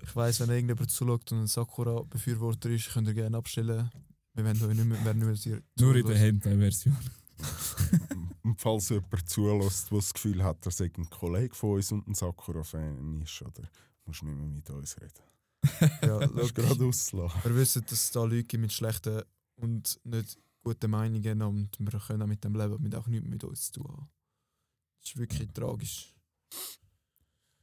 Ich 0.01 0.15
weiss, 0.15 0.39
wenn 0.39 0.49
irgendjemand 0.49 0.89
zuschaut 0.89 1.31
und 1.31 1.41
ein 1.41 1.47
Sakura-Befürworter 1.47 2.69
ist, 2.69 2.89
könnt 2.89 3.07
ihr 3.07 3.13
gerne 3.13 3.37
abstellen. 3.37 3.91
Wir 4.33 4.45
werden 4.45 4.63
euch 4.63 4.75
nicht 4.75 4.85
mehr, 4.85 5.05
werden 5.05 5.29
nicht 5.29 5.45
mehr 5.45 5.61
Nur 5.77 5.95
in 5.95 6.07
der 6.07 6.17
Hentai-Version. 6.17 6.97
Und 8.43 8.59
falls 8.59 8.89
jemand 8.89 9.29
zulässt, 9.29 9.91
der 9.91 9.97
das 9.97 10.13
Gefühl 10.13 10.43
hat, 10.43 10.65
er 10.65 10.71
sei 10.71 10.91
ein 10.97 11.09
Kollege 11.09 11.53
von 11.53 11.75
uns 11.75 11.91
und 11.91 12.07
ein 12.07 12.15
Sakura-Fan 12.15 13.21
ist, 13.21 13.41
oder 13.41 13.69
musst 14.05 14.23
nicht 14.23 14.35
mehr 14.35 14.47
mit 14.47 14.69
uns 14.69 14.99
reden. 14.99 15.28
Ja, 16.01 16.19
Das 16.27 16.53
gerade 16.53 16.85
auslassen. 16.85 17.41
Wir 17.43 17.55
wissen, 17.55 17.81
dass 17.83 17.91
es 17.93 18.11
da 18.11 18.23
Leute 18.23 18.43
gibt 18.43 18.61
mit 18.61 18.71
schlechten 18.73 19.21
und 19.55 19.99
nicht 20.03 20.37
guten 20.63 20.91
Meinungen 20.91 21.41
und 21.41 21.69
wir 21.79 21.99
können 21.99 22.21
auch 22.21 22.27
mit 22.27 22.43
dem 22.43 22.55
leben, 22.55 22.81
mit 22.81 22.95
auch 22.95 23.07
nichts 23.07 23.27
mit 23.27 23.43
uns 23.43 23.71
zu 23.71 23.81
tun 23.81 23.87
haben. 23.91 24.09
Das 25.01 25.09
ist 25.11 25.17
wirklich 25.17 25.49
tragisch. 25.51 26.13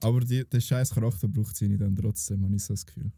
Aber 0.01 0.21
die, 0.21 0.45
der 0.49 0.61
scheiß 0.61 0.91
Charakter 0.91 1.27
braucht 1.29 1.57
sie 1.57 1.69
nicht 1.69 1.81
dann 1.81 1.97
trotzdem, 1.97 2.45
habe 2.45 2.55
ich 2.57 2.65
so 2.65 2.75
das 2.75 2.85
Gefühl. 2.87 3.13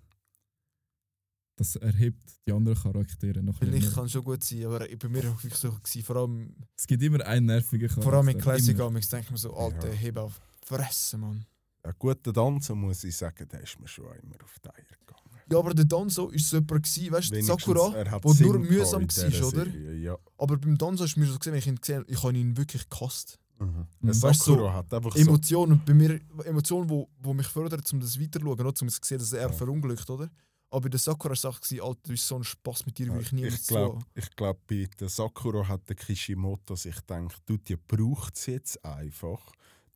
Das 1.56 1.74
erhebt 1.74 2.22
die 2.46 2.52
anderen 2.52 2.78
Charaktere 2.80 3.42
noch 3.42 3.60
ein 3.60 3.74
ich 3.74 3.92
kann 3.92 4.08
schon 4.08 4.22
gut 4.22 4.44
sein, 4.44 4.64
aber 4.64 4.78
bei 4.86 5.08
mir 5.08 5.24
war 5.24 5.30
es 5.30 5.36
wirklich 5.42 5.54
so, 5.54 5.72
gewesen, 5.72 6.04
vor 6.04 6.16
allem, 6.16 6.54
Es 6.76 6.86
gibt 6.86 7.02
immer 7.02 7.24
einen 7.26 7.46
nervigen 7.46 7.88
Charakter. 7.88 8.02
vor 8.02 8.12
allem 8.14 8.26
mit 8.26 8.40
Classic. 8.40 8.76
Comics 8.76 9.08
denke 9.08 9.24
ich 9.26 9.30
mir 9.32 9.38
so, 9.38 9.52
Alter, 9.54 9.88
Ja. 9.88 9.94
heb 9.94 10.16
auf 10.18 10.40
Fresse, 10.64 11.18
Mann. 11.18 11.44
Ein 11.82 11.94
guter 11.98 12.32
Danzer, 12.32 12.74
muss 12.74 13.04
ich 13.04 13.16
sagen, 13.16 13.48
der 13.48 13.60
ist 13.62 13.78
mir 13.80 13.88
schon 13.88 14.04
immer 14.22 14.36
auf 14.42 14.58
die 14.64 14.68
Eier 14.68 14.84
gegangen. 15.00 15.18
Ja, 15.50 15.58
aber 15.58 15.72
der 15.72 15.86
Danzo 15.86 16.28
ist 16.28 16.50
so 16.50 16.56
jemand 16.58 16.82
gewesen, 16.84 17.12
weißt 17.12 17.32
du, 17.32 17.42
Sakura, 17.42 17.94
er 17.96 18.20
Sinn 18.34 18.46
nur 18.48 18.58
mühsam 18.58 19.02
war, 19.02 19.48
oder? 19.48 19.64
Serie, 19.64 19.94
Ja. 19.94 20.18
Aber 20.36 20.58
beim 20.58 20.76
Danzo 20.76 21.04
ist 21.04 21.16
mir 21.16 21.26
so 21.26 21.38
gesehen, 21.38 21.52
wenn 21.52 21.58
ich 21.60 21.66
ihn 21.66 21.76
gesehen 21.76 22.00
habe, 22.00 22.10
ich 22.10 22.22
habe 22.22 22.36
ihn 22.36 22.56
wirklich 22.56 22.86
gehasst. 22.88 23.38
Mhm. 23.58 23.66
Mhm. 23.66 23.86
Der 24.02 24.22
Weißt 24.22 24.40
du, 24.46 24.52
Sakura 24.52 24.58
so 24.70 24.72
hat 24.72 24.92
einfach 24.94 25.12
so. 25.14 25.18
Emotionen 25.20 25.72
und 25.72 25.86
bei 25.86 25.94
mir 25.94 26.20
Emotionen, 26.44 26.90
wo, 26.90 27.08
wo 27.20 27.32
mich 27.32 27.46
fördern, 27.46 27.82
um 27.92 28.00
das 28.00 28.20
weiterzuschauen, 28.20 28.66
um 28.66 28.74
zu 28.88 28.98
sehen, 29.02 29.18
dass 29.18 29.32
er 29.32 29.42
Ja. 29.48 29.52
verunglückt, 29.52 30.08
oder? 30.10 30.30
Aber 30.70 30.82
bei 30.82 30.88
der 30.90 31.00
Sakura 31.00 31.34
Sache 31.34 31.60
gewesen, 31.62 31.80
Alter, 31.82 32.00
du 32.04 32.10
bist 32.10 32.26
so 32.26 32.36
ein 32.36 32.44
Spaß 32.44 32.84
mit 32.84 32.98
dir, 32.98 33.06
würde 33.08 33.22
ich 33.22 33.32
nie 33.32 33.46
ich 33.46 33.66
glaube, 33.66 34.04
glaub, 34.36 34.66
bei 34.66 34.86
der 35.00 35.08
Sakura 35.08 35.66
hat 35.66 35.88
der 35.88 35.96
Kishimoto 35.96 36.76
sich 36.76 36.94
gedacht, 36.96 37.42
du, 37.46 37.56
die 37.56 37.76
braucht 37.76 38.36
es 38.36 38.44
jetzt 38.46 38.84
einfach, 38.84 39.40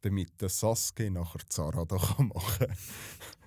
damit 0.02 0.40
der 0.40 0.48
Sasuke 0.48 1.10
nachher 1.10 1.40
Zara 1.48 1.84
da 1.84 1.96
kann 1.96 2.28
machen 2.28 2.66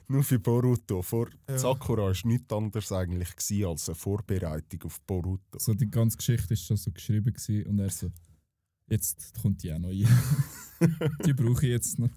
Nur 0.08 0.24
für 0.24 0.38
Boruto. 0.40 1.02
Vor 1.02 1.30
Ja. 1.50 1.58
Sakura 1.58 2.04
war 2.04 2.16
nichts 2.26 2.54
anderes 2.54 2.92
eigentlich 2.92 3.30
als 3.66 3.90
eine 3.90 3.96
Vorbereitung 3.96 4.84
auf 4.84 5.02
Boruto. 5.02 5.58
So 5.58 5.74
die 5.74 5.90
ganze 5.90 6.18
Geschichte 6.18 6.54
ist 6.54 6.66
schon 6.66 6.78
so 6.78 6.92
geschrieben 6.92 7.34
gewesen 7.34 7.66
und 7.66 7.80
er 7.80 7.90
so, 7.90 8.12
jetzt 8.88 9.34
kommt 9.42 9.64
die 9.64 9.74
auch 9.74 9.80
noch 9.80 9.90
rein. 9.90 10.08
die 11.26 11.34
brauche 11.34 11.66
ich 11.66 11.72
jetzt 11.72 11.98
noch. 11.98 12.12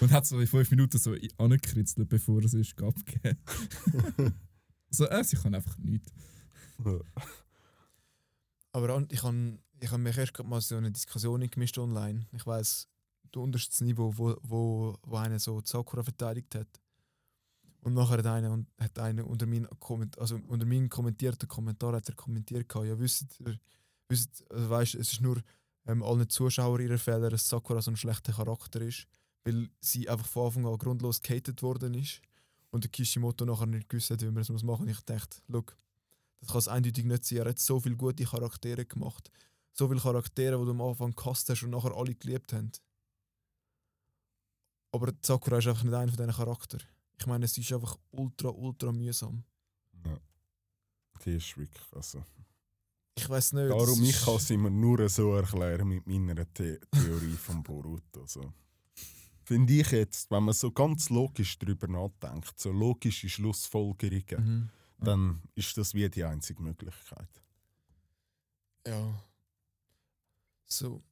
Und 0.00 0.10
hat 0.10 0.26
so 0.26 0.38
in 0.38 0.46
fünf 0.46 0.70
Minuten 0.70 0.98
so 0.98 1.14
angekritzelt, 1.38 2.08
bevor 2.08 2.42
es 2.44 2.52
ist 2.52 2.80
abgegeben. 2.82 3.38
so, 4.90 5.06
äh, 5.08 5.24
sie 5.24 5.36
kann 5.36 5.54
einfach 5.54 5.78
nichts. 5.78 6.12
Aber 8.72 9.06
ich 9.08 9.22
habe 9.22 9.58
ich 9.80 9.90
hab 9.90 9.98
mich 9.98 10.16
erst 10.16 10.42
mal 10.44 10.60
so 10.60 10.76
eine 10.76 10.90
Diskussion 10.90 11.48
gemischt 11.50 11.78
online. 11.78 12.26
Ich 12.32 12.46
weiß 12.46 12.88
du 13.34 13.42
unterstes 13.42 13.80
Niveau, 13.80 14.12
wo, 14.16 14.36
wo, 14.42 14.96
wo 15.02 15.16
einer 15.16 15.38
so 15.38 15.60
Sakura 15.64 16.02
verteidigt 16.02 16.54
hat. 16.54 16.68
Und 17.80 17.94
nachher 17.94 18.18
hat 18.18 18.26
einer, 18.26 18.64
hat 18.78 18.98
einer 18.98 19.26
unter, 19.26 19.46
meinen 19.46 19.68
Komment 19.78 20.18
also 20.18 20.38
unter 20.48 20.64
meinem 20.64 20.88
kommentierten 20.88 21.48
Kommentar 21.48 21.94
hat 21.94 22.08
er 22.08 22.14
kommentiert, 22.14 22.72
ja 22.74 22.98
wisst 22.98 23.40
ihr, 23.40 23.58
wisst, 24.08 24.42
also 24.50 24.70
weißt, 24.70 24.94
es 24.94 25.12
ist 25.12 25.20
nur 25.20 25.42
ähm, 25.86 26.02
allen 26.02 26.28
Zuschauern 26.28 26.80
ihrer 26.80 26.98
Fehler, 26.98 27.28
dass 27.28 27.48
Sakura 27.48 27.82
so 27.82 27.90
ein 27.90 27.96
schlechter 27.96 28.32
Charakter 28.32 28.80
ist, 28.80 29.06
weil 29.44 29.68
sie 29.80 30.08
einfach 30.08 30.26
von 30.26 30.46
Anfang 30.46 30.66
an 30.66 30.78
grundlos 30.78 31.20
gehatet 31.20 31.62
worden 31.62 31.94
ist 31.94 32.22
und 32.70 32.84
der 32.84 32.90
Kishimoto 32.90 33.44
nachher 33.44 33.66
nicht 33.66 33.88
gewusst 33.88 34.10
hat, 34.10 34.22
wie 34.22 34.30
man 34.30 34.44
muss 34.48 34.62
machen. 34.62 34.82
Und 34.82 34.88
ich 34.88 35.00
dachte, 35.00 35.38
look, 35.48 35.76
das 36.40 36.48
kann 36.48 36.58
es 36.58 36.68
eindeutig 36.68 37.04
nicht 37.04 37.24
sein. 37.24 37.38
Er 37.38 37.50
hat 37.50 37.58
so 37.58 37.80
viele 37.80 37.96
gute 37.96 38.24
Charaktere 38.24 38.86
gemacht. 38.86 39.30
So 39.76 39.88
viele 39.88 40.00
Charaktere, 40.00 40.56
die 40.58 40.64
du 40.64 40.70
am 40.70 40.80
Anfang 40.80 41.14
gehasst 41.14 41.48
hast 41.50 41.62
und 41.64 41.70
nachher 41.70 41.94
alle 41.94 42.14
geliebt 42.14 42.52
haben. 42.52 42.70
Aber 44.92 45.12
Sakura 45.20 45.58
ist 45.58 45.66
einfach 45.66 45.82
nicht 45.82 45.94
einer 45.94 46.12
von 46.12 46.16
diesen 46.26 46.32
Charakteren. 46.32 46.86
Ich 47.18 47.26
meine, 47.26 47.44
es 47.44 47.58
ist 47.58 47.72
einfach 47.72 47.96
ultra, 48.12 48.48
ultra 48.50 48.92
mühsam. 48.92 49.42
Ja. 50.04 50.16
Die 51.24 51.36
ist 51.36 51.56
wirklich. 51.58 51.92
Also. 51.92 52.24
Ich 53.16 53.28
weiß 53.28 53.52
nicht. 53.54 53.70
Darum, 53.70 54.02
ich 54.02 54.24
kann 54.24 54.36
es 54.36 54.50
immer 54.50 54.70
nur 54.70 55.08
so 55.08 55.34
erklären 55.34 55.88
mit 55.88 56.06
meiner 56.06 56.46
The 56.56 56.78
Theorie 56.92 57.36
von 57.36 57.62
Boruto. 57.62 58.26
So. 58.26 58.52
Finde 59.44 59.72
ich 59.72 59.90
jetzt, 59.90 60.30
wenn 60.30 60.44
man 60.44 60.54
so 60.54 60.70
ganz 60.70 61.10
logisch 61.10 61.58
darüber 61.58 61.88
nachdenkt, 61.88 62.58
so 62.58 62.70
logische 62.70 63.28
Schlussfolgerungen, 63.28 64.70
Mhm. 64.98 65.04
dann 65.04 65.42
ist 65.56 65.76
das 65.76 65.94
wie 65.94 66.08
die 66.08 66.24
einzige 66.24 66.62
Möglichkeit. 66.62 67.42
Ja. 68.86 69.20
So. 70.74 71.04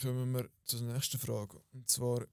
Kommen 0.00 0.32
wir 0.32 0.48
zur 0.64 0.80
nächsten 0.80 1.18
Frage. 1.18 1.60
Und 1.72 1.90
zwar, 1.90 2.26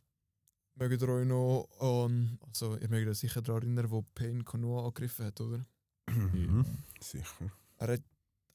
mögt 0.76 1.02
ihr 1.02 1.10
euch 1.10 1.28
noch 1.28 1.68
an, 1.82 2.40
also 2.48 2.78
ihr 2.78 2.88
mögt 2.88 3.10
euch 3.10 3.20
sicher 3.20 3.42
daran 3.42 3.64
erinnern, 3.64 3.92
wo 3.92 4.04
Pain 4.16 4.46
Konoha 4.46 4.86
angegriffen 4.86 5.26
hat, 5.26 5.42
oder? 5.42 5.66
Mhm. 6.08 6.66
Sicher. 7.02 7.52
Er 7.78 7.88
hat, 7.94 8.04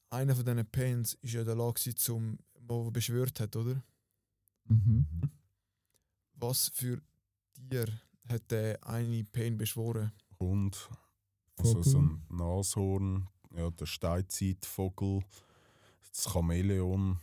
einer 0.09 0.35
von 0.35 0.45
diesen 0.45 0.65
Pains 0.71 1.13
ist 1.21 1.33
ja 1.33 1.41
in 1.41 1.45
der 1.45 1.55
Lage, 1.55 1.93
zum, 1.93 2.39
wo 2.59 2.85
er 2.87 2.91
beschwört 2.91 3.39
hat, 3.39 3.55
oder? 3.55 3.83
Mhm. 4.63 5.05
Was 6.33 6.69
für 6.69 6.99
Tier 7.69 7.87
hat 8.27 8.49
der 8.49 8.83
eine 8.83 9.23
Pain 9.25 9.59
beschworen? 9.59 10.11
Hund, 10.39 10.89
also 11.57 11.83
so 11.83 11.99
ein 11.99 12.25
Nashorn, 12.29 13.29
ja, 13.55 13.69
der 13.69 13.85
Steinzeitvogel, 13.85 15.23
das 16.09 16.33
Chamäleon, 16.33 17.19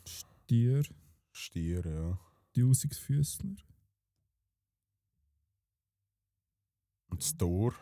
Stier, 0.53 0.83
Stier, 1.31 1.83
ja. 1.87 2.19
die 2.55 2.63
Ausfüßler. 2.63 3.55
Und 7.07 7.23
das 7.23 7.35
Tor. 7.39 7.73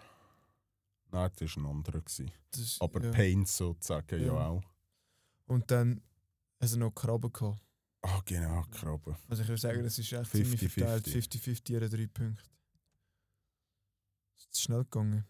Nein, 1.11 1.31
das 1.37 1.57
war 1.57 1.64
ein 1.64 1.66
anderer. 1.66 2.01
Das 2.01 2.21
ist- 2.21 2.81
Aber 2.81 3.03
ja. 3.03 3.11
Pain 3.11 3.45
sozusagen, 3.45 4.21
ja, 4.21 4.27
Ja. 4.27 4.47
auch. 4.51 4.62
Und 5.47 5.68
dann 5.73 6.01
hat 6.61 6.71
er 6.71 6.77
noch 6.77 6.93
Krabben 6.93 7.33
gehabt. 7.33 7.61
Ah, 8.03 8.21
genau, 8.25 8.62
Krabben. 8.71 9.16
Also 9.27 9.43
ich 9.43 9.49
würde 9.49 9.61
sagen, 9.61 9.83
das 9.83 9.99
ist 9.99 10.12
echt 10.12 10.31
ziemlich 10.31 10.61
50-50. 10.61 10.68
verteilt. 10.71 11.09
50-50, 11.09 11.71
ihre 11.73 11.89
drei 11.89 12.07
Punkte. 12.07 12.45
Es 14.39 14.45
ist 14.47 14.62
schnell 14.62 14.85
gegangen. 14.85 15.25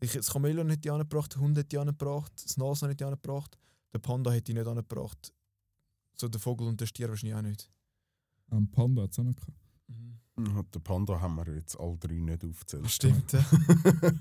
Ich, 0.00 0.12
das 0.12 0.32
Chamäleon 0.32 0.70
hat 0.72 0.82
die 0.82 0.90
angebracht, 0.90 1.34
der 1.34 1.42
Hund 1.42 1.58
hat 1.58 1.70
die 1.70 1.76
angebracht, 1.76 2.32
das 2.42 2.56
Nashorn 2.56 2.92
hat 2.92 2.98
die 3.00 3.04
angebracht, 3.04 3.58
der 3.92 3.98
Panda 3.98 4.32
hat 4.32 4.48
die 4.48 4.54
nicht 4.54 4.66
angebracht. 4.66 5.34
So 6.20 6.28
der 6.28 6.40
Vogel 6.40 6.66
und 6.66 6.80
der 6.80 6.86
Stier 6.86 7.08
wahrscheinlich 7.08 7.36
auch 7.36 7.42
nicht. 7.42 7.70
Am 8.50 8.68
Panda 8.70 9.02
hat 9.02 9.12
es 9.12 9.18
auch 9.18 9.24
noch 9.24 9.36
gehabt. 9.36 9.56
Mhm. 9.88 10.70
Den 10.70 10.82
Panda 10.82 11.20
haben 11.20 11.36
wir 11.36 11.54
jetzt 11.54 11.78
alle 11.78 11.96
drei 11.96 12.14
nicht 12.14 12.44
aufgezählt. 12.44 12.90
Stimmt, 12.90 13.32
ja. 13.32 13.44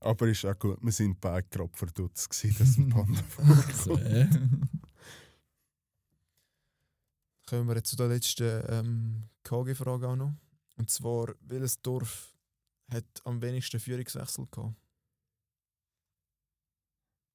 Aber 0.00 0.28
ist 0.28 0.44
auch 0.44 0.58
gut, 0.58 0.78
wir 0.80 0.92
sind 0.92 1.20
beide 1.20 1.48
gerade 1.48 1.76
verdutzt, 1.76 2.30
gewesen, 2.30 2.58
dass 2.58 2.76
ein 2.76 2.88
Panda 2.88 3.22
So, 3.74 3.96
äh. 3.96 4.28
Kommen 7.46 7.66
wir 7.68 7.76
jetzt 7.76 7.90
zu 7.90 7.96
der 7.96 8.08
letzten 8.08 8.62
ähm, 8.68 9.24
KG-Frage 9.42 10.08
auch 10.08 10.16
noch. 10.16 10.34
Und 10.76 10.90
zwar, 10.90 11.34
welches 11.40 11.80
Dorf 11.80 12.36
hat 12.90 13.06
am 13.24 13.40
wenigsten 13.40 13.80
Führungswechsel 13.80 14.46
gehabt? 14.50 14.76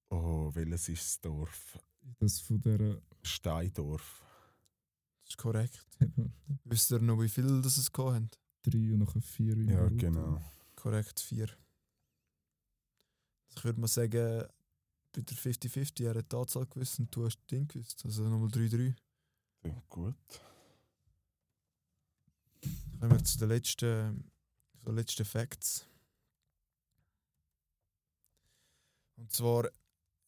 Oh, 0.10 0.52
welches 0.54 0.90
ist 0.90 1.04
das 1.04 1.22
Dorf? 1.22 1.80
Das 2.20 2.40
von 2.40 2.62
der. 2.62 3.02
Steindorf. 3.24 4.22
Das 5.22 5.32
ist 5.32 5.38
korrekt. 5.38 5.86
Wisst 6.66 6.92
ihr 6.92 7.00
noch, 7.00 7.22
wie 7.22 7.30
viel 7.30 7.62
das 7.62 7.78
es 7.78 7.92
gehabt 7.92 8.16
haben? 8.16 8.30
Drei 8.64 8.94
und 8.94 9.00
nachher 9.00 9.22
vier. 9.22 9.58
wie 9.58 9.72
Ja, 9.72 9.88
genau. 9.90 10.42
Korrekt, 10.76 11.20
vier. 11.20 11.50
Ich 13.56 13.64
würde 13.64 13.80
mal 13.80 13.88
sagen, 13.88 14.46
bei 15.12 15.22
der 15.22 15.38
50-50, 15.38 16.06
er 16.06 16.16
hat 16.16 16.32
die 16.32 16.36
Anzahl 16.36 16.66
gewusst 16.66 17.00
und 17.00 17.16
du 17.16 17.26
hast 17.26 17.38
das 17.38 17.48
Ding 17.48 17.68
gewusst. 17.68 18.04
Also 18.04 18.28
nochmal 18.28 18.50
3-3. 18.50 18.96
Ja, 19.64 19.82
gut. 19.90 20.16
Kommen 23.00 23.12
wir 23.12 23.24
zu 23.24 23.38
den 23.38 23.50
letzten, 23.50 24.32
zu 24.80 24.86
den 24.86 24.96
letzten 24.96 25.26
Facts. 25.26 25.86
Und 29.16 29.32
zwar, 29.32 29.70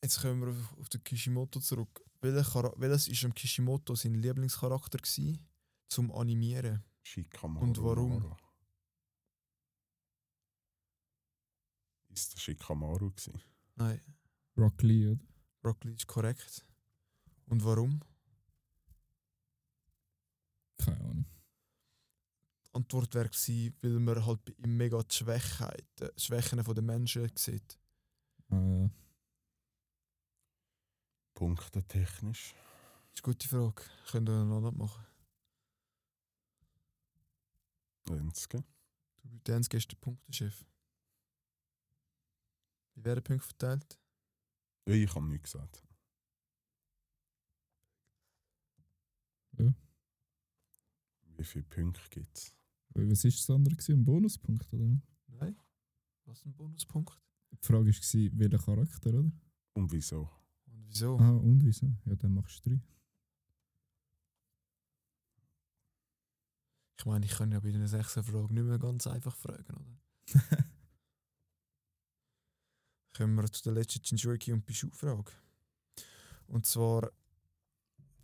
jetzt 0.06 0.22
kommen 0.22 0.42
wir 0.42 0.50
auf, 0.50 0.78
auf 0.80 0.90
den 0.90 1.04
Kishimoto 1.04 1.60
zurück. 1.60 2.04
Welcher 2.22 2.74
Welches 2.78 3.10
war 3.10 3.30
am 3.30 3.34
Kishimoto 3.34 3.96
sein 3.96 4.16
Lieblingscharakter 4.16 5.00
gewesen, 5.00 5.40
zum 5.88 6.12
Animieren? 6.12 6.84
Shikamaru. 7.04 7.66
Und 7.66 7.84
warum? 7.84 8.36
Ist 12.10 12.34
der 12.34 12.40
Shikamaru 12.40 13.12
gewesen? 13.12 13.42
Nein, 13.76 14.00
Rock 14.58 14.82
Lee, 14.84 15.08
oder? 15.08 15.26
Rock 15.64 15.84
Lee 15.84 15.94
ist 15.94 16.08
korrekt. 16.08 16.66
Und 17.48 17.64
warum? 17.64 18.00
Keine 20.78 21.00
Ahnung. 21.00 21.26
Die 22.68 22.76
Antwort 22.76 23.14
wäre 23.14 23.30
gewesen, 23.30 23.76
weil 23.82 24.00
man 24.00 24.26
halt 24.26 24.46
bei 24.46 24.54
ihm 24.64 24.78
mega 24.78 25.02
die 25.02 25.16
Schwächheit, 25.16 26.02
äh, 26.02 26.10
Schwächen 26.18 26.64
der 26.64 26.84
Menschen 26.84 27.32
sieht. 27.36 27.80
Ah, 28.50 28.56
ja. 28.56 28.90
Punktetechnisch. 31.36 32.56
ist 33.14 33.24
eine 33.24 33.34
gute 33.34 33.48
Frage. 33.48 33.84
Können 34.10 34.28
wir 34.28 34.46
noch 34.46 34.62
nicht 34.62 34.78
machen. 34.78 35.06
Lenske. 38.08 38.64
Du 39.24 39.38
Dance 39.44 39.70
gehst 39.70 39.92
der 39.92 39.98
Punktechef. 39.98 40.66
Wie 42.96 43.04
werden 43.04 43.24
Punkte 43.24 43.46
verteilt? 43.46 44.00
Ich 44.86 45.14
habe 45.14 45.28
nichts 45.28 45.52
gesagt. 45.52 45.86
Wie 51.38 51.44
viele 51.44 51.66
Punkte 51.66 52.02
gibt 52.10 52.38
es? 52.38 52.56
Was 52.94 53.24
war 53.24 53.32
das 53.32 53.50
andere? 53.50 53.76
Ein 53.90 54.06
Bonuspunkt, 54.06 54.74
oder? 54.74 54.98
Nein. 55.28 55.56
Was 56.26 56.46
ein 56.46 56.54
Bonuspunkt? 56.54 57.20
Die 57.52 57.66
Frage 57.66 57.90
war, 57.90 58.40
welcher 58.40 58.58
Charakter, 58.58 59.10
oder? 59.10 59.32
Und 59.74 59.92
wieso? 59.92 60.30
Wieso? 60.96 61.18
Ah, 61.20 61.30
und 61.30 61.62
wieso? 61.62 61.88
Ja, 62.06 62.16
dann 62.16 62.34
machst 62.36 62.66
du 62.66 62.70
drei. 62.70 62.80
Ich 66.98 67.06
meine, 67.06 67.26
ich 67.26 67.34
kann 67.34 67.52
ja 67.52 67.60
bei 67.60 67.68
einer 67.68 67.90
sechsten 67.90 68.24
Frage 68.24 68.54
nicht 68.54 68.64
mehr 68.64 68.80
ganz 68.80 69.06
einfach 69.06 69.36
fragen, 69.36 69.76
oder? 69.76 70.00
Kommen 73.14 73.36
wir 73.36 73.52
zu 73.52 73.64
der 73.64 73.74
letzten 73.74 74.06
Jinchuriki 74.06 74.54
und 74.54 74.66
Bishu-Frage. 74.66 75.34
Und 76.48 76.66
zwar, 76.66 77.12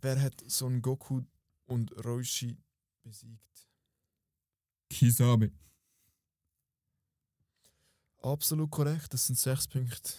wer 0.00 0.18
hat 0.20 0.42
Son 0.46 0.80
Goku 0.80 1.22
und 1.66 1.92
Roshi 2.06 2.56
besiegt? 3.02 3.68
Kisame. 4.88 5.52
Absolut 8.22 8.70
korrekt, 8.70 9.12
das 9.12 9.26
sind 9.26 9.38
sechs 9.38 9.66
Punkte. 9.66 10.14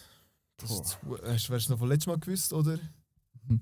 Das 0.56 0.70
ist 0.70 0.84
zu, 0.86 1.18
hast, 1.22 1.50
wärst 1.50 1.68
du 1.68 1.72
noch 1.72 1.78
von 1.78 1.88
letztem 1.88 2.12
Mal 2.12 2.18
gewusst, 2.20 2.52
oder? 2.52 2.78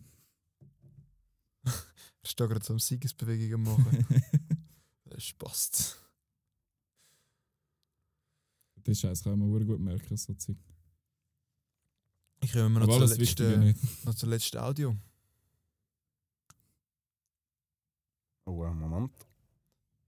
Er 1.65 2.29
ist 2.29 2.39
da 2.39 2.47
gerade 2.47 2.65
so 2.65 2.73
am 2.75 2.79
Siegesbewegungen 2.79 3.63
machen. 3.63 4.07
Das 5.05 5.31
passt. 5.35 5.99
Das 8.77 8.99
Scheiß 8.99 9.23
kann 9.23 9.39
man 9.39 9.53
sehr 9.53 9.67
gut 9.67 9.79
merken, 9.79 10.17
so 10.17 10.33
Zeug. 10.35 10.57
Ich 12.41 12.53
komme 12.53 12.81
noch 12.81 12.87
zur, 12.89 13.07
letzten, 13.07 13.75
noch 14.05 14.15
zur 14.15 14.29
letzten 14.31 14.57
Audio. 14.59 14.97
Oh, 18.47 18.63
einen 18.65 18.79
Moment. 18.81 19.13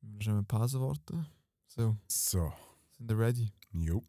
Wir 0.00 0.10
müssen 0.16 0.32
eine 0.32 0.42
Pause 0.42 0.80
warten. 0.80 1.26
So, 1.66 1.96
So, 2.08 2.52
sind 2.96 3.08
wir 3.10 3.18
ready? 3.18 3.52
jo. 3.72 4.02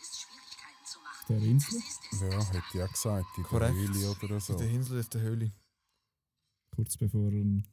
Ist, 0.00 0.20
Schwierigkeiten 0.20 0.84
zu 0.84 0.98
machen. 1.00 1.26
Der 1.28 1.38
Insel? 1.38 1.78
Ist. 1.78 2.02
Ja, 2.20 2.44
hätte 2.52 2.64
ich 2.72 2.82
auch 2.82 2.92
gesagt, 2.92 3.26
in 3.36 3.42
der 3.42 3.50
Korrekt. 3.50 3.74
Höhle 3.74 4.16
oder 4.22 4.40
so. 4.40 4.52
In 4.52 4.58
der 4.58 4.70
Insel 4.70 5.00
auf 5.00 5.08
der 5.08 5.20
Höhle. 5.22 5.52
Kurz 6.74 6.96
bevor 6.96 7.30
ein 7.30 7.66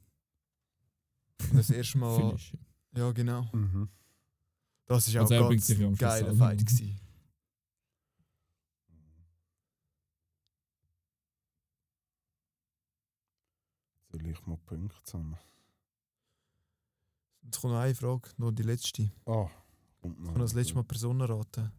Und 1.40 1.54
das 1.54 1.70
erste 1.70 1.98
Mal. 1.98 2.16
Finish. 2.16 2.56
Ja, 2.96 3.12
genau. 3.12 3.42
Mhm. 3.52 3.88
Das 4.86 5.14
war 5.14 5.20
auch 5.20 5.24
Also 5.24 5.34
er 5.34 5.40
ein 5.40 5.46
bringt 5.46 5.66
ganz 5.66 5.78
Schluss 5.78 5.98
geiler 5.98 6.34
Fight. 6.34 6.58
Gewesen. 6.58 7.00
Soll 14.10 14.26
ich 14.26 14.46
mal 14.46 14.56
Punkte 14.58 14.96
zusammen? 15.04 15.38
Jetzt 17.44 17.60
kommt 17.60 17.74
noch 17.74 17.80
eine 17.80 17.94
Frage, 17.94 18.30
noch 18.38 18.52
die 18.52 18.62
letzte. 18.62 19.10
Ah, 19.26 19.48
kommt 20.00 20.18
Ich 20.18 20.26
kann 20.26 20.40
das 20.40 20.54
letzte 20.54 20.74
Mal 20.74 20.84
Personen 20.84 21.20
raten. 21.20 21.70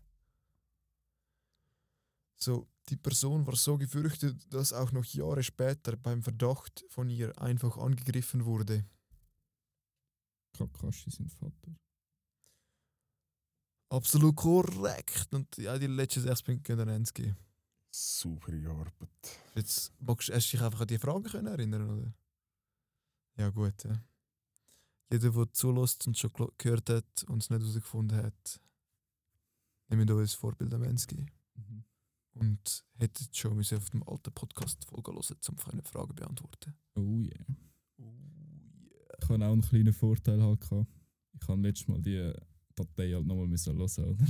So, 2.37 2.67
die 2.89 2.97
Person 2.97 3.45
war 3.47 3.55
so 3.55 3.77
gefürchtet, 3.77 4.53
dass 4.53 4.73
auch 4.73 4.91
noch 4.91 5.05
Jahre 5.05 5.41
später 5.41 5.95
beim 5.95 6.21
Verdacht 6.21 6.85
von 6.89 7.09
ihr 7.09 7.39
einfach 7.41 7.77
angegriffen 7.77 8.45
wurde. 8.45 8.85
Kakashi 10.53 11.09
sind 11.09 11.31
Vater. 11.31 11.75
Absolut 13.89 14.35
korrekt. 14.35 15.33
Und 15.33 15.57
ja, 15.57 15.77
die 15.77 15.87
letzten 15.87 16.21
sechs 16.21 16.43
Punkte 16.43 16.63
können 16.63 16.87
Renz 16.89 17.13
geben. 17.13 17.37
Saubere 17.91 18.69
Arbeit. 18.69 19.39
Jetzt 19.55 19.93
magst, 19.99 20.29
du 20.29 20.33
dich 20.33 20.61
einfach 20.61 20.81
an 20.81 20.87
die 20.87 20.97
Fragen 20.97 21.23
können 21.23 21.47
erinnern, 21.47 21.89
oder? 21.89 22.13
Ja, 23.37 23.49
gut. 23.49 23.83
Ja. 23.83 24.03
Jeder, 25.11 25.29
der 25.29 25.53
zulässt 25.53 26.07
und 26.07 26.17
schon 26.17 26.31
gehört 26.57 26.89
hat 26.89 27.23
und 27.27 27.41
es 27.43 27.49
nicht 27.49 27.61
herausgefunden 27.61 28.17
hat, 28.17 28.59
nehmen 29.89 30.07
wir 30.07 30.15
uns 30.15 30.33
Vorbild 30.33 30.73
am 30.73 30.83
Ende 30.83 31.03
geben. 31.05 31.27
Mhm. 31.55 31.83
Und 32.33 32.83
hätten 32.97 33.27
schon 33.31 33.55
müssen 33.55 33.77
auf 33.77 33.89
dem 33.89 34.03
alten 34.07 34.33
Podcast 34.33 34.83
Folge 34.85 35.11
hören, 35.11 35.37
um 35.49 35.55
eine 35.71 35.83
Frage 35.83 36.09
zu 36.09 36.15
beantworten. 36.15 36.75
Oh 36.95 37.19
yeah. 37.21 37.45
Oh 37.97 38.03
yeah. 38.03 39.17
Ich 39.21 39.29
habe 39.29 39.45
auch 39.45 39.51
einen 39.53 39.61
kleinen 39.61 39.93
Vorteil 39.93 40.41
halt 40.41 40.61
gehabt. 40.61 40.87
Ich 41.39 41.47
habe 41.47 41.61
letztes 41.61 41.87
Mal 41.87 42.01
die 42.01 42.33
Datei 42.75 43.11
halt 43.13 43.25
nochmal 43.25 43.47
müssen 43.47 43.77
hören, 43.77 44.05
oder? 44.05 44.25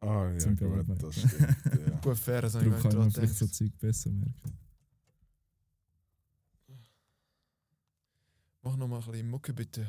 Ah, 0.00 0.30
ja, 0.30 0.38
Zum 0.38 0.56
gut, 0.56 0.60
Bearbeiten. 0.68 0.98
das 0.98 1.14
stimmt. 1.16 1.40
Ja. 1.86 2.00
Gut, 2.02 2.18
fair, 2.18 2.44
ich 2.44 2.52
Darum 2.52 2.72
kann 2.78 2.98
man 2.98 3.10
vielleicht 3.10 3.34
so. 3.36 3.46
Zeug 3.46 3.78
besser 3.78 4.10
merken. 4.10 4.58
Mach 8.62 8.76
noch 8.76 8.86
mal 8.88 9.00
ein 9.00 9.10
bisschen 9.10 9.30
Mucke, 9.30 9.52
bitte. 9.52 9.86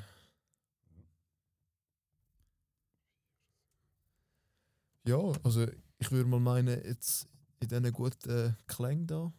Ja, 5.05 5.19
also 5.43 5.65
ich 5.99 6.11
würde 6.11 6.29
mal 6.29 6.39
meinen, 6.39 6.81
jetzt 6.85 7.27
in 7.59 7.67
diesen 7.67 7.91
guten 7.91 8.55
Klängen 8.67 9.07
da, 9.07 9.33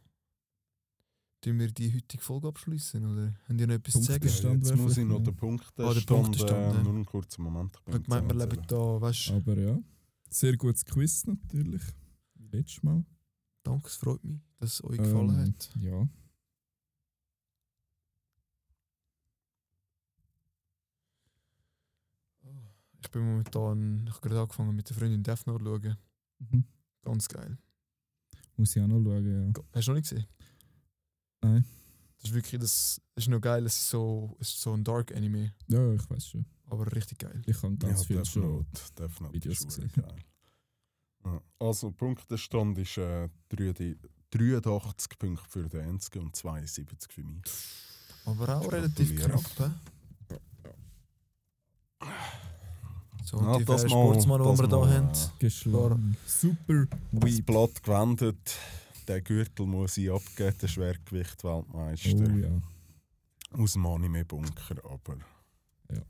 tun 1.41 1.59
wir 1.59 1.71
die 1.71 1.95
heutige 1.95 2.23
Folge 2.23 2.49
abschließen, 2.49 3.05
oder? 3.05 3.35
Haben 3.49 3.59
die 3.59 3.67
noch 3.67 3.75
etwas 3.75 3.95
zu 3.95 4.03
sagen? 4.03 4.21
Punktestand. 4.21 4.67
Jetzt 4.67 4.77
muss 4.77 4.97
ich 4.97 5.05
noch 5.05 5.23
den 5.23 5.37
Punkt 5.37 5.73
Ah, 5.79 5.93
den 5.95 6.07
Punktestand, 6.07 6.75
ja. 6.75 6.83
Nur 6.83 6.95
einen 6.95 7.07
kurzen 7.07 7.43
Moment. 7.43 7.79
Ich 7.87 8.03
gemeint, 8.03 8.29
wir 8.29 8.35
leben 8.47 8.63
da, 8.67 9.01
weißt 9.01 9.29
du? 9.29 9.35
Aber 9.35 9.59
ja, 9.59 9.79
sehr 10.31 10.57
gutes 10.57 10.85
Quiz 10.85 11.27
natürlich. 11.27 11.83
Wie 12.35 12.57
letztes 12.57 12.83
Mal. 12.83 13.05
Danke, 13.63 13.89
es 13.89 13.97
freut 13.97 14.23
mich, 14.25 14.41
dass 14.59 14.75
es 14.75 14.85
euch 14.85 14.99
gefallen 14.99 15.31
Ähm, 15.31 15.47
hat. 15.47 15.71
Ja. 15.81 16.09
Ich 23.05 23.11
bin 23.11 23.23
momentan, 23.23 24.07
ich 24.07 24.15
habe 24.15 24.21
gerade 24.29 24.41
angefangen 24.41 24.75
mit 24.75 24.89
der 24.89 24.97
Freundin 24.97 25.23
Death 25.23 25.47
Note 25.47 25.63
zu 25.63 25.71
schauen. 25.83 25.97
Mhm. 26.39 26.65
Ganz 27.03 27.29
geil. 27.29 27.59
Muss 28.57 28.75
ich 28.75 28.83
auch 28.83 28.87
noch 28.87 29.03
schauen, 29.03 29.53
ja. 29.55 29.63
Hast 29.75 29.87
du 29.87 29.91
noch 29.91 29.97
nicht 29.97 30.09
gesehen? 30.09 30.27
Nein. 31.43 31.65
Das 32.19 32.31
ist 32.31 32.35
wirklich, 32.35 32.61
das, 32.61 33.03
das 33.15 33.25
ist 33.25 33.29
noch 33.29 33.41
geil, 33.41 33.67
es 33.67 33.77
ist 33.77 33.91
so, 33.91 34.35
es 34.41 34.49
ist 34.49 34.63
so 34.63 34.73
ein 34.73 34.83
Dark 34.83 35.15
Anime, 35.15 35.53
Ja, 35.69 35.93
ich 35.93 36.09
weiß 36.09 36.29
schon. 36.29 36.47
aber 36.67 36.91
richtig 36.93 37.19
geil. 37.19 37.43
Ich 37.45 37.63
habe 37.63 37.77
ganz 37.77 38.01
ja, 38.01 38.07
viel 38.07 38.17
Death 38.17 38.29
schon. 38.29 38.43
Note, 38.43 38.67
Death 38.99 39.21
Note 39.21 39.35
Videos 39.35 39.59
ist 39.59 39.67
gesehen. 39.67 39.91
Ja. 39.97 41.41
Also, 41.59 41.91
Punktestand 41.91 42.79
ist 42.79 42.97
äh, 42.97 43.29
3 43.51 43.97
83 44.31 45.19
Punkte 45.19 45.45
für 45.49 45.69
den 45.69 45.81
Enske 45.81 46.21
und 46.21 46.35
72 46.35 47.13
für 47.13 47.23
mich. 47.23 47.43
Aber 48.25 48.57
auch 48.57 48.73
relativ 48.73 49.15
knapp, 49.15 49.45
hä? 49.59 49.71
So, 53.25 53.39
Ja, 53.41 53.59
die 53.59 53.65
das 53.65 53.83
Sportsmann, 53.91 54.43
die 54.43 54.49
das 54.49 54.59
wir 54.61 54.69
da 54.69 54.77
mal, 54.79 54.95
haben. 54.95 55.09
Geschlagen. 55.39 56.17
Super 56.27 56.87
Das. 57.13 57.43
Blatt 57.43 57.83
gewendet. 57.83 58.57
Der 59.09 59.21
Gürtel 59.23 59.67
muss 59.67 59.97
ich 59.97 60.11
abgeben, 60.11 60.57
der 60.61 60.69
Schwergewicht-Weltmeister. 60.69 62.33
Oh 62.33 62.37
ja. 62.37 62.63
Aus 63.63 63.73
dem 63.73 63.87
Anime-Bunker, 63.87 64.77
aber. 64.85 65.17
Ja. 65.91 66.03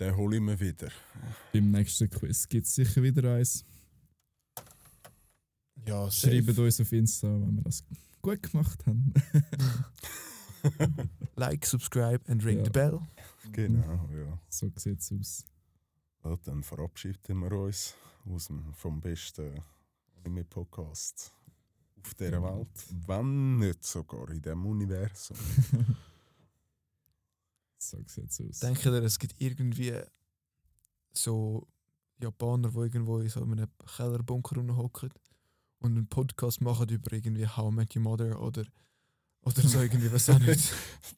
Den 0.00 0.16
hole 0.16 0.36
ich 0.36 0.42
mir 0.42 0.58
wieder. 0.58 0.88
Beim 1.52 1.70
nächsten 1.70 2.08
Quiz 2.08 2.48
gibt 2.48 2.66
es 2.66 2.74
sicher 2.74 3.02
wieder 3.02 3.34
eins. 3.34 3.64
Ja, 5.86 6.10
Schreibt 6.10 6.58
uns 6.58 6.80
auf 6.80 6.92
Insta, 6.92 7.28
wenn 7.28 7.56
wir 7.56 7.62
das 7.62 7.84
gut 8.22 8.42
gemacht 8.42 8.86
haben. 8.86 9.12
Like, 11.36 11.64
subscribe 11.64 12.20
and 12.30 12.44
ring 12.44 12.58
Ja. 12.58 12.64
the 12.64 12.70
bell. 12.70 13.00
Genau, 13.52 14.08
ja. 14.14 14.38
So 14.50 14.70
sieht 14.76 15.00
es 15.00 15.10
aus. 15.12 15.44
Ja. 16.24 16.36
Dann 16.44 16.62
verabschieden 16.62 17.38
wir 17.40 17.52
uns 17.52 17.94
aus 18.26 18.46
dem, 18.48 18.72
vom 18.74 19.00
besten 19.00 19.62
Anime-Podcast 20.18 21.32
auf 22.02 22.14
dieser 22.14 22.30
Genau. 22.32 22.58
Welt. 22.58 22.86
Wenn 23.06 23.58
nicht 23.58 23.84
sogar 23.84 24.28
in 24.30 24.40
diesem 24.42 24.66
Universum. 24.66 25.36
So 27.82 27.96
sieht's 28.06 28.40
aus. 28.42 28.58
Denkt 28.60 28.84
ihr, 28.84 28.92
es 29.02 29.18
gibt 29.18 29.40
irgendwie 29.40 29.98
so 31.12 31.66
Japaner, 32.20 32.68
die 32.68 32.76
irgendwo 32.76 33.20
in 33.20 33.28
so 33.30 33.42
einem 33.42 33.66
Kellerbunker 33.96 34.76
hocken 34.76 35.10
und 35.78 35.92
einen 35.96 36.06
Podcast 36.06 36.60
machen 36.60 36.90
über 36.90 37.10
irgendwie 37.12 37.46
How 37.46 37.72
I 37.72 37.74
Met 37.74 37.96
Your 37.96 38.02
Mother 38.02 38.38
oder, 38.40 38.64
oder 39.42 39.62
so 39.62 39.80
irgendwie, 39.80 40.12
was 40.12 40.28
auch 40.28 40.38
nicht. 40.38 40.72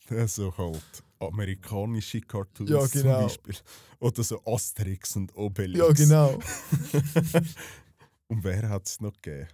so 0.28 0.56
halt 0.56 1.02
amerikanische 1.18 2.20
Cartoons 2.20 2.70
Ja, 2.70 2.86
genau. 2.86 3.26
zum 3.26 3.26
Beispiel. 3.26 3.54
Oder 4.00 4.22
so 4.22 4.42
Asterix 4.44 5.16
und 5.16 5.34
Obelix. 5.36 5.78
ja, 5.78 5.92
genau. 5.92 6.38
und 8.28 8.44
wer 8.44 8.68
hat 8.68 8.86
es 8.86 9.00
noch 9.00 9.20
gegeben? 9.20 9.48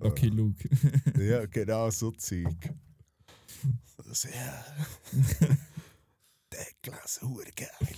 Okay, 0.00 0.28
Luke. 0.28 0.68
Ja, 1.18 1.44
genau 1.46 1.90
so 1.90 2.10
Zeug. 2.12 2.56
Das, 4.08 4.24
ja. 4.24 4.64
Der 6.52 6.66
Glas 6.82 7.20
geil. 7.54 7.96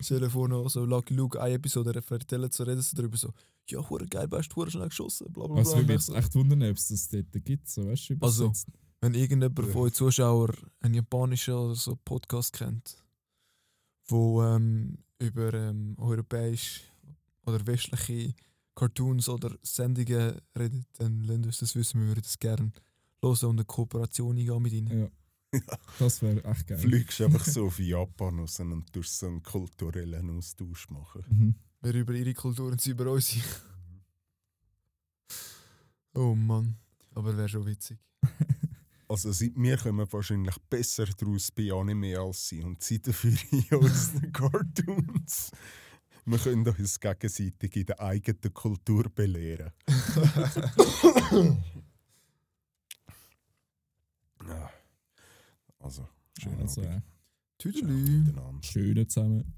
Stell 0.00 0.20
dir 0.20 0.30
vor, 0.30 0.48
noch 0.48 0.68
so 0.68 0.84
Lucky 0.84 1.14
Luke, 1.14 1.40
eine 1.40 1.54
Episode 1.54 1.92
erzählen 1.94 2.50
zu 2.50 2.62
reden 2.62 2.80
sie 2.80 2.94
darüber 2.94 3.16
so, 3.16 3.32
ja, 3.70 3.88
hure 3.88 4.06
geil, 4.06 4.30
weißt 4.30 4.50
du, 4.52 4.56
hure 4.56 4.70
schnell 4.70 4.88
geschossen, 4.88 5.32
bla 5.32 5.44
bla 5.46 5.54
bla. 5.54 5.58
Also, 5.60 5.72
Und 5.76 5.88
würde 5.88 5.92
mich 5.94 6.08
ich 6.08 6.14
echt 6.14 6.34
wundern, 6.34 6.62
ob 6.70 6.76
es 6.76 6.88
das 6.88 7.08
dort 7.08 7.44
gibt, 7.44 7.68
so, 7.68 7.86
weißt 7.86 8.10
du, 8.10 8.16
Also. 8.20 8.52
Wenn 9.00 9.14
irgendjemand 9.14 9.58
Ja. 9.58 9.66
von 9.72 9.82
euch 9.82 9.92
Zuschauer 9.92 10.54
einen 10.80 10.94
japanischen 10.94 11.52
oder 11.54 11.74
so 11.74 11.94
Podcast 12.04 12.54
kennt, 12.54 12.96
wo 14.06 14.42
ähm, 14.42 14.98
über 15.18 15.52
ähm, 15.52 15.94
europäische 15.98 16.80
oder 17.46 17.66
westliche 17.66 18.34
Cartoons 18.74 19.28
oder 19.28 19.56
Sendungen 19.62 20.40
redet, 20.58 20.86
dann 20.98 21.22
lasst 21.24 21.44
uns 21.46 21.58
das 21.58 21.76
wissen, 21.76 22.00
wir 22.00 22.08
würden 22.08 22.22
das 22.22 22.38
gerne 22.38 22.72
hören 23.22 23.48
und 23.50 23.56
eine 23.56 23.64
Kooperation 23.64 24.36
eingehen 24.38 24.62
mit 24.62 24.72
ihnen. 24.72 25.00
Ja. 25.02 25.08
Das 26.00 26.20
wäre 26.22 26.42
echt 26.44 26.66
geil. 26.66 26.78
Fliegst 26.78 27.20
einfach 27.20 27.44
so 27.44 27.66
auf 27.66 27.78
Japan 27.78 28.40
raus 28.40 28.58
und 28.58 28.92
tust 28.92 29.18
so 29.18 29.26
einen 29.26 29.42
kulturellen 29.42 30.30
Austausch 30.30 30.88
machen. 30.90 31.24
Mhm. 31.28 31.54
Wir 31.84 31.94
über 31.94 32.14
ihre 32.14 32.32
Kultur 32.34 32.72
und 32.72 32.80
sie 32.80 32.90
über 32.90 33.06
unsere. 33.06 33.42
oh 36.14 36.34
Mann, 36.34 36.76
aber 37.14 37.36
wäre 37.36 37.48
schon 37.48 37.66
witzig. 37.66 37.98
Also 39.06 39.30
sie- 39.32 39.52
wir 39.54 39.76
kommen 39.76 40.10
wahrscheinlich 40.10 40.56
besser 40.70 41.04
daraus 41.04 41.50
bei 41.52 41.70
Anime 41.70 42.18
als 42.18 42.48
sie 42.48 42.62
und 42.64 42.82
sie 42.82 43.00
dafür 43.02 43.34
in 43.50 43.64
unseren 43.78 44.32
Cartoons. 44.32 45.50
Wir 46.24 46.38
können 46.38 46.66
uns 46.66 46.98
gegenseitig 46.98 47.76
in 47.76 47.84
der 47.86 48.00
eigenen 48.00 48.54
Kultur 48.54 49.04
belehren. 49.14 49.72
ja. 54.48 54.70
Also, 55.78 56.08
schön 56.40 56.58
Also, 56.60 56.80
Abend. 56.80 56.96
äh, 56.96 57.00
Tüdelü. 57.58 57.92
miteinander. 58.24 58.62
schöne 58.66 59.06
zusammen. 59.06 59.52